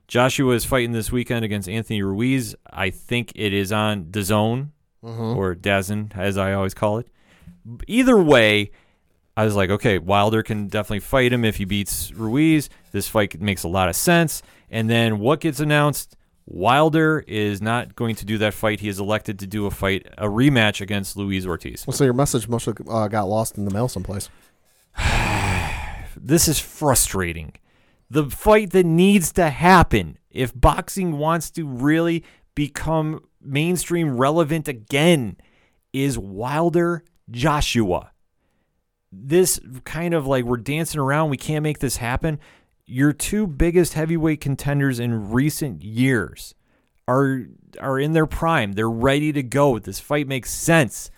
Joshua 0.08 0.54
is 0.54 0.66
fighting 0.66 0.92
this 0.92 1.12
weekend 1.12 1.46
against 1.46 1.70
Anthony 1.70 2.02
Ruiz. 2.04 2.56
I 2.70 2.90
think 2.90 3.32
it 3.36 3.54
is 3.54 3.72
on 3.72 4.06
DAZN 4.06 4.70
or 5.02 5.56
DAZN, 5.56 6.16
as 6.18 6.38
I 6.38 6.54
always 6.54 6.74
call 6.74 6.98
it. 6.98 7.08
Either 7.88 8.18
way, 8.18 8.72
I 9.36 9.46
was 9.46 9.56
like, 9.56 9.70
okay, 9.70 9.98
Wilder 9.98 10.44
can 10.44 10.68
definitely 10.68 11.00
fight 11.00 11.34
him 11.34 11.44
if 11.46 11.56
he 11.56 11.66
beats 11.66 12.12
Ruiz. 12.12 12.70
This 12.92 13.08
fight 13.08 13.40
makes 13.42 13.64
a 13.64 13.68
lot 13.68 13.90
of 13.90 13.96
sense. 13.96 14.44
And 14.70 14.90
then 14.90 15.20
what 15.20 15.40
gets 15.40 15.60
announced? 15.60 16.16
Wilder 16.46 17.24
is 17.28 17.62
not 17.62 17.96
going 17.96 18.16
to 18.16 18.26
do 18.26 18.38
that 18.40 18.54
fight. 18.54 18.82
He 18.82 18.90
is 18.90 19.00
elected 19.00 19.40
to 19.40 19.48
do 19.48 19.66
a 19.66 19.72
fight, 19.72 20.08
a 20.18 20.28
rematch 20.28 20.82
against 20.82 21.16
Luis 21.16 21.46
Ortiz. 21.46 21.88
Well, 21.88 21.96
so 21.96 22.04
your 22.04 22.14
message 22.14 22.48
must 22.50 22.66
have 22.66 22.78
uh, 22.90 23.08
got 23.08 23.24
lost 23.24 23.58
in 23.58 23.66
the 23.66 23.72
mail 23.72 23.88
someplace. 23.88 24.30
This 26.26 26.48
is 26.48 26.58
frustrating. 26.58 27.52
The 28.10 28.30
fight 28.30 28.72
that 28.72 28.86
needs 28.86 29.34
to 29.34 29.50
happen 29.50 30.18
if 30.32 30.54
boxing 30.56 31.18
wants 31.18 31.52
to 31.52 31.68
really 31.68 32.24
become 32.56 33.26
mainstream 33.42 34.16
relevant 34.16 34.70
again 34.70 35.36
is 35.92 36.18
Wilder 36.18 37.04
Joshua. 37.30 38.12
This 39.12 39.60
kind 39.84 40.14
of 40.14 40.26
like 40.26 40.46
we're 40.46 40.58
dancing 40.58 41.02
around, 41.02 41.30
we 41.30 41.38
can't 41.38 41.62
make 41.62 41.80
this 41.80 41.98
happen. 41.98 42.40
Your 42.86 43.12
two 43.12 43.46
biggest 43.46 43.94
heavyweight 43.94 44.40
contenders 44.40 45.00
in 45.00 45.32
recent 45.32 45.84
years 45.84 46.56
are 47.06 47.48
are 47.82 48.00
in 48.00 48.14
their 48.14 48.26
prime. 48.26 48.74
They're 48.74 48.90
ready 48.90 49.34
to 49.34 49.44
go. 49.44 49.78
This 49.78 50.00
fight 50.00 50.28
makes 50.28 50.54
sense. 50.54 51.12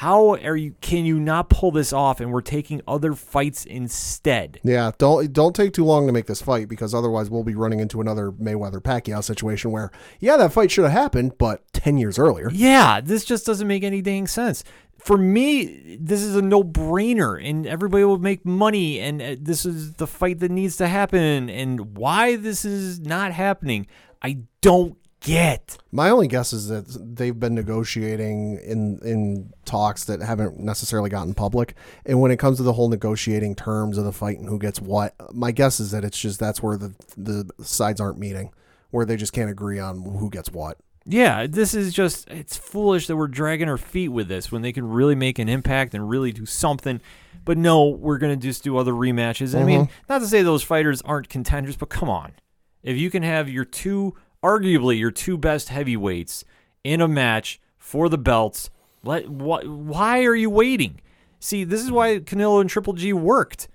How 0.00 0.30
are 0.36 0.56
you 0.56 0.76
can 0.80 1.04
you 1.04 1.20
not 1.20 1.50
pull 1.50 1.72
this 1.72 1.92
off 1.92 2.20
and 2.20 2.32
we're 2.32 2.40
taking 2.40 2.80
other 2.88 3.12
fights 3.12 3.66
instead? 3.66 4.58
Yeah, 4.62 4.92
don't 4.96 5.30
don't 5.30 5.54
take 5.54 5.74
too 5.74 5.84
long 5.84 6.06
to 6.06 6.12
make 6.14 6.24
this 6.24 6.40
fight 6.40 6.70
because 6.70 6.94
otherwise 6.94 7.28
we'll 7.28 7.44
be 7.44 7.54
running 7.54 7.80
into 7.80 8.00
another 8.00 8.32
Mayweather 8.32 8.80
Pacquiao 8.80 9.22
situation 9.22 9.72
where 9.72 9.90
yeah, 10.18 10.38
that 10.38 10.54
fight 10.54 10.70
should 10.70 10.84
have 10.84 10.94
happened, 10.94 11.36
but 11.36 11.70
ten 11.74 11.98
years 11.98 12.18
earlier. 12.18 12.48
Yeah, 12.50 13.02
this 13.02 13.26
just 13.26 13.44
doesn't 13.44 13.68
make 13.68 13.82
any 13.82 14.00
dang 14.00 14.26
sense. 14.26 14.64
For 14.96 15.18
me, 15.18 15.98
this 16.00 16.22
is 16.22 16.34
a 16.34 16.40
no-brainer, 16.40 17.38
and 17.46 17.66
everybody 17.66 18.04
will 18.04 18.18
make 18.18 18.46
money, 18.46 19.00
and 19.00 19.20
uh, 19.20 19.36
this 19.38 19.66
is 19.66 19.94
the 19.94 20.06
fight 20.06 20.38
that 20.38 20.50
needs 20.50 20.78
to 20.78 20.88
happen. 20.88 21.50
And 21.50 21.98
why 21.98 22.36
this 22.36 22.64
is 22.64 23.00
not 23.00 23.32
happening, 23.32 23.86
I 24.22 24.44
don't 24.62 24.96
get. 25.20 25.78
My 25.92 26.10
only 26.10 26.26
guess 26.26 26.52
is 26.52 26.68
that 26.68 27.16
they've 27.16 27.38
been 27.38 27.54
negotiating 27.54 28.58
in 28.64 28.98
in 29.04 29.52
talks 29.64 30.04
that 30.04 30.20
haven't 30.20 30.58
necessarily 30.58 31.10
gotten 31.10 31.34
public. 31.34 31.74
And 32.04 32.20
when 32.20 32.30
it 32.30 32.38
comes 32.38 32.56
to 32.56 32.62
the 32.62 32.72
whole 32.72 32.88
negotiating 32.88 33.54
terms 33.54 33.98
of 33.98 34.04
the 34.04 34.12
fight 34.12 34.38
and 34.38 34.48
who 34.48 34.58
gets 34.58 34.80
what, 34.80 35.14
my 35.34 35.52
guess 35.52 35.78
is 35.80 35.90
that 35.92 36.04
it's 36.04 36.18
just 36.18 36.40
that's 36.40 36.62
where 36.62 36.76
the 36.76 36.94
the 37.16 37.48
sides 37.62 38.00
aren't 38.00 38.18
meeting, 38.18 38.52
where 38.90 39.04
they 39.04 39.16
just 39.16 39.32
can't 39.32 39.50
agree 39.50 39.78
on 39.78 40.02
who 40.02 40.30
gets 40.30 40.50
what. 40.50 40.78
Yeah, 41.06 41.46
this 41.46 41.74
is 41.74 41.92
just 41.92 42.28
it's 42.30 42.56
foolish 42.56 43.06
that 43.06 43.16
we're 43.16 43.28
dragging 43.28 43.68
our 43.68 43.78
feet 43.78 44.08
with 44.08 44.28
this 44.28 44.52
when 44.52 44.62
they 44.62 44.72
can 44.72 44.88
really 44.88 45.14
make 45.14 45.38
an 45.38 45.48
impact 45.48 45.94
and 45.94 46.08
really 46.08 46.32
do 46.32 46.46
something. 46.46 47.00
But 47.44 47.58
no, 47.58 47.86
we're 47.86 48.18
gonna 48.18 48.36
just 48.36 48.62
do 48.62 48.76
other 48.76 48.92
rematches. 48.92 49.58
I 49.58 49.64
mean, 49.64 49.86
mm-hmm. 49.86 49.92
not 50.08 50.20
to 50.20 50.26
say 50.26 50.42
those 50.42 50.62
fighters 50.62 51.02
aren't 51.02 51.28
contenders, 51.28 51.76
but 51.76 51.88
come 51.88 52.08
on. 52.08 52.32
If 52.82 52.96
you 52.96 53.10
can 53.10 53.22
have 53.22 53.48
your 53.48 53.64
two 53.64 54.14
arguably 54.42 54.98
your 54.98 55.10
two 55.10 55.36
best 55.38 55.68
heavyweights 55.68 56.44
in 56.84 57.00
a 57.00 57.08
match 57.08 57.60
for 57.78 58.08
the 58.08 58.18
belts, 58.18 58.70
let 59.02 59.24
wh- 59.26 59.64
why 59.66 60.24
are 60.24 60.34
you 60.34 60.50
waiting? 60.50 61.00
See, 61.38 61.64
this 61.64 61.82
is 61.82 61.90
why 61.90 62.18
Canelo 62.18 62.60
and 62.60 62.68
Triple 62.68 62.92
G 62.92 63.12
worked. 63.12 63.68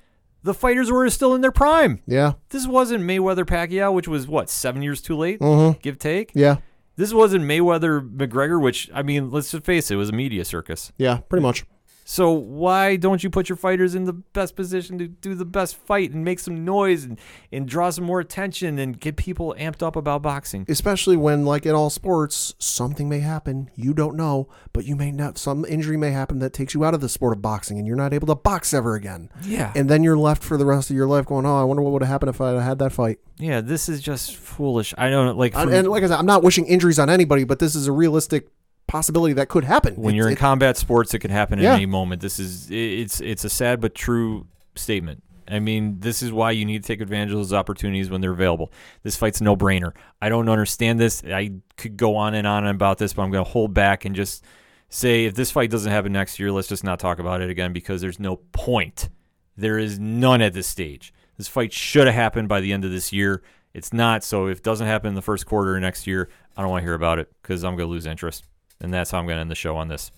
The 0.43 0.53
fighters 0.53 0.91
were 0.91 1.09
still 1.09 1.33
in 1.33 1.41
their 1.41 1.51
prime. 1.51 1.99
Yeah, 2.05 2.33
This 2.49 2.67
wasn't 2.67 3.03
Mayweather 3.03 3.45
Pacquiao, 3.45 3.91
which 3.91 4.07
was 4.07 4.27
what, 4.27 4.47
seven 4.49 4.83
years 4.83 5.01
too 5.01 5.17
late? 5.17 5.39
Mm-hmm. 5.39 5.79
Give 5.81 5.97
take? 5.97 6.31
yeah, 6.35 6.57
This 6.97 7.11
wasn't 7.13 7.45
Mayweather 7.45 8.07
McGregor, 8.07 8.61
which 8.61 8.89
I 8.93 9.01
mean, 9.01 9.31
let's 9.31 9.49
just 9.51 9.63
face 9.65 9.89
it, 9.89 9.95
it 9.95 9.97
was 9.97 10.09
a 10.09 10.13
media 10.13 10.45
circus. 10.45 10.91
yeah, 10.97 11.17
pretty 11.29 11.41
much. 11.41 11.65
So 12.07 12.31
why 12.31 12.95
don't 12.95 13.23
you 13.23 13.29
put 13.31 13.49
your 13.49 13.55
fighters 13.55 13.95
in 13.95 14.05
the 14.05 14.13
best 14.13 14.55
position 14.55 14.99
to 14.99 15.07
do 15.07 15.33
the 15.33 15.43
best 15.43 15.75
fight 15.75 16.11
and 16.11 16.23
make 16.23 16.39
some 16.39 16.63
noise 16.63 17.03
and, 17.03 17.19
and 17.51 17.67
draw 17.67 17.89
some 17.89 18.05
more 18.05 18.19
attention 18.19 18.77
and 18.77 18.99
get 18.99 19.17
people 19.17 19.55
amped 19.57 19.81
up 19.81 19.95
about 19.95 20.21
boxing? 20.21 20.65
Especially 20.69 21.17
when, 21.17 21.45
like 21.45 21.65
in 21.65 21.73
all 21.73 21.89
sports, 21.89 22.53
something 22.59 23.09
may 23.09 23.19
happen 23.19 23.71
you 23.75 23.93
don't 23.93 24.15
know, 24.15 24.47
but 24.71 24.85
you 24.85 24.95
may 24.95 25.11
not. 25.11 25.37
Some 25.37 25.65
injury 25.65 25.97
may 25.97 26.11
happen 26.11 26.39
that 26.39 26.53
takes 26.53 26.73
you 26.73 26.85
out 26.85 26.93
of 26.93 27.01
the 27.01 27.09
sport 27.09 27.33
of 27.35 27.41
boxing, 27.41 27.77
and 27.77 27.87
you're 27.87 27.95
not 27.95 28.13
able 28.13 28.27
to 28.27 28.35
box 28.35 28.73
ever 28.73 28.95
again. 28.95 29.29
Yeah. 29.43 29.71
And 29.75 29.89
then 29.89 30.03
you're 30.03 30.17
left 30.17 30.43
for 30.43 30.57
the 30.57 30.65
rest 30.65 30.89
of 30.89 30.95
your 30.95 31.07
life 31.07 31.25
going, 31.25 31.45
"Oh, 31.45 31.59
I 31.59 31.63
wonder 31.63 31.81
what 31.81 31.91
would 31.93 32.03
have 32.03 32.09
happened 32.09 32.29
if 32.29 32.39
I 32.39 32.51
had 32.51 32.61
had 32.61 32.79
that 32.79 32.91
fight." 32.91 33.19
yeah, 33.37 33.61
this 33.61 33.89
is 33.89 34.01
just 34.01 34.35
foolish. 34.35 34.93
I 34.97 35.09
don't 35.09 35.37
like 35.37 35.55
And, 35.55 35.73
and 35.73 35.87
like 35.87 36.03
I 36.03 36.07
said, 36.07 36.17
I'm 36.17 36.25
not 36.25 36.43
wishing 36.43 36.65
injuries 36.65 36.99
on 36.99 37.09
anybody, 37.09 37.43
but 37.43 37.59
this 37.59 37.75
is 37.75 37.87
a 37.87 37.91
realistic 37.91 38.47
possibility 38.87 39.33
that 39.33 39.49
could 39.49 39.63
happen. 39.63 39.95
when 39.95 40.15
you're 40.15 40.27
in 40.27 40.33
it- 40.33 40.39
combat 40.39 40.77
sports, 40.77 41.13
it 41.13 41.19
can 41.19 41.31
happen 41.31 41.59
Yeah. 41.59 41.71
at 41.71 41.75
any 41.75 41.85
moment. 41.85 42.21
This 42.21 42.39
is 42.39 42.69
it's 42.71 43.19
it's 43.21 43.43
a 43.45 43.49
sad 43.49 43.81
but 43.81 43.95
true 43.95 44.47
statement. 44.75 45.23
I 45.47 45.59
mean, 45.59 45.99
this 45.99 46.23
is 46.23 46.31
why 46.31 46.51
you 46.51 46.65
need 46.65 46.81
to 46.81 46.87
take 46.87 47.01
advantage 47.01 47.31
of 47.31 47.37
those 47.37 47.53
opportunities 47.53 48.09
when 48.09 48.19
they're 48.19 48.31
available. 48.31 48.71
This 49.03 49.15
fight's 49.15 49.41
a 49.41 49.43
no 49.43 49.55
brainer. 49.55 49.91
I 50.19 50.27
don't 50.29 50.49
understand 50.49 50.99
this. 50.99 51.23
I 51.23 51.51
could 51.77 51.97
go 51.97 52.15
on 52.15 52.33
and 52.33 52.47
on 52.47 52.65
about 52.65 52.97
this, 52.97 53.13
but 53.13 53.21
I'm 53.21 53.29
going 53.31 53.45
to 53.45 53.51
hold 53.51 53.71
back 53.71 54.05
and 54.05 54.15
just 54.15 54.43
say 54.89 55.25
if 55.25 55.35
this 55.35 55.51
fight 55.51 55.69
doesn't 55.69 55.91
happen 55.91 56.11
next 56.13 56.39
year, 56.39 56.51
let's 56.51 56.67
just 56.67 56.83
not 56.83 56.99
talk 56.99 57.19
about 57.19 57.41
it 57.41 57.49
again 57.51 57.73
because 57.73 58.01
there's 58.01 58.19
no 58.19 58.37
point. 58.53 59.09
There 59.55 59.77
is 59.77 59.99
none 59.99 60.41
at 60.41 60.53
this 60.53 60.65
stage. 60.67 61.13
This 61.37 61.47
fight 61.47 61.71
should 61.71 62.07
have 62.07 62.15
happened 62.15 62.47
by 62.49 62.59
the 62.59 62.73
end 62.73 62.83
of 62.83 62.89
this 62.91 63.13
year. 63.13 63.43
It's 63.73 63.93
not. 63.93 64.23
So 64.23 64.47
if 64.47 64.57
it 64.59 64.63
doesn't 64.63 64.87
happen 64.87 65.09
in 65.09 65.15
the 65.15 65.21
first 65.21 65.45
quarter 65.45 65.79
next 65.79 66.07
year, 66.07 66.27
I 66.57 66.61
don't 66.63 66.71
want 66.71 66.81
to 66.81 66.85
hear 66.85 66.95
about 66.95 67.19
it 67.19 67.29
because 67.43 67.63
I'm 67.63 67.75
going 67.75 67.87
to 67.87 67.91
lose 67.91 68.05
interest. 68.07 68.45
And 68.85 68.93
that's 68.93 69.09
how 69.09 69.17
I'm 69.17 69.25
going 69.25 69.37
to 69.37 69.41
end 69.41 69.49
the 69.49 69.55
show 69.55 69.75
on 69.77 69.87
this. 69.87 70.11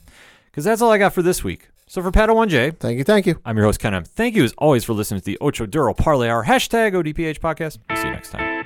Because 0.51 0.65
that's 0.65 0.82
all 0.82 0.91
I 0.91 0.97
got 0.97 1.13
for 1.13 1.22
this 1.22 1.41
week. 1.41 1.70
So 1.88 2.01
for 2.01 2.11
Padawan 2.11 2.49
Thank 2.72 2.97
you, 2.97 3.05
thank 3.05 3.26
you. 3.26 3.39
I'm 3.45 3.55
your 3.55 3.65
host, 3.65 3.80
Ken 3.80 3.93
M. 3.93 4.03
Thank 4.03 4.36
you 4.36 4.43
as 4.43 4.53
always 4.57 4.84
for 4.84 4.91
listening 4.91 5.22
to 5.22 5.26
the 5.26 5.38
Ocho 5.39 5.65
Duro 5.65 5.93
Parlay 5.93 6.28
Hour, 6.28 6.43
hashtag 6.43 6.91
ODPH 6.91 7.39
podcast. 7.39 7.80
We'll 7.89 7.97
see 7.97 8.07
you 8.07 8.13
next 8.13 8.32
time. 8.32 8.57